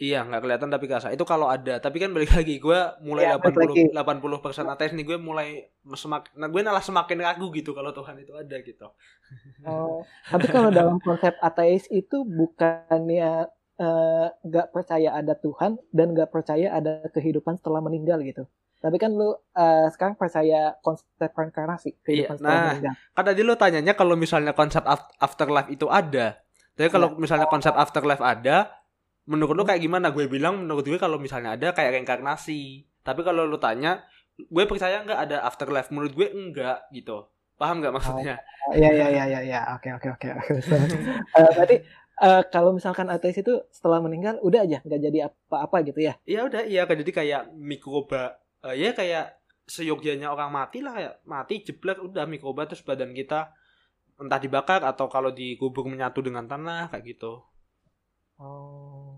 Iya 0.00 0.24
nggak 0.24 0.40
kelihatan 0.40 0.72
tapi 0.72 0.88
kerasa 0.88 1.12
itu 1.12 1.20
kalau 1.28 1.52
ada 1.52 1.76
tapi 1.76 2.00
kan 2.00 2.08
balik 2.16 2.32
lagi 2.32 2.56
gue 2.56 2.80
mulai 3.04 3.28
ya, 3.28 3.36
80 3.36 3.92
80 3.92 4.40
persen 4.40 4.64
ateis 4.72 4.96
nih 4.96 5.04
gue 5.04 5.20
mulai 5.20 5.68
semakin 5.84 6.40
nah 6.40 6.48
gue 6.48 6.60
malah 6.64 6.80
semakin 6.80 7.20
ragu 7.20 7.52
gitu 7.52 7.76
kalau 7.76 7.92
Tuhan 7.92 8.16
itu 8.16 8.32
ada 8.32 8.56
gitu. 8.64 8.88
Oh 9.68 10.00
tapi 10.32 10.48
kalau 10.48 10.72
dalam 10.72 10.96
konsep 11.04 11.36
ateis 11.44 11.84
itu 11.92 12.24
bukannya 12.24 13.44
eh, 13.76 14.26
nggak 14.40 14.66
uh, 14.66 14.72
percaya 14.72 15.12
ada 15.12 15.36
Tuhan 15.36 15.76
dan 15.92 16.16
nggak 16.16 16.32
percaya 16.32 16.72
ada 16.72 17.04
kehidupan 17.12 17.60
setelah 17.60 17.84
meninggal 17.84 18.24
gitu. 18.24 18.48
Tapi 18.80 18.96
kan 18.96 19.12
lu 19.12 19.36
uh, 19.36 19.36
sekarang 19.92 20.16
percaya 20.16 20.80
konsep 20.80 21.28
reinkarnasi 21.28 22.00
kehidupan 22.00 22.34
iya, 22.34 22.40
setelah 22.40 22.56
nah, 22.56 22.64
meninggal. 22.72 22.94
Kan 23.12 23.24
tadi 23.28 23.40
lu 23.44 23.52
tanyanya 23.60 23.92
kalau 23.92 24.16
misalnya 24.16 24.56
konsep 24.56 24.80
afterlife 25.20 25.68
itu 25.68 25.84
ada. 25.92 26.40
Tapi 26.72 26.88
kalau 26.88 27.12
ya. 27.12 27.16
misalnya 27.20 27.44
konsep 27.52 27.76
afterlife 27.76 28.24
ada, 28.24 28.79
menurut 29.28 29.54
lu 29.56 29.64
kayak 29.66 29.82
gimana? 29.82 30.14
Gue 30.14 30.30
bilang 30.30 30.64
menurut 30.64 30.84
gue 30.86 30.96
kalau 31.00 31.20
misalnya 31.20 31.58
ada 31.58 31.74
kayak 31.74 32.00
reinkarnasi. 32.00 32.86
Tapi 33.00 33.20
kalau 33.24 33.44
lu 33.48 33.56
tanya 33.56 34.04
gue 34.36 34.64
percaya 34.64 35.04
nggak 35.04 35.20
ada 35.28 35.36
afterlife? 35.44 35.92
Menurut 35.92 36.12
gue 36.16 36.28
enggak 36.32 36.88
gitu. 36.94 37.28
Paham 37.60 37.84
nggak 37.84 37.92
maksudnya? 37.92 38.40
Oh, 38.70 38.76
ya 38.76 38.88
ya 38.88 39.08
ya 39.12 39.24
ya 39.28 39.40
ya 39.44 39.60
oke 39.76 39.88
oke 40.00 40.08
oke. 40.16 40.28
Eh, 41.36 41.50
berarti 41.56 41.76
uh, 42.24 42.42
kalau 42.48 42.72
misalkan 42.72 43.08
ateis 43.12 43.36
itu 43.36 43.60
setelah 43.68 44.00
meninggal 44.00 44.40
udah 44.40 44.64
aja? 44.64 44.78
Nggak 44.80 45.00
jadi 45.00 45.18
apa-apa 45.28 45.84
gitu 45.84 46.00
ya? 46.00 46.16
Iya 46.24 46.48
udah. 46.48 46.62
Iya 46.64 46.82
kan 46.88 46.96
jadi 47.04 47.12
kayak 47.12 47.42
mikroba 47.56 48.40
uh, 48.64 48.72
ya 48.72 48.96
kayak 48.96 49.40
seyogyanya 49.68 50.32
orang 50.32 50.50
mati 50.50 50.82
lah 50.82 50.96
kayak 50.96 51.14
mati 51.28 51.54
jeblek 51.60 52.00
udah 52.00 52.24
mikroba. 52.24 52.64
Terus 52.64 52.80
badan 52.80 53.12
kita 53.12 53.52
entah 54.20 54.40
dibakar 54.40 54.84
atau 54.84 55.08
kalau 55.08 55.32
dikubur 55.32 55.88
menyatu 55.88 56.20
dengan 56.20 56.44
tanah 56.44 56.92
kayak 56.92 57.16
gitu. 57.16 57.40
Oh, 58.40 59.09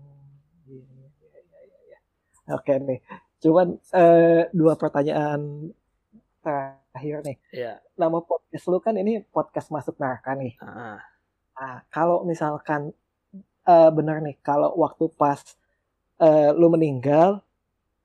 Oke 2.43 2.75
nih, 2.75 2.99
cuman 3.39 3.79
uh, 3.95 4.43
dua 4.51 4.75
pertanyaan 4.75 5.71
terakhir 6.43 7.23
nih. 7.23 7.37
Iya. 7.55 7.79
Nama 7.95 8.19
podcast 8.19 8.65
lu 8.67 8.83
kan 8.83 8.99
ini 8.99 9.23
podcast 9.31 9.71
masuk 9.71 9.95
neraka 9.95 10.35
nih. 10.35 10.59
Uh. 10.59 10.99
Nah, 11.55 11.87
kalau 11.87 12.27
misalkan 12.27 12.91
uh, 13.63 13.89
benar 13.95 14.19
nih, 14.19 14.35
kalau 14.43 14.75
waktu 14.75 15.07
pas 15.15 15.39
uh, 16.19 16.51
lu 16.51 16.67
meninggal, 16.67 17.39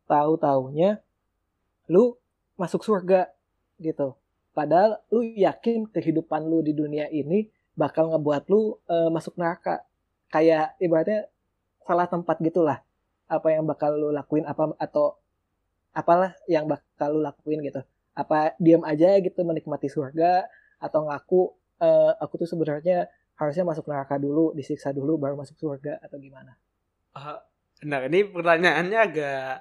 tahu 0.06 0.38
taunya 0.38 1.02
lu 1.90 2.14
masuk 2.54 2.86
surga 2.86 3.26
gitu. 3.82 4.14
Padahal 4.54 5.02
lu 5.10 5.26
yakin 5.26 5.90
kehidupan 5.90 6.46
lu 6.46 6.62
di 6.62 6.78
dunia 6.78 7.10
ini 7.10 7.50
bakal 7.74 8.14
ngebuat 8.14 8.46
lu 8.46 8.78
uh, 8.86 9.10
masuk 9.10 9.34
neraka 9.34 9.82
kayak 10.30 10.78
ibaratnya 10.78 11.26
salah 11.82 12.06
tempat 12.06 12.38
gitulah 12.38 12.78
apa 13.28 13.48
yang 13.52 13.68
bakal 13.68 13.92
lu 13.94 14.08
lakuin 14.10 14.48
apa 14.48 14.72
atau 14.80 15.20
apalah 15.92 16.32
yang 16.48 16.64
bakal 16.64 17.14
lu 17.14 17.20
lakuin 17.20 17.60
gitu. 17.62 17.84
Apa 18.16 18.56
diam 18.58 18.82
aja 18.82 19.14
gitu 19.20 19.44
menikmati 19.44 19.86
surga 19.86 20.48
atau 20.80 21.06
ngaku 21.06 21.40
uh, 21.84 22.12
aku 22.18 22.42
tuh 22.42 22.48
sebenarnya 22.50 23.06
harusnya 23.38 23.62
masuk 23.62 23.86
neraka 23.86 24.18
dulu 24.18 24.50
disiksa 24.56 24.90
dulu 24.90 25.20
baru 25.20 25.38
masuk 25.38 25.54
surga 25.60 26.02
atau 26.02 26.18
gimana? 26.18 26.58
Uh, 27.14 27.38
nah 27.86 28.02
ini 28.08 28.26
pertanyaannya 28.26 28.98
agak 28.98 29.52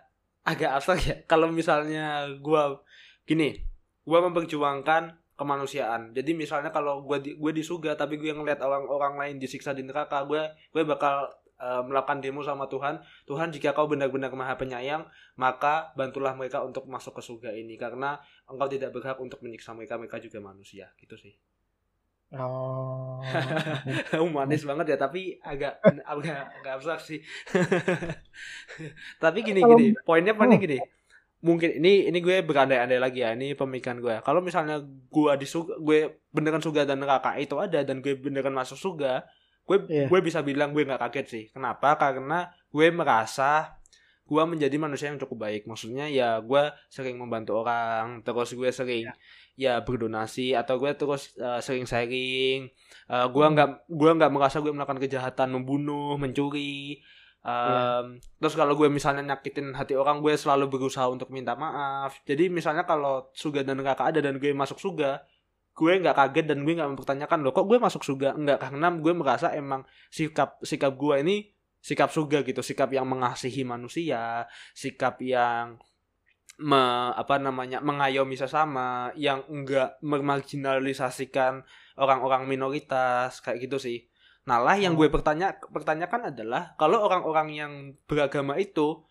agak 0.48 0.70
abstrak 0.74 1.00
ya. 1.06 1.16
Kalau 1.30 1.52
misalnya 1.52 2.26
gua 2.42 2.82
gini 3.28 3.62
gua 4.08 4.26
memperjuangkan 4.26 5.28
kemanusiaan. 5.38 6.18
Jadi 6.18 6.34
misalnya 6.34 6.74
kalau 6.74 7.06
gue 7.06 7.22
di 7.22 7.32
gue 7.38 7.52
di 7.54 7.62
surga 7.62 7.94
tapi 7.94 8.18
gue 8.18 8.34
ngeliat 8.34 8.58
orang-orang 8.58 9.22
lain 9.22 9.36
disiksa 9.38 9.70
di 9.70 9.86
neraka, 9.86 10.26
gue 10.26 10.42
gue 10.74 10.82
bakal 10.84 11.30
uh, 11.62 11.84
melakukan 11.86 12.22
demo 12.22 12.42
sama 12.42 12.66
Tuhan. 12.70 13.02
Tuhan 13.26 13.54
jika 13.54 13.74
kau 13.74 13.90
benar-benar 13.90 14.34
maha 14.34 14.58
penyayang, 14.58 15.06
maka 15.38 15.94
bantulah 15.94 16.34
mereka 16.34 16.64
untuk 16.64 16.86
masuk 16.90 17.18
ke 17.18 17.22
surga 17.22 17.50
ini 17.54 17.76
karena 17.76 18.18
engkau 18.50 18.70
tidak 18.70 18.94
berhak 18.94 19.18
untuk 19.18 19.42
menyiksa 19.42 19.74
mereka, 19.74 19.98
mereka 19.98 20.18
juga 20.18 20.40
manusia. 20.42 20.90
Gitu 20.98 21.16
sih. 21.18 21.34
Oh. 22.36 23.24
Humanis 24.22 24.68
banget 24.68 24.96
ya, 24.96 24.98
tapi 25.00 25.40
agak 25.40 25.80
agak 26.04 26.52
agak 26.60 26.72
abstrak 26.80 27.00
sih. 27.02 27.20
tapi 29.24 29.46
gini 29.46 29.64
gini, 29.64 29.86
poinnya 30.04 30.36
poinnya 30.36 30.60
gini 30.60 30.80
mungkin 31.38 31.70
ini 31.78 32.10
ini 32.10 32.18
gue 32.18 32.42
berandai-andai 32.42 32.98
lagi 32.98 33.22
ya 33.22 33.38
ini 33.38 33.54
pemikiran 33.54 34.02
gue 34.02 34.16
kalau 34.26 34.42
misalnya 34.42 34.82
gue 34.86 35.32
di 35.38 35.46
surga 35.46 35.78
gue 35.78 36.00
beneran 36.34 36.66
surga 36.66 36.90
dan 36.90 36.98
neraka 36.98 37.38
itu 37.38 37.54
ada 37.62 37.86
dan 37.86 38.02
gue 38.02 38.18
beneran 38.18 38.58
masuk 38.58 38.74
surga 38.74 39.22
gue 39.68 39.78
yeah. 39.92 40.08
gue 40.08 40.20
bisa 40.24 40.40
bilang 40.42 40.72
gue 40.72 40.88
nggak 40.88 41.02
kaget 41.04 41.28
sih 41.28 41.44
kenapa 41.52 42.00
karena 42.00 42.48
gue 42.72 42.88
merasa 42.88 43.76
gue 44.28 44.44
menjadi 44.44 44.76
manusia 44.76 45.12
yang 45.12 45.20
cukup 45.20 45.48
baik 45.48 45.68
maksudnya 45.68 46.08
ya 46.08 46.40
gue 46.40 46.64
sering 46.88 47.20
membantu 47.20 47.64
orang 47.64 48.24
terus 48.24 48.56
gue 48.56 48.70
sering 48.72 49.08
yeah. 49.60 49.80
ya 49.80 49.84
berdonasi 49.84 50.56
atau 50.56 50.80
gue 50.80 50.92
terus 50.96 51.36
uh, 51.40 51.60
sering 51.60 51.88
sharing 51.88 52.72
uh, 53.12 53.28
gue 53.28 53.46
nggak 53.46 53.88
gue 53.88 54.12
nggak 54.20 54.32
merasa 54.32 54.64
gue 54.64 54.72
melakukan 54.72 55.04
kejahatan 55.04 55.52
membunuh 55.52 56.16
mencuri 56.16 57.04
Um, 57.48 57.56
yeah. 57.56 58.04
Terus 58.44 58.60
kalau 58.60 58.76
gue 58.76 58.92
misalnya 58.92 59.24
nyakitin 59.24 59.72
hati 59.72 59.96
orang, 59.96 60.20
gue 60.20 60.36
selalu 60.36 60.68
berusaha 60.68 61.08
untuk 61.08 61.32
minta 61.32 61.56
maaf. 61.56 62.20
Jadi 62.28 62.52
misalnya 62.52 62.84
kalau 62.84 63.32
suga 63.32 63.64
dan 63.64 63.80
neraka 63.80 64.04
ada 64.04 64.20
dan 64.20 64.36
gue 64.36 64.52
masuk 64.52 64.76
suga, 64.76 65.24
gue 65.78 65.94
nggak 66.02 66.18
kaget 66.18 66.46
dan 66.50 66.66
gue 66.66 66.74
nggak 66.74 66.90
mempertanyakan 66.98 67.40
loh, 67.46 67.54
kok 67.54 67.70
gue 67.70 67.78
masuk 67.78 68.02
suga? 68.02 68.34
Enggak, 68.34 68.66
karena 68.66 68.90
gue 68.98 69.14
merasa 69.14 69.54
emang 69.54 69.86
sikap 70.10 70.58
sikap 70.66 70.98
gue 70.98 71.16
ini 71.22 71.38
sikap 71.78 72.10
suga 72.10 72.42
gitu, 72.42 72.66
sikap 72.66 72.90
yang 72.90 73.06
mengasihi 73.06 73.62
manusia, 73.62 74.50
sikap 74.74 75.22
yang 75.22 75.78
me, 76.58 77.14
apa 77.14 77.38
namanya 77.38 77.78
mengayomi 77.86 78.34
sesama, 78.34 79.14
yang 79.14 79.46
enggak 79.48 80.02
memarginalisasikan 80.02 81.62
orang-orang 82.02 82.50
minoritas 82.50 83.38
kayak 83.46 83.70
gitu 83.70 83.78
sih. 83.78 84.10
Nah 84.50 84.58
lah 84.58 84.76
yang 84.82 84.98
gue 84.98 85.08
pertanya 85.14 85.54
pertanyakan 85.62 86.34
adalah 86.34 86.74
kalau 86.82 87.06
orang-orang 87.06 87.54
yang 87.54 87.74
beragama 88.10 88.58
itu 88.58 89.06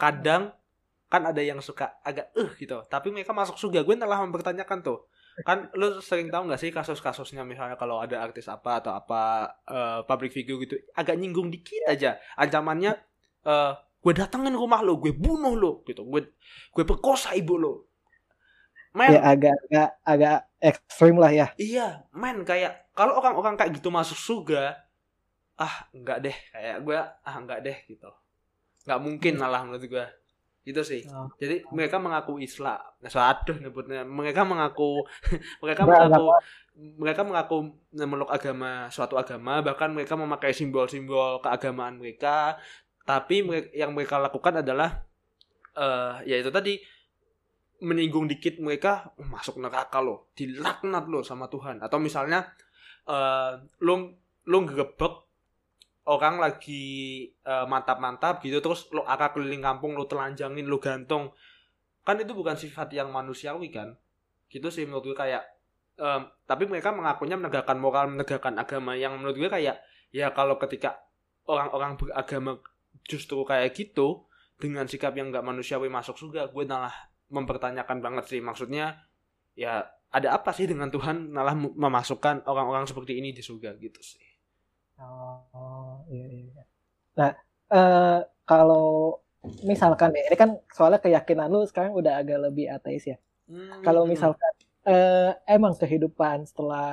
kadang 0.00 0.56
kan 1.10 1.26
ada 1.26 1.42
yang 1.42 1.58
suka 1.58 1.98
agak 2.06 2.30
eh 2.38 2.46
uh, 2.46 2.50
gitu 2.54 2.86
tapi 2.86 3.10
mereka 3.10 3.34
masuk 3.34 3.58
surga 3.58 3.82
gue 3.82 3.98
telah 3.98 4.22
mempertanyakan 4.22 4.78
tuh 4.80 5.10
kan 5.46 5.68
lu 5.76 5.98
sering 5.98 6.28
tahu 6.28 6.48
nggak 6.48 6.60
sih 6.60 6.70
kasus-kasusnya? 6.72 7.42
Misalnya 7.42 7.76
kalau 7.76 8.00
ada 8.00 8.20
artis 8.20 8.46
apa 8.46 8.80
atau 8.80 8.92
apa 8.94 9.52
uh, 9.68 10.00
public 10.04 10.34
figure 10.34 10.60
gitu 10.64 10.76
agak 10.96 11.16
nyinggung 11.16 11.48
dikit 11.48 11.86
aja. 11.88 12.20
Ancamannya 12.36 12.96
uh, 13.46 13.72
gue 14.00 14.12
datengin 14.16 14.56
rumah 14.56 14.80
lo 14.80 14.96
gue 15.00 15.12
bunuh 15.12 15.54
lo 15.56 15.72
gitu. 15.84 16.04
Gue 16.06 16.36
gue 16.72 16.84
perkosa 16.84 17.32
ibu 17.36 17.54
lo. 17.56 17.74
Men. 18.96 19.14
Ya 19.14 19.20
agak 19.22 19.56
agak 19.70 19.90
agak 20.02 20.38
ekstrim 20.58 21.16
lah 21.16 21.30
ya. 21.30 21.46
Iya 21.56 22.10
men. 22.14 22.42
Kayak 22.42 22.90
kalau 22.94 23.16
orang-orang 23.18 23.54
kayak 23.54 23.78
gitu 23.78 23.88
masuk 23.88 24.18
surga 24.18 24.76
ah 25.60 25.84
enggak 25.92 26.24
deh 26.24 26.36
kayak 26.56 26.76
gue 26.82 26.98
ah 26.98 27.34
enggak 27.36 27.60
deh 27.60 27.78
gitu. 27.86 28.10
Nggak 28.88 29.00
mungkin 29.00 29.32
hmm. 29.36 29.42
malah 29.44 29.60
menurut 29.62 29.84
gue 29.84 30.06
itu 30.60 30.80
sih. 30.84 31.02
Oh. 31.08 31.24
jadi 31.40 31.64
mereka 31.72 31.96
mengaku 31.96 32.36
Islam. 32.36 32.76
Nah, 33.00 33.10
aduh 33.32 33.56
nyebutnya. 33.56 34.04
Mereka 34.04 34.44
mengaku 34.44 35.08
mereka 35.64 35.88
mengaku 35.88 36.36
mereka 37.00 37.22
mengaku 37.24 37.56
memeluk 37.96 38.28
agama 38.28 38.92
suatu 38.92 39.16
agama. 39.16 39.64
Bahkan 39.64 39.96
mereka 39.96 40.20
memakai 40.20 40.52
simbol-simbol 40.52 41.40
keagamaan 41.40 41.96
mereka. 41.96 42.60
Tapi 43.08 43.42
yang 43.72 43.96
mereka 43.96 44.20
lakukan 44.20 44.60
adalah 44.60 45.00
uh, 45.80 46.20
ya 46.28 46.36
itu 46.36 46.52
tadi 46.52 46.76
menyinggung 47.80 48.28
dikit 48.28 48.60
mereka 48.60 49.08
oh, 49.16 49.24
masuk 49.32 49.56
neraka 49.56 50.04
loh. 50.04 50.28
Dilaknat 50.36 51.08
loh 51.08 51.24
sama 51.24 51.48
Tuhan. 51.48 51.80
Atau 51.80 51.96
misalnya 51.96 52.44
uh, 53.08 53.56
lo 53.80 54.20
lo 54.44 54.58
gebek 54.68 55.29
orang 56.08 56.40
lagi 56.40 57.26
uh, 57.44 57.68
mantap-mantap 57.68 58.40
gitu 58.40 58.64
terus 58.64 58.88
lo 58.90 59.04
akak 59.04 59.36
keliling 59.36 59.60
kampung 59.60 59.92
lo 59.92 60.08
telanjangin 60.08 60.64
lo 60.64 60.80
gantung. 60.80 61.34
Kan 62.00 62.16
itu 62.22 62.32
bukan 62.32 62.56
sifat 62.56 62.88
yang 62.96 63.12
manusiawi 63.12 63.68
kan? 63.68 63.92
Gitu 64.48 64.72
sih 64.72 64.88
menurut 64.88 65.12
gue 65.12 65.16
kayak 65.16 65.44
um, 66.00 66.24
tapi 66.48 66.64
mereka 66.64 66.90
mengakunya 66.90 67.36
menegakkan 67.36 67.76
moral 67.76 68.08
menegakkan 68.08 68.56
agama. 68.56 68.96
Yang 68.96 69.20
menurut 69.20 69.36
gue 69.36 69.50
kayak 69.52 69.76
ya 70.10 70.32
kalau 70.32 70.56
ketika 70.56 71.04
orang-orang 71.44 72.00
beragama 72.00 72.58
justru 73.04 73.44
kayak 73.44 73.76
gitu 73.76 74.24
dengan 74.60 74.84
sikap 74.88 75.16
yang 75.16 75.32
nggak 75.32 75.44
manusiawi 75.44 75.88
masuk 75.88 76.16
surga 76.20 76.52
gue 76.52 76.64
malah 76.64 76.92
mempertanyakan 77.28 78.00
banget 78.00 78.24
sih. 78.26 78.40
Maksudnya 78.40 79.04
ya 79.54 79.84
ada 80.10 80.28
apa 80.34 80.50
sih 80.50 80.66
dengan 80.66 80.90
Tuhan 80.90 81.30
malah 81.30 81.54
memasukkan 81.54 82.48
orang-orang 82.48 82.88
seperti 82.88 83.20
ini 83.20 83.30
di 83.30 83.44
surga? 83.44 83.78
Gitu 83.78 84.00
sih. 84.02 84.24
Oh. 85.00 85.79
Nah, 87.18 87.34
uh, 87.72 88.20
kalau 88.46 89.18
misalkan 89.64 90.12
ya, 90.12 90.22
ini 90.28 90.36
kan 90.36 90.50
soalnya 90.70 91.00
keyakinan 91.00 91.48
lu 91.48 91.64
sekarang 91.64 91.96
udah 91.96 92.20
agak 92.20 92.38
lebih 92.50 92.68
ateis 92.68 93.08
ya. 93.08 93.16
Hmm. 93.50 93.82
Kalau 93.82 94.04
misalkan 94.04 94.52
uh, 94.86 95.34
emang 95.48 95.74
kehidupan 95.74 96.46
setelah 96.46 96.90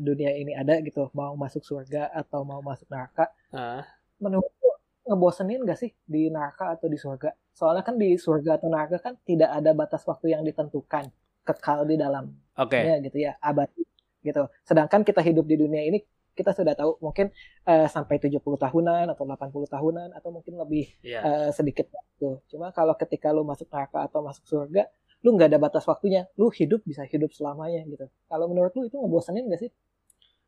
dunia 0.00 0.32
ini 0.34 0.56
ada 0.56 0.80
gitu, 0.82 1.06
mau 1.12 1.36
masuk 1.36 1.62
surga 1.62 2.10
atau 2.10 2.42
mau 2.42 2.64
masuk 2.64 2.88
neraka, 2.90 3.30
uh. 3.52 3.84
menurut 4.18 4.50
lu 4.62 4.72
ngebosenin 5.06 5.62
gak 5.62 5.78
sih 5.78 5.90
di 6.02 6.32
neraka 6.32 6.74
atau 6.74 6.90
di 6.90 6.98
surga? 6.98 7.30
Soalnya 7.54 7.86
kan 7.86 7.94
di 7.96 8.18
surga 8.18 8.58
atau 8.58 8.68
neraka 8.72 8.98
kan 8.98 9.14
tidak 9.22 9.52
ada 9.52 9.70
batas 9.76 10.02
waktu 10.08 10.34
yang 10.34 10.42
ditentukan, 10.42 11.12
kekal 11.46 11.86
di 11.86 11.94
dalam. 12.00 12.32
Oke. 12.56 12.80
Okay. 12.80 13.04
gitu 13.06 13.18
ya, 13.30 13.36
abadi 13.38 13.84
gitu. 14.26 14.50
Sedangkan 14.66 15.06
kita 15.06 15.22
hidup 15.22 15.46
di 15.46 15.54
dunia 15.54 15.86
ini 15.86 16.02
kita 16.36 16.52
sudah 16.52 16.76
tahu 16.76 17.00
mungkin 17.00 17.32
uh, 17.64 17.88
sampai 17.88 18.20
70 18.20 18.44
tahunan 18.44 19.08
atau 19.16 19.24
80 19.24 19.72
tahunan 19.72 20.08
atau 20.12 20.28
mungkin 20.28 20.60
lebih 20.60 20.92
yeah. 21.00 21.24
Iya. 21.24 21.48
uh, 21.48 21.50
sedikit 21.56 21.88
waktu. 21.88 22.44
Cuma 22.52 22.68
kalau 22.76 22.92
ketika 22.94 23.32
lu 23.32 23.42
masuk 23.48 23.72
neraka 23.72 24.04
atau 24.04 24.20
masuk 24.20 24.44
surga, 24.44 24.84
lu 25.24 25.34
nggak 25.34 25.56
ada 25.56 25.58
batas 25.58 25.88
waktunya. 25.88 26.28
Lu 26.36 26.52
hidup 26.52 26.84
bisa 26.84 27.02
hidup 27.08 27.32
selamanya 27.32 27.82
gitu. 27.88 28.06
Kalau 28.28 28.46
menurut 28.46 28.76
lu 28.76 28.84
itu 28.84 29.00
ngebosenin 29.00 29.48
gak 29.48 29.60
sih? 29.64 29.70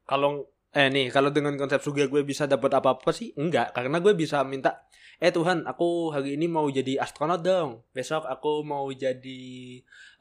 Kalau 0.04 0.46
eh 0.76 0.92
nih, 0.92 1.08
kalau 1.08 1.32
dengan 1.32 1.56
konsep 1.56 1.80
surga 1.80 2.12
gue 2.12 2.22
bisa 2.22 2.44
dapat 2.44 2.76
apa-apa 2.76 3.08
sih? 3.10 3.32
Enggak, 3.40 3.72
karena 3.72 3.98
gue 4.04 4.12
bisa 4.12 4.44
minta 4.44 4.84
eh 5.18 5.34
Tuhan, 5.34 5.66
aku 5.66 6.14
hari 6.14 6.38
ini 6.38 6.46
mau 6.46 6.70
jadi 6.70 7.02
astronot 7.02 7.42
dong. 7.42 7.82
Besok 7.90 8.22
aku 8.28 8.62
mau 8.62 8.86
jadi 8.94 9.42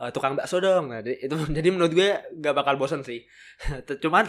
uh, 0.01 0.09
tukang 0.09 0.33
bakso 0.33 0.57
dong. 0.57 0.89
Nah, 0.89 1.05
itu 1.05 1.35
jadi 1.57 1.67
menurut 1.69 1.93
gue 1.93 2.09
gak 2.41 2.55
bakal 2.57 2.81
bosan 2.81 3.05
sih. 3.05 3.21
Cuman 4.03 4.25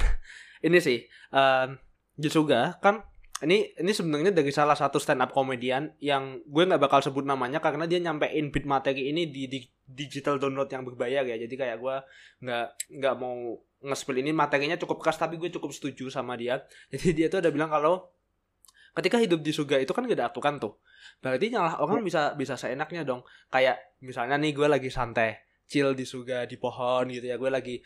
ini 0.64 0.78
sih 0.82 1.04
um, 1.34 1.78
Jisuga 2.18 2.82
kan 2.82 3.06
ini 3.38 3.70
ini 3.78 3.94
sebenarnya 3.94 4.34
dari 4.34 4.50
salah 4.50 4.74
satu 4.74 4.98
stand 4.98 5.22
up 5.22 5.30
komedian 5.30 5.94
yang 6.02 6.42
gue 6.42 6.62
nggak 6.66 6.82
bakal 6.82 6.98
sebut 6.98 7.22
namanya 7.22 7.62
karena 7.62 7.86
dia 7.86 8.02
nyampein 8.02 8.50
bit 8.50 8.66
materi 8.66 9.14
ini 9.14 9.30
di, 9.30 9.46
di 9.46 9.62
digital 9.86 10.42
download 10.42 10.66
yang 10.68 10.82
berbayar 10.82 11.22
ya. 11.22 11.38
Jadi 11.38 11.54
kayak 11.54 11.78
gue 11.78 11.96
nggak 12.42 12.66
nggak 12.98 13.14
mau 13.22 13.54
nge-spill 13.86 14.18
ini. 14.18 14.34
Materinya 14.34 14.74
cukup 14.74 14.98
keras 14.98 15.22
tapi 15.22 15.38
gue 15.38 15.54
cukup 15.54 15.70
setuju 15.70 16.10
sama 16.10 16.34
dia. 16.34 16.66
Jadi 16.92 17.14
dia 17.14 17.26
tuh 17.30 17.38
udah 17.38 17.52
bilang 17.54 17.70
kalau 17.70 18.10
ketika 18.98 19.22
hidup 19.22 19.38
di 19.38 19.54
surga 19.54 19.78
itu 19.78 19.94
kan 19.94 20.02
gak 20.02 20.18
ada 20.18 20.26
aturan 20.34 20.58
tuh. 20.58 20.74
Berarti 21.22 21.54
nyalah 21.54 21.78
orang 21.78 22.02
bisa 22.02 22.34
bisa 22.34 22.58
seenaknya 22.58 23.06
dong. 23.06 23.22
Kayak 23.54 23.94
misalnya 24.02 24.34
nih 24.34 24.50
gue 24.50 24.66
lagi 24.66 24.90
santai 24.90 25.47
chill 25.68 25.92
di 25.92 26.08
surga 26.08 26.48
di 26.48 26.56
pohon 26.56 27.12
gitu 27.12 27.28
ya. 27.28 27.36
Gue 27.36 27.52
lagi 27.52 27.76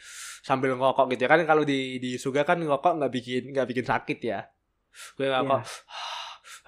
sambil 0.41 0.79
ngokok 0.79 1.11
gitu 1.13 1.27
ya. 1.27 1.31
Kan 1.35 1.43
kalau 1.45 1.67
di 1.67 1.99
di 1.99 2.15
surga 2.17 2.47
kan 2.47 2.63
ngokok 2.63 3.03
nggak 3.03 3.13
bikin 3.13 3.43
nggak 3.51 3.67
bikin 3.67 3.85
sakit 3.85 4.19
ya. 4.23 4.47
Gue 5.19 5.27
ngokok 5.29 5.61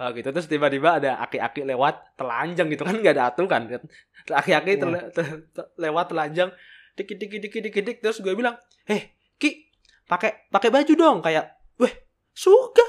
yeah. 0.03 0.11
gitu. 0.19 0.29
Terus 0.35 0.47
tiba-tiba 0.51 0.99
ada 0.99 1.23
aki-aki 1.23 1.63
lewat 1.63 2.19
telanjang 2.19 2.67
gitu. 2.69 2.83
Kan 2.83 2.99
nggak 2.99 3.15
ada 3.15 3.25
aturan 3.31 3.63
kan. 3.71 3.83
Aki-aki 4.27 4.73
yeah. 4.75 5.09
te 5.15 5.23
te 5.55 5.63
lewat 5.79 6.11
telanjang 6.11 6.51
dikit 6.99 7.17
dikit 7.17 7.41
dikit 7.47 7.63
dikit 7.71 7.83
dik 7.87 7.99
terus 8.03 8.23
gue 8.23 8.35
bilang 8.35 8.55
eh 8.87 9.19
ki 9.39 9.71
pakai 10.11 10.51
pakai 10.51 10.69
baju 10.75 10.93
dong. 10.99 11.19
Kayak 11.23 11.55
weh 11.79 11.95
surga 12.35 12.87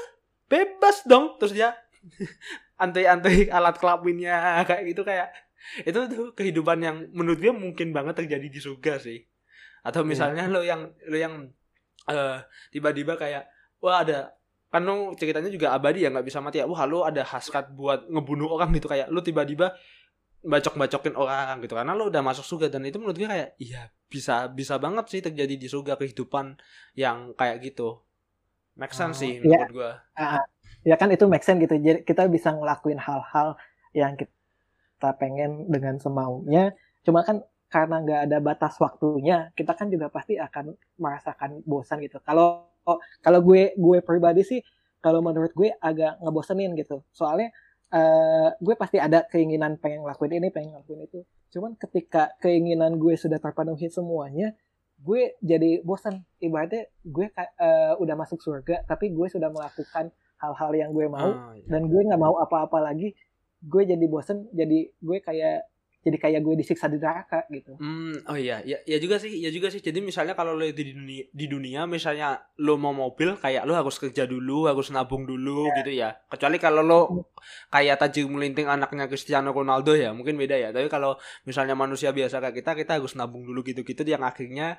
bebas 0.50 1.06
dong. 1.06 1.38
Terus 1.38 1.54
dia 1.54 1.70
antai-antai 2.82 3.48
alat 3.48 3.80
kelaminnya 3.80 4.66
kayak 4.68 4.82
gitu 4.92 5.06
kayak 5.06 5.32
itu 5.88 5.98
tuh 6.08 6.32
kehidupan 6.36 6.78
yang 6.82 6.96
menurut 7.12 7.38
gue 7.40 7.52
mungkin 7.52 7.90
banget 7.90 8.24
terjadi 8.24 8.46
di 8.46 8.60
surga 8.60 9.02
sih. 9.02 9.24
Atau 9.86 10.02
iya. 10.02 10.08
misalnya 10.08 10.44
yeah. 10.46 10.54
lo 10.54 10.60
yang 10.62 10.82
lo 11.06 11.16
yang 11.16 11.34
uh, 12.10 12.38
tiba-tiba 12.70 13.14
kayak 13.14 13.46
wah 13.82 14.02
ada 14.02 14.34
kan 14.66 14.82
lo 14.82 15.14
ceritanya 15.14 15.48
juga 15.48 15.72
abadi 15.72 16.04
ya 16.04 16.10
nggak 16.10 16.26
bisa 16.26 16.42
mati 16.42 16.62
ya. 16.62 16.66
Wah 16.66 16.82
lo 16.86 17.06
ada 17.06 17.22
hasrat 17.22 17.70
buat 17.74 18.06
ngebunuh 18.10 18.50
orang 18.50 18.74
gitu. 18.74 18.90
Kayak 18.90 19.08
lo 19.10 19.22
tiba-tiba 19.22 19.74
bacok-bacokin 20.46 21.14
orang 21.18 21.62
gitu. 21.62 21.74
Karena 21.74 21.92
lo 21.94 22.10
udah 22.10 22.22
masuk 22.22 22.46
surga 22.46 22.78
dan 22.78 22.86
itu 22.86 22.98
menurut 22.98 23.18
gue 23.18 23.26
kayak 23.26 23.58
iya 23.58 23.90
bisa 24.06 24.46
bisa 24.50 24.78
banget 24.78 25.10
sih 25.10 25.20
terjadi 25.22 25.54
di 25.58 25.66
surga 25.66 25.98
kehidupan 25.98 26.58
yang 26.94 27.34
kayak 27.34 27.62
gitu. 27.62 28.02
Make 28.76 28.92
sense 28.92 29.18
oh, 29.18 29.20
sih 29.24 29.32
iya. 29.40 29.66
menurut 29.66 29.72
gue. 29.72 29.90
Uh, 30.20 30.44
ya 30.86 30.94
kan 31.00 31.08
itu 31.10 31.24
make 31.26 31.42
sense 31.42 31.58
gitu. 31.62 31.74
Jadi 31.78 32.04
kita 32.04 32.28
bisa 32.30 32.52
ngelakuin 32.54 33.00
hal-hal 33.00 33.56
yang 33.96 34.12
kita 34.14 34.35
kita 34.96 35.12
pengen 35.20 35.68
dengan 35.68 36.00
semaunya. 36.00 36.72
Cuma 37.04 37.20
kan 37.20 37.44
karena 37.68 38.00
nggak 38.00 38.20
ada 38.30 38.38
batas 38.40 38.80
waktunya 38.80 39.52
kita 39.52 39.76
kan 39.76 39.92
juga 39.92 40.08
pasti 40.08 40.40
akan 40.40 40.72
merasakan 40.96 41.60
bosan 41.68 42.00
gitu. 42.00 42.16
Kalau 42.24 42.72
kalau 43.20 43.40
gue 43.44 43.76
gue 43.76 43.98
pribadi 44.00 44.40
sih 44.40 44.60
kalau 45.04 45.20
menurut 45.20 45.52
gue 45.52 45.76
agak 45.76 46.16
ngebosenin 46.24 46.72
gitu. 46.80 47.04
Soalnya 47.12 47.52
uh, 47.92 48.56
gue 48.56 48.74
pasti 48.80 48.96
ada 48.96 49.28
keinginan 49.28 49.76
pengen 49.76 50.00
ngelakuin 50.08 50.40
ini 50.40 50.48
pengen 50.48 50.72
ngelakuin 50.72 51.04
itu. 51.04 51.20
Cuman 51.52 51.76
ketika 51.76 52.32
keinginan 52.40 52.96
gue 52.96 53.12
sudah 53.20 53.36
terpenuhi 53.36 53.92
semuanya 53.92 54.56
gue 54.96 55.36
jadi 55.44 55.84
bosan. 55.84 56.24
Ibaratnya 56.40 56.88
gue 57.04 57.26
uh, 57.36 58.00
udah 58.00 58.14
masuk 58.16 58.40
surga 58.40 58.88
tapi 58.88 59.12
gue 59.12 59.28
sudah 59.28 59.52
melakukan 59.52 60.08
hal-hal 60.36 60.72
yang 60.76 60.90
gue 60.92 61.06
mau 61.08 61.32
oh, 61.32 61.52
iya. 61.56 61.64
dan 61.64 61.88
gue 61.88 62.00
nggak 62.00 62.20
mau 62.20 62.36
apa-apa 62.36 62.92
lagi 62.92 63.16
gue 63.62 63.82
jadi 63.88 64.06
bosen 64.08 64.48
jadi 64.52 64.92
gue 64.92 65.18
kayak 65.24 65.68
jadi 66.06 66.22
kayak 66.22 66.40
gue 66.46 66.54
disiksa 66.54 66.86
di 66.86 67.02
neraka 67.02 67.42
gitu. 67.50 67.74
Hmm, 67.82 68.14
oh 68.30 68.38
iya, 68.38 68.62
ya, 68.62 68.78
ya 68.86 69.02
juga 69.02 69.18
sih, 69.18 69.42
ya 69.42 69.50
juga 69.50 69.74
sih. 69.74 69.82
Jadi 69.82 69.98
misalnya 69.98 70.38
kalau 70.38 70.54
lo 70.54 70.62
di 70.62 70.94
dunia, 70.94 71.26
di 71.34 71.46
dunia 71.50 71.82
misalnya 71.90 72.46
lo 72.62 72.78
mau 72.78 72.94
mobil, 72.94 73.34
kayak 73.34 73.66
lo 73.66 73.74
harus 73.74 73.98
kerja 73.98 74.22
dulu, 74.22 74.70
harus 74.70 74.94
nabung 74.94 75.26
dulu 75.26 75.66
yeah. 75.66 75.76
gitu 75.82 75.90
ya. 75.98 76.14
Kecuali 76.30 76.62
kalau 76.62 76.86
lo 76.86 77.00
kayak 77.74 77.98
tajir 78.06 78.30
melinting 78.30 78.70
anaknya 78.70 79.10
Cristiano 79.10 79.50
Ronaldo 79.50 79.98
ya, 79.98 80.14
mungkin 80.14 80.38
beda 80.38 80.54
ya. 80.54 80.70
Tapi 80.70 80.86
kalau 80.86 81.18
misalnya 81.42 81.74
manusia 81.74 82.14
biasa 82.14 82.38
kayak 82.38 82.54
kita, 82.62 82.70
kita 82.78 82.92
harus 83.02 83.18
nabung 83.18 83.42
dulu 83.42 83.66
gitu-gitu 83.66 84.06
yang 84.06 84.22
akhirnya 84.22 84.78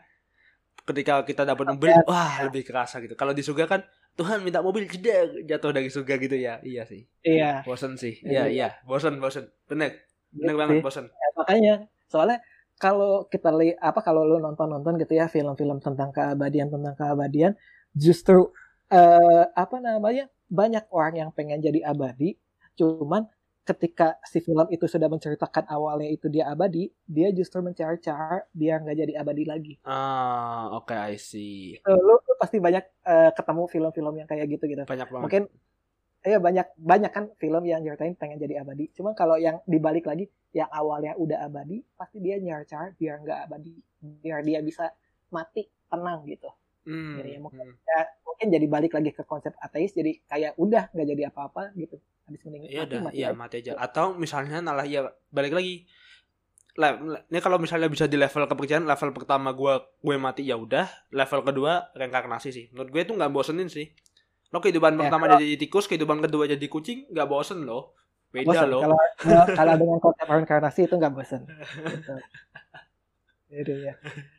ketika 0.87 1.27
kita 1.27 1.43
dapat 1.43 1.75
mobil, 1.75 1.91
wah 2.07 2.39
lebih 2.47 2.63
kerasa 2.63 3.03
gitu. 3.03 3.19
Kalau 3.19 3.35
di 3.35 3.43
surga 3.43 3.67
kan 3.67 3.83
Tuhan 4.17 4.41
minta 4.41 4.65
mobil 4.65 4.89
jeda 4.89 5.29
jatuh 5.45 5.71
dari 5.71 5.93
surga 5.93 6.13
gitu 6.17 6.35
ya. 6.35 6.57
Iya 6.65 6.83
sih. 6.89 7.05
Iya. 7.21 7.61
Bosan 7.61 7.95
sih. 8.01 8.17
Iya 8.25 8.49
iya, 8.49 8.49
iya. 8.49 8.67
bosan 8.83 9.21
bosan 9.21 9.45
bener 9.69 10.01
bener. 10.33 10.53
Iya 10.53 10.57
banget 10.57 10.77
bosan 10.81 11.05
ya, 11.07 11.27
makanya 11.37 11.73
soalnya 12.09 12.39
kalau 12.77 13.25
kita 13.29 13.49
lihat 13.53 13.77
apa 13.81 13.99
kalau 14.01 14.25
lu 14.25 14.37
nonton 14.41 14.69
nonton 14.69 14.97
gitu 15.01 15.17
ya 15.17 15.29
film-film 15.29 15.81
tentang 15.81 16.13
keabadian 16.13 16.69
tentang 16.69 16.93
keabadian 16.93 17.53
justru 17.93 18.53
uh, 18.93 19.43
apa 19.53 19.77
namanya 19.81 20.29
banyak 20.47 20.85
orang 20.93 21.15
yang 21.25 21.29
pengen 21.33 21.61
jadi 21.61 21.89
abadi 21.89 22.37
cuman 22.77 23.25
ketika 23.67 24.15
si 24.23 24.39
film 24.39 24.63
itu 24.71 24.87
sudah 24.87 25.11
menceritakan 25.11 25.67
awalnya 25.67 26.07
itu 26.07 26.31
dia 26.31 26.47
abadi, 26.47 26.87
dia 27.03 27.35
justru 27.35 27.59
mencari 27.59 27.99
cara 27.99 28.47
biar 28.55 28.79
nggak 28.79 28.97
jadi 29.03 29.13
abadi 29.19 29.43
lagi. 29.43 29.73
Ah, 29.83 30.71
oke, 30.71 30.95
I 30.95 31.19
see. 31.19 31.75
Lu 31.83 32.15
pasti 32.37 32.57
banyak 32.61 32.83
eh, 33.05 33.31
ketemu 33.33 33.63
film-film 33.69 34.13
yang 34.17 34.27
kayak 34.29 34.45
gitu 34.49 34.63
gitu. 34.69 34.83
Banyak 34.85 35.07
banget. 35.09 35.23
Mungkin 35.25 35.43
ya 36.27 36.37
banyak 36.43 36.67
banyak 36.75 37.11
kan 37.13 37.25
film 37.39 37.63
yang 37.63 37.81
nyeritain 37.85 38.15
pengen 38.17 38.37
jadi 38.41 38.61
abadi. 38.65 38.89
Cuma 38.97 39.13
kalau 39.13 39.37
yang 39.37 39.61
dibalik 39.69 40.05
lagi, 40.09 40.27
yang 40.51 40.67
awalnya 40.71 41.13
udah 41.15 41.45
abadi, 41.47 41.83
pasti 41.95 42.17
dia 42.19 42.35
nyari 42.41 42.65
cara 42.67 42.91
biar 42.95 43.15
nggak 43.23 43.39
abadi, 43.47 43.73
biar 44.23 44.39
dia 44.43 44.59
bisa 44.65 44.91
mati 45.31 45.67
tenang 45.87 46.23
gitu. 46.27 46.49
Hmm, 46.87 47.19
Jadi 47.19 47.35
ya 47.35 47.39
mungkin, 47.43 47.67
hmm. 47.67 47.83
ya, 47.83 47.99
mungkin 48.23 48.47
jadi 48.47 48.67
balik 48.71 48.91
lagi 48.95 49.11
ke 49.11 49.23
konsep 49.27 49.51
ateis, 49.59 49.91
jadi 49.91 50.23
kayak 50.23 50.55
udah 50.55 50.87
nggak 50.95 51.07
jadi 51.11 51.23
apa-apa 51.31 51.75
gitu. 51.75 51.99
Habis 52.27 52.41
mending 52.47 52.63
Iya 52.67 52.83
mati, 52.83 52.91
dah, 52.91 53.01
mati 53.03 53.15
iya 53.19 53.27
aja. 53.27 53.35
mati 53.35 53.55
aja. 53.59 53.71
Atau 53.75 54.05
misalnya 54.15 54.57
malah 54.63 54.87
ya 54.87 55.11
balik 55.31 55.51
lagi. 55.55 55.83
Ini 56.77 57.39
kalau 57.41 57.57
misalnya 57.57 57.89
bisa 57.89 58.05
di 58.05 58.21
level 58.21 58.45
kepercayaan, 58.45 58.85
level 58.85 59.09
pertama 59.09 59.49
gua 59.49 59.81
gue 59.97 60.15
mati 60.21 60.45
ya 60.45 60.53
udah, 60.61 60.85
level 61.09 61.41
kedua 61.41 61.89
reinkarnasi 61.97 62.49
sih. 62.53 62.65
Menurut 62.69 62.89
gue 62.93 63.01
itu 63.01 63.13
nggak 63.17 63.33
bosenin 63.33 63.65
sih. 63.65 63.89
Lo 64.53 64.61
kehidupan 64.61 64.93
Ya, 64.93 65.09
pertama 65.09 65.25
jadi 65.35 65.57
tikus, 65.57 65.89
kehidupan 65.89 66.21
kedua 66.21 66.45
jadi 66.45 66.67
kucing, 66.69 67.09
nggak 67.09 67.27
bosen 67.27 67.65
lo. 67.65 67.97
Beda 68.29 68.45
bosen. 68.45 68.67
lo. 68.69 68.79
Kalau 68.85 68.99
kalau 69.17 69.45
kalau 69.57 69.73
dengan 69.81 69.97
konsep 69.97 70.25
reinkarnasi 70.29 70.79
itu 70.85 70.95
nggak 71.01 71.13
bosen. 71.17 71.41
Gitu. 71.49 72.13
Jadi 73.47 73.73
ya. 73.89 73.93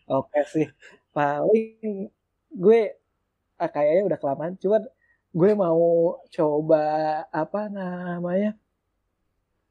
Oke 0.07 0.41
sih. 0.47 0.67
Paling 1.11 2.07
gue 2.55 2.81
ah, 3.59 3.71
kayaknya 3.71 4.15
udah 4.15 4.19
kelamaan. 4.23 4.55
Cuman 4.63 4.87
gue 5.35 5.51
mau 5.59 6.15
coba 6.31 6.85
apa 7.35 7.67
namanya? 7.67 8.55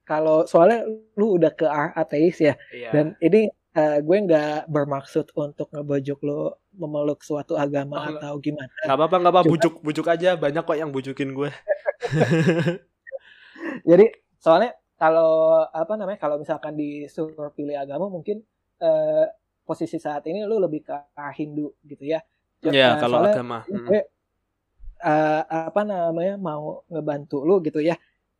Kalau 0.07 0.47
soalnya 0.47 0.87
lu 1.13 1.35
udah 1.35 1.51
ke 1.51 1.67
ateis 1.93 2.39
ya, 2.39 2.55
Iya. 2.71 2.89
dan 2.89 3.05
ini 3.19 3.45
eh, 3.73 3.99
gue 3.99 4.17
nggak 4.17 4.65
bermaksud 4.67 5.35
untuk 5.35 5.67
ngebujuk 5.69 6.23
lu 6.23 6.49
memeluk 6.73 7.21
suatu 7.21 7.53
agama 7.53 7.99
Oh, 7.99 8.07
atau 8.15 8.33
gimana. 8.39 8.71
Nggak 8.81 8.95
apa-apa, 8.95 9.15
nggak 9.19 9.33
apa, 9.33 9.41
Cuma- 9.43 9.51
bujuk, 9.51 9.73
bujuk 9.81 10.07
aja. 10.07 10.29
Banyak 10.33 10.63
kok 10.63 10.77
yang 10.77 10.89
bujukin 10.89 11.29
gue. 11.31 11.49
Jadi 13.83 14.05
soalnya 14.37 14.71
kalau 14.95 15.61
apa 15.63 15.93
namanya 15.93 16.17
kalau 16.17 16.37
misalkan 16.37 16.73
disuruh 16.73 17.51
pilih 17.51 17.77
agama 17.77 18.07
mungkin 18.07 18.41
eh, 18.79 19.25
posisi 19.61 19.99
saat 19.99 20.25
ini 20.25 20.41
lu 20.41 20.57
lebih 20.57 20.81
ke 20.81 20.95
Hindu 21.35 21.75
gitu 21.83 22.07
ya. 22.07 22.23
Iya, 22.63 22.97
Nah, 22.97 22.99
kalau 22.99 23.17
agama. 23.21 23.57
Gue 23.67 24.01
eh, 24.97 25.41
apa 25.43 25.81
namanya 25.83 26.35
mau 26.37 26.81
ngebantu 26.87 27.43
lu 27.43 27.61
gitu 27.61 27.77
ya. 27.77 27.93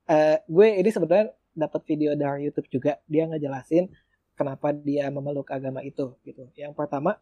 Eh, 0.08 0.40
gue 0.48 0.68
ini 0.80 0.90
sebenarnya 0.90 1.30
dapat 1.58 1.82
video 1.90 2.14
dari 2.14 2.48
YouTube 2.48 2.70
juga 2.70 3.02
dia 3.10 3.26
ngejelasin 3.26 3.90
kenapa 4.38 4.70
dia 4.72 5.10
memeluk 5.10 5.50
agama 5.50 5.82
itu 5.82 6.14
gitu. 6.28 6.48
Yang 6.54 6.74
pertama 6.78 7.18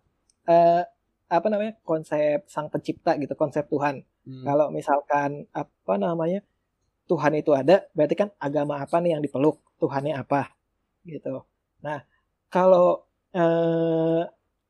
eh, 0.47 0.83
apa 1.25 1.47
namanya 1.49 1.73
konsep 1.81 2.45
sang 2.45 2.69
pencipta 2.69 3.17
gitu 3.17 3.33
konsep 3.33 3.65
Tuhan. 3.71 4.05
Hmm. 4.27 4.43
Kalau 4.45 4.67
misalkan 4.73 5.49
apa 5.55 5.93
namanya 5.97 6.41
Tuhan 7.09 7.33
itu 7.38 7.53
ada, 7.53 7.86
berarti 7.93 8.15
kan 8.17 8.29
agama 8.41 8.81
apa 8.81 8.97
nih 9.03 9.17
yang 9.17 9.23
dipeluk, 9.25 9.61
Tuhannya 9.77 10.17
apa, 10.17 10.49
gitu. 11.05 11.45
Nah, 11.86 12.01
kalau 12.49 13.05
eh, 13.36 14.23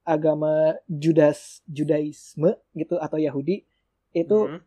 agama 0.06 0.76
Judas 0.88 1.64
Judaisme 1.68 2.60
gitu 2.76 2.96
atau 3.02 3.18
Yahudi 3.18 3.64
itu 4.14 4.38
Hmm. 4.48 4.62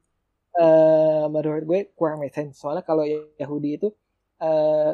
eh, 0.59 1.25
menurut 1.31 1.65
gue 1.69 1.81
kurang 1.99 2.21
make 2.23 2.35
sense. 2.35 2.59
Soalnya 2.61 2.83
kalau 2.87 3.05
Yahudi 3.39 3.79
itu 3.79 3.89
eh, 4.43 4.93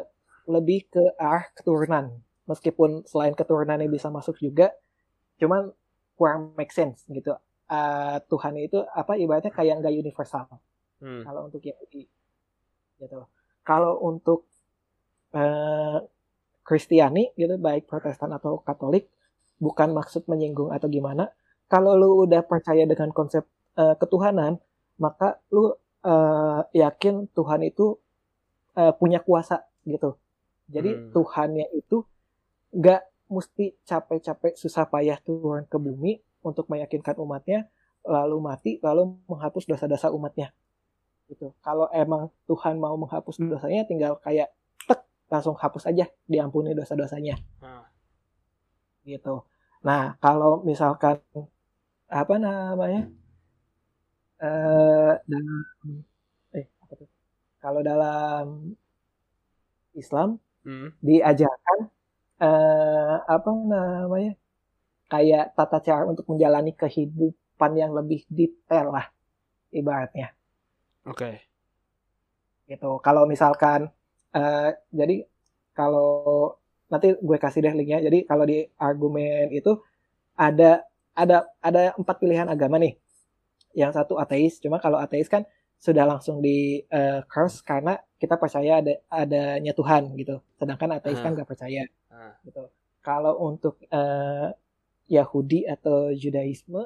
lebih 0.49 0.79
ke 0.93 1.03
arah 1.17 1.45
keturunan, 1.57 2.05
meskipun 2.49 3.05
selain 3.09 3.33
keturunannya 3.33 3.89
bisa 3.89 4.09
masuk 4.13 4.37
juga, 4.41 4.73
cuman 5.41 5.71
kurang 6.17 6.53
make 6.57 6.71
sense 6.73 7.03
gitu. 7.09 7.33
Eh, 7.69 8.17
Tuhan 8.29 8.55
itu 8.61 8.79
apa 8.93 9.17
ibaratnya 9.17 9.51
kayak 9.53 9.81
nggak 9.81 9.95
universal 9.95 10.47
Hmm. 11.03 11.27
kalau 11.27 11.51
untuk 11.51 11.59
Yahudi 11.59 12.07
gitu 12.99 13.19
kalau 13.67 13.99
untuk 14.03 14.47
Kristiani 16.65 17.29
gitu 17.37 17.55
baik 17.61 17.85
Protestan 17.85 18.33
atau 18.33 18.57
Katolik 18.65 19.05
bukan 19.61 19.93
maksud 19.93 20.25
menyinggung 20.25 20.73
atau 20.73 20.89
gimana 20.89 21.29
kalau 21.69 21.93
lu 21.95 22.09
udah 22.25 22.41
percaya 22.43 22.83
dengan 22.89 23.13
konsep 23.13 23.45
eh, 23.77 23.95
ketuhanan 24.01 24.57
maka 24.97 25.37
lu 25.53 25.71
eh, 26.03 26.61
yakin 26.73 27.29
Tuhan 27.37 27.61
itu 27.69 27.95
eh, 28.75 28.93
punya 28.95 29.19
kuasa 29.23 29.63
gitu 29.85 30.15
jadi 30.67 30.91
Hmm. 30.97 31.11
Tuhannya 31.13 31.65
itu 31.77 32.03
nggak 32.73 33.01
mesti 33.25 33.73
capek-capek 33.85 34.53
susah 34.53 34.85
payah 34.85 35.17
turun 35.21 35.65
ke 35.65 35.77
bumi 35.81 36.17
untuk 36.45 36.69
meyakinkan 36.69 37.17
umatnya 37.17 37.65
lalu 38.05 38.37
mati 38.37 38.71
lalu 38.85 39.17
menghapus 39.25 39.65
dosa-dosa 39.65 40.13
umatnya 40.13 40.53
gitu. 41.25 41.57
Kalau 41.65 41.89
emang 41.89 42.29
Tuhan 42.45 42.77
mau 42.77 42.93
menghapus 42.93 43.41
dosanya 43.41 43.81
tinggal 43.89 44.21
kayak 44.21 44.53
tek 44.85 45.01
langsung 45.25 45.57
hapus 45.57 45.89
aja 45.89 46.05
diampuni 46.29 46.77
dosa-dosanya 46.77 47.41
Ah. 47.65 47.89
gitu. 49.01 49.41
Nah, 49.81 50.17
kalau 50.21 50.61
misalkan 50.61 51.17
apa 52.09 52.35
namanya? 52.37 53.09
eh 54.37 55.13
apa 55.17 55.37
tuh? 55.81 56.14
Kalau 57.65 57.81
dalam 57.89 58.45
Islam 60.01 60.29
Hmm. 60.65 60.89
diajarkan 61.09 61.79
eh 62.47 63.15
apa 63.35 63.51
namanya? 63.71 64.33
kayak 65.13 65.45
tata 65.57 65.79
cara 65.87 66.03
untuk 66.11 66.25
menjalani 66.31 66.71
kehidupan 66.81 67.71
yang 67.81 67.91
lebih 67.99 68.21
detail 68.39 68.87
lah 68.95 69.07
ibaratnya. 69.79 70.27
Oke. 71.05 71.45
gitu. 72.69 72.97
Kalau 73.05 73.23
misalkan 73.29 73.89
eh, 74.35 74.69
jadi 74.93 75.15
kalau 75.77 76.09
nanti 76.91 77.07
gue 77.17 77.37
kasih 77.41 77.59
deh 77.65 77.73
linknya. 77.77 77.99
Jadi 78.01 78.25
kalau 78.29 78.45
di 78.47 78.65
argumen 78.79 79.51
itu 79.53 79.71
ada 80.37 80.83
ada 81.15 81.37
ada 81.63 81.81
empat 81.99 82.17
pilihan 82.21 82.47
agama 82.49 82.77
nih. 82.81 82.95
Yang 83.75 83.91
satu 84.01 84.15
ateis. 84.21 84.59
Cuma 84.63 84.77
kalau 84.83 84.99
ateis 85.01 85.27
kan 85.31 85.43
sudah 85.79 86.05
langsung 86.07 86.41
di 86.41 86.81
eh, 86.89 87.21
curse 87.29 87.61
karena 87.61 87.97
kita 88.17 88.35
percaya 88.41 88.81
ada 88.81 88.93
adanya 89.11 89.71
Tuhan 89.75 90.15
gitu. 90.17 90.41
Sedangkan 90.57 90.97
ateis 90.97 91.19
kan 91.21 91.31
Ah. 91.31 91.35
nggak 91.37 91.49
percaya 91.49 91.83
Ah. 92.09 92.33
gitu. 92.47 92.67
Kalau 93.05 93.37
untuk 93.43 93.77
eh, 93.91 94.49
Yahudi 95.11 95.69
atau 95.69 96.09
Judaisme 96.15 96.81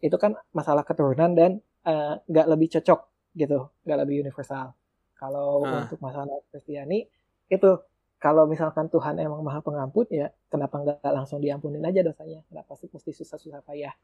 itu 0.00 0.16
kan 0.16 0.32
masalah 0.56 0.82
keturunan 0.86 1.32
dan 1.36 1.60
eh, 1.88 2.14
nggak 2.28 2.46
lebih 2.52 2.68
cocok 2.78 3.00
gitu, 3.36 3.68
nggak 3.84 3.98
lebih 4.04 4.16
universal. 4.24 4.72
Kalau 5.18 5.64
Ah. 5.66 5.84
untuk 5.84 5.98
masalah 6.00 6.38
Kristiani 6.52 7.04
itu 7.48 7.70
kalau 8.18 8.44
misalkan 8.50 8.90
Tuhan 8.90 9.14
emang 9.22 9.40
maha 9.46 9.62
pengampun 9.62 10.06
ya 10.10 10.26
kenapa 10.50 10.74
nggak 10.82 10.98
langsung 11.14 11.38
diampunin 11.38 11.84
aja 11.86 12.02
dosanya? 12.02 12.42
Kenapa 12.50 12.74
sih 12.80 12.88
mesti 12.90 13.12
susah-susah 13.14 13.62
payah 13.62 13.94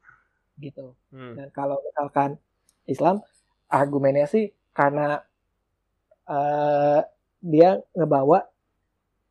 gitu? 0.61 0.95
Hmm. 1.11 1.35
Dan 1.35 1.47
kalau 1.51 1.77
misalkan 1.83 2.39
Islam 2.87 3.19
argumennya 3.67 4.25
sih 4.25 4.45
karena 4.71 5.21
eh, 6.25 6.99
dia 7.39 7.69
ngebawa 7.93 8.45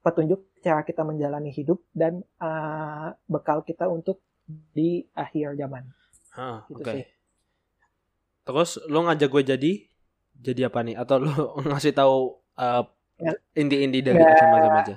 petunjuk 0.01 0.45
cara 0.61 0.81
kita 0.81 1.03
menjalani 1.03 1.51
hidup 1.51 1.83
dan 1.93 2.23
eh, 2.39 3.09
bekal 3.27 3.61
kita 3.61 3.89
untuk 3.89 4.21
di 4.47 5.05
akhir 5.13 5.57
zaman. 5.57 5.89
Ah, 6.35 6.67
Gitu 6.69 6.83
Oke. 6.83 6.93
sih. 6.93 7.05
Terus 8.45 8.71
lu 8.87 9.01
ngajak 9.03 9.29
gue 9.31 9.43
jadi 9.57 9.73
jadi 10.37 10.69
apa 10.69 10.85
nih? 10.85 10.97
Atau 10.99 11.25
lu 11.25 11.33
ngasih 11.71 11.95
tahu 11.95 12.37
uh, 12.59 12.85
inti-inti 13.55 14.03
dari 14.03 14.19
Ya. 14.19 14.27
macam-macam 14.29 14.73
aja? 14.85 14.97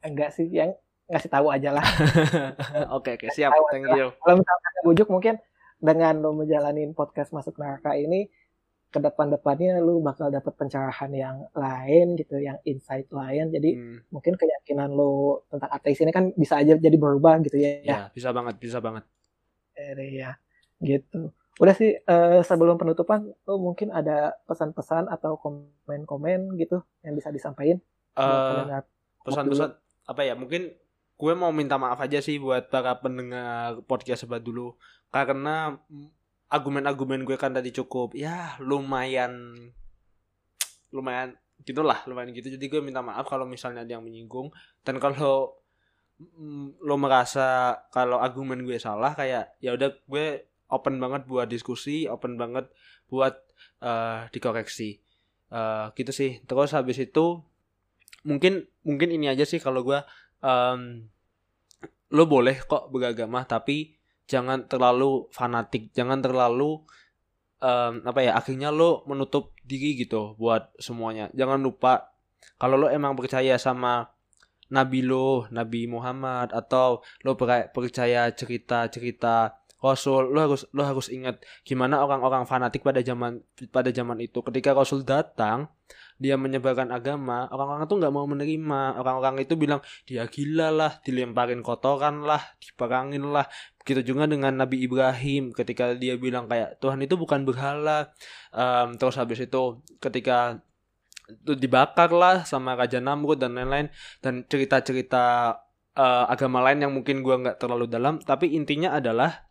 Enggak 0.00 0.30
sih, 0.30 0.46
yang 0.46 0.70
ngasih 1.10 1.26
tahu 1.26 1.50
aja 1.50 1.74
lah. 1.74 1.82
Oke, 2.96 3.18
oke, 3.18 3.26
siap. 3.34 3.50
Thank 3.74 3.90
you. 3.90 4.14
Kalau 4.14 4.36
misalkan 4.38 4.72
bujuk 4.86 5.08
mungkin 5.10 5.34
dengan 5.82 6.20
lo 6.22 6.30
menjalanin 6.30 6.94
podcast 6.94 7.34
masuk 7.34 7.58
neraka 7.58 7.96
ini 7.98 8.30
ke 8.92 8.98
depan-depannya 9.06 9.70
lu 9.86 9.92
bakal 10.08 10.26
dapat 10.36 10.52
pencerahan 10.60 11.10
yang 11.24 11.36
lain 11.64 12.06
gitu, 12.20 12.34
yang 12.48 12.58
insight 12.70 13.06
lain. 13.20 13.44
Jadi 13.54 13.68
Hmm, 13.72 14.00
mungkin 14.14 14.34
keyakinan 14.40 14.88
lo 14.98 15.04
tentang 15.50 15.70
ateis 15.76 15.98
ini 16.02 16.12
kan 16.16 16.24
bisa 16.42 16.54
aja 16.62 16.74
jadi 16.86 16.96
berubah 17.04 17.34
gitu 17.46 17.56
ya. 17.64 17.70
ya, 17.90 17.98
bisa 18.16 18.30
banget, 18.36 18.54
bisa 18.64 18.78
banget. 18.86 19.04
Eh, 19.78 20.10
ya, 20.20 20.30
gitu. 20.88 21.16
Udah 21.62 21.74
sih 21.80 21.90
eh, 22.12 22.40
sebelum 22.48 22.76
penutupan, 22.80 23.20
lo 23.48 23.54
mungkin 23.66 23.88
ada 23.98 24.12
pesan-pesan 24.48 25.04
atau 25.14 25.32
komen-komen 25.42 26.40
gitu 26.60 26.76
yang 27.04 27.14
bisa 27.18 27.30
disampaikan 27.36 27.78
Eh, 28.18 28.40
pendengar. 28.48 28.82
pesan-pesan 29.24 29.70
apa 30.10 30.22
ya? 30.28 30.34
Mungkin 30.34 30.62
gue 31.20 31.32
mau 31.36 31.52
minta 31.54 31.76
maaf 31.82 32.00
aja 32.00 32.18
sih 32.24 32.36
buat 32.40 32.68
para 32.72 32.96
pendengar 33.02 33.80
podcast 33.88 34.24
sebelah 34.24 34.42
dulu 34.42 34.74
karena 35.14 35.76
argumen-argumen 36.50 37.22
gue 37.22 37.38
kan 37.38 37.54
tadi 37.54 37.70
cukup 37.70 38.18
ya 38.18 38.58
lumayan 38.58 39.54
lumayan 40.90 41.38
gitulah 41.62 42.02
lumayan 42.08 42.34
gitu. 42.34 42.50
Jadi 42.50 42.66
gue 42.66 42.80
minta 42.82 43.00
maaf 43.04 43.28
kalau 43.30 43.46
misalnya 43.46 43.86
ada 43.86 43.96
yang 43.96 44.04
menyinggung. 44.04 44.50
Dan 44.82 44.98
kalau 44.98 45.54
mm, 46.18 46.82
lo 46.82 46.96
merasa 46.98 47.78
kalau 47.94 48.18
argumen 48.18 48.66
gue 48.66 48.76
salah 48.82 49.14
kayak 49.14 49.54
ya 49.62 49.76
udah 49.76 49.94
gue 49.94 50.26
open 50.70 50.98
banget 50.98 51.26
buat 51.26 51.46
diskusi 51.50 52.06
open 52.10 52.34
banget 52.34 52.66
buat 53.06 53.38
uh, 53.84 54.26
dikoreksi. 54.34 54.98
Uh, 55.50 55.90
gitu 55.94 56.10
sih. 56.10 56.42
Terus 56.46 56.74
habis 56.74 56.98
itu 56.98 57.42
mungkin 58.26 58.66
mungkin 58.84 59.08
ini 59.10 59.30
aja 59.30 59.46
sih 59.46 59.62
kalau 59.62 59.86
gue 59.86 59.98
um, 60.44 61.06
lo 62.10 62.24
boleh 62.26 62.58
kok 62.66 62.90
beragama 62.90 63.46
tapi 63.46 63.99
jangan 64.30 64.70
terlalu 64.70 65.26
fanatik 65.34 65.90
jangan 65.90 66.22
terlalu 66.22 66.78
um, 67.60 67.92
apa 68.06 68.20
ya 68.24 68.32
akhirnya 68.38 68.72
lo 68.72 69.04
menutup 69.06 69.54
diri 69.62 69.94
gitu 70.00 70.34
buat 70.40 70.72
semuanya. 70.80 71.28
Jangan 71.36 71.60
lupa 71.60 72.10
kalau 72.56 72.80
lo 72.80 72.86
emang 72.88 73.14
percaya 73.14 73.56
sama 73.60 74.08
nabi 74.72 75.02
lo 75.04 75.50
nabi 75.52 75.90
Muhammad 75.90 76.54
atau 76.54 77.04
lo 77.26 77.36
percaya 77.74 78.30
cerita-cerita 78.32 79.60
Rasul 79.80 80.28
lo 80.28 80.38
harus 80.44 80.68
lo 80.76 80.84
harus 80.84 81.08
ingat 81.08 81.40
gimana 81.64 82.04
orang-orang 82.04 82.44
fanatik 82.44 82.84
pada 82.84 83.00
zaman 83.00 83.40
pada 83.72 83.88
zaman 83.88 84.20
itu. 84.20 84.44
Ketika 84.44 84.76
Rasul 84.76 85.04
datang 85.04 85.72
dia 86.20 86.36
menyebarkan 86.36 86.92
agama 86.92 87.48
orang-orang 87.48 87.88
itu 87.88 87.96
nggak 87.96 88.12
mau 88.12 88.26
menerima. 88.28 88.82
Orang-orang 89.00 89.40
itu 89.40 89.56
bilang 89.56 89.80
dia 90.04 90.28
gila 90.28 90.68
lah 90.68 90.92
dilemparin 91.00 91.64
kotoran 91.64 92.28
lah 92.28 92.44
diperangin 92.60 93.24
lah. 93.24 93.48
Begitu 93.80 94.12
juga 94.12 94.28
dengan 94.28 94.52
Nabi 94.52 94.84
Ibrahim 94.84 95.56
ketika 95.56 95.96
dia 95.96 96.20
bilang 96.20 96.44
kayak 96.44 96.76
Tuhan 96.78 97.00
itu 97.00 97.16
bukan 97.16 97.48
berhala. 97.48 98.12
Um, 98.52 99.00
terus 99.00 99.16
habis 99.16 99.40
itu 99.40 99.80
ketika 99.96 100.60
itu 101.30 101.56
dibakar 101.56 102.12
lah 102.12 102.44
sama 102.44 102.76
Raja 102.76 103.00
Namrud 103.00 103.40
dan 103.40 103.56
lain-lain 103.56 103.88
dan 104.20 104.44
cerita-cerita 104.44 105.56
uh, 105.96 106.24
agama 106.28 106.60
lain 106.60 106.84
yang 106.84 106.92
mungkin 106.92 107.22
gua 107.22 107.38
nggak 107.38 107.56
terlalu 107.62 107.86
dalam 107.86 108.18
tapi 108.18 108.52
intinya 108.52 108.98
adalah 108.98 109.49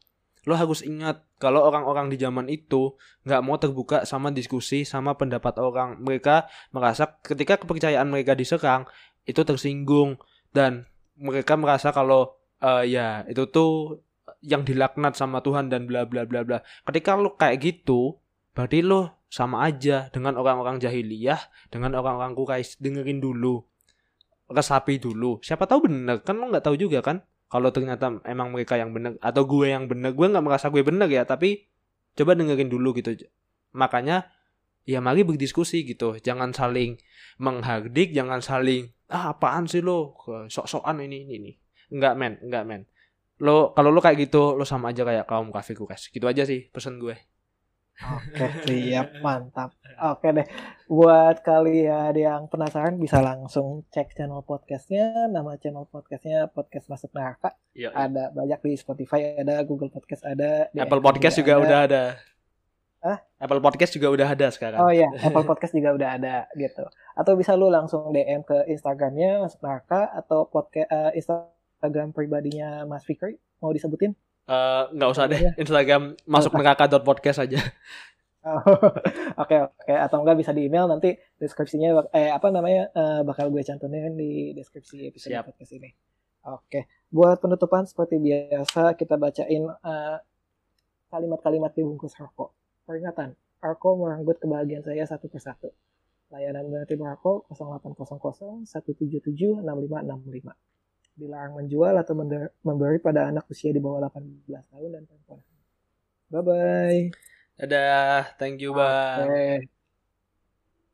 lo 0.49 0.57
harus 0.57 0.81
ingat 0.81 1.21
kalau 1.37 1.61
orang-orang 1.61 2.09
di 2.09 2.17
zaman 2.17 2.49
itu 2.49 2.97
nggak 3.29 3.41
mau 3.45 3.61
terbuka 3.61 4.01
sama 4.09 4.33
diskusi 4.33 4.81
sama 4.81 5.13
pendapat 5.13 5.61
orang 5.61 6.01
mereka 6.01 6.49
merasa 6.73 7.21
ketika 7.21 7.61
kepercayaan 7.61 8.09
mereka 8.09 8.33
diserang 8.33 8.89
itu 9.29 9.45
tersinggung. 9.45 10.17
Dan 10.49 10.89
mereka 11.13 11.53
merasa 11.53 11.93
kalau 11.93 12.33
uh, 12.65 12.81
ya 12.81 13.21
itu 13.29 13.45
tuh 13.53 14.01
yang 14.41 14.65
dilaknat 14.65 15.13
sama 15.13 15.45
Tuhan 15.45 15.69
dan 15.69 15.85
bla 15.85 16.09
bla 16.09 16.25
bla 16.25 16.41
bla. 16.41 16.65
Ketika 16.89 17.13
lo 17.13 17.37
kayak 17.37 17.61
gitu 17.61 18.17
berarti 18.57 18.81
lo 18.81 19.21
sama 19.29 19.69
aja 19.69 20.09
dengan 20.09 20.33
orang-orang 20.41 20.81
jahiliyah 20.81 21.37
dengan 21.69 21.93
orang-orang 21.93 22.33
Quraisy 22.33 22.81
dengerin 22.81 23.21
dulu 23.21 23.61
resapi 24.49 24.97
dulu. 24.97 25.37
Siapa 25.45 25.69
tahu 25.69 25.85
bener 25.85 26.25
kan 26.25 26.41
lo 26.41 26.49
nggak 26.49 26.65
tahu 26.65 26.73
juga 26.73 27.05
kan 27.05 27.21
kalau 27.49 27.73
ternyata 27.73 28.21
emang 28.29 28.53
mereka 28.53 28.77
yang 28.77 28.93
benar 28.93 29.17
atau 29.19 29.43
gue 29.49 29.73
yang 29.73 29.89
benar 29.89 30.13
gue 30.13 30.27
nggak 30.29 30.45
merasa 30.45 30.69
gue 30.69 30.85
benar 30.85 31.09
ya 31.09 31.25
tapi 31.25 31.65
coba 32.13 32.37
dengerin 32.37 32.69
dulu 32.69 32.93
gitu. 32.95 33.17
Makanya 33.73 34.29
ya 34.85 35.01
mari 35.01 35.25
berdiskusi 35.25 35.81
gitu. 35.83 36.21
Jangan 36.21 36.53
saling 36.53 37.01
menghardik 37.41 38.13
jangan 38.13 38.39
saling 38.39 38.93
ah 39.09 39.33
apaan 39.33 39.65
sih 39.65 39.81
lo? 39.81 40.13
Sok-sokan 40.45 41.01
ini 41.01 41.25
ini 41.25 41.33
ini. 41.41 41.51
Nggak 41.89 42.13
men 42.15 42.33
nggak 42.45 42.63
men. 42.69 42.81
Lo 43.41 43.73
kalau 43.73 43.89
lo 43.89 43.99
kayak 43.99 44.29
gitu 44.29 44.53
lo 44.53 44.63
sama 44.63 44.93
aja 44.93 45.01
kayak 45.01 45.25
kaum 45.25 45.49
kafir 45.49 45.73
guys. 45.73 46.07
Gitu 46.13 46.23
aja 46.29 46.45
sih 46.45 46.69
pesan 46.69 47.01
gue 47.01 47.17
Oke, 47.99 48.47
siap, 48.63 49.19
mantap. 49.19 49.75
Oke 49.99 50.31
deh, 50.31 50.47
buat 50.87 51.43
kalian 51.43 52.15
yang 52.15 52.47
penasaran 52.47 52.95
bisa 52.95 53.19
langsung 53.19 53.83
cek 53.91 54.15
channel 54.15 54.39
podcastnya. 54.47 55.27
Nama 55.27 55.59
channel 55.59 55.83
podcastnya 55.83 56.47
Podcast 56.47 56.87
Masuk 56.87 57.11
Neraka. 57.11 57.59
Iya. 57.75 57.91
Ada 57.91 58.31
banyak 58.31 58.59
di 58.63 58.73
Spotify, 58.79 59.35
ada 59.35 59.59
Google 59.67 59.91
Podcast, 59.91 60.23
ada 60.23 60.71
di 60.71 60.79
Apple 60.79 61.03
Podcast 61.03 61.43
juga, 61.43 61.59
ada. 61.59 61.63
udah 61.67 61.79
ada. 61.83 62.03
Hah? 63.03 63.19
Apple 63.35 63.59
Podcast 63.59 63.91
juga 63.91 64.07
udah 64.15 64.27
ada 64.31 64.47
sekarang. 64.47 64.79
Oh 64.79 64.91
iya, 64.95 65.11
Apple 65.27 65.43
Podcast 65.43 65.75
juga 65.75 65.91
udah 65.91 66.09
ada 66.15 66.47
gitu. 66.55 66.87
Atau 67.19 67.35
bisa 67.35 67.51
lu 67.59 67.67
langsung 67.67 68.15
DM 68.15 68.47
ke 68.47 68.63
Instagramnya 68.71 69.43
Masuk 69.43 69.59
Neraka 69.59 70.07
atau 70.15 70.47
podcast 70.47 70.87
uh, 70.87 71.11
Instagram 71.11 72.15
pribadinya 72.15 72.87
Mas 72.87 73.03
Fikri. 73.03 73.35
Mau 73.59 73.75
disebutin? 73.75 74.15
Eh, 74.49 74.83
nggak 74.97 75.09
uh, 75.09 75.13
usah 75.13 75.29
deh 75.29 75.53
Instagram 75.61 76.17
masuk 76.25 76.57
neraka 76.57 76.89
podcast 77.05 77.45
aja 77.45 77.61
Oke 79.45 79.61
oke 79.61 79.93
atau 79.93 80.25
enggak 80.25 80.41
bisa 80.41 80.49
di 80.57 80.65
email 80.65 80.89
nanti 80.89 81.13
deskripsinya 81.37 82.09
eh 82.09 82.33
apa 82.33 82.49
namanya 82.49 82.89
uh, 82.97 83.21
bakal 83.21 83.53
gue 83.53 83.61
cantumin 83.61 84.17
di 84.17 84.57
deskripsi 84.57 85.05
episode 85.13 85.37
Siap. 85.37 85.53
podcast 85.53 85.75
ini. 85.75 85.93
Oke, 86.49 86.89
buat 87.13 87.37
penutupan 87.43 87.83
seperti 87.83 88.15
biasa 88.15 88.95
kita 88.95 89.19
bacain 89.19 89.69
eh, 89.69 90.17
kalimat-kalimat 91.11 91.75
di 91.75 91.83
bungkus 91.83 92.15
rokok. 92.15 92.55
Peringatan, 92.87 93.35
rokok 93.59 93.93
merenggut 93.99 94.39
kebahagiaan 94.39 94.87
saya 94.87 95.03
satu 95.03 95.27
persatu. 95.27 95.69
Layanan 96.31 96.71
berarti 96.71 96.95
rokok 96.95 97.51
0800 97.51 98.65
177 98.65 99.61
6565 99.61 100.78
dilarang 101.19 101.59
menjual 101.59 101.93
atau 101.99 102.15
memberi 102.63 102.97
pada 103.03 103.27
anak 103.27 103.43
usia 103.51 103.75
di 103.75 103.83
bawah 103.83 104.07
18 104.07 104.63
tahun 104.71 104.89
dan 104.95 105.03
perempuan. 105.03 105.39
Bye 106.31 106.41
bye. 106.47 107.01
Dadah, 107.59 108.39
thank 108.39 108.63
you, 108.63 108.71
Bang. 108.71 109.27
Okay. 109.27 109.78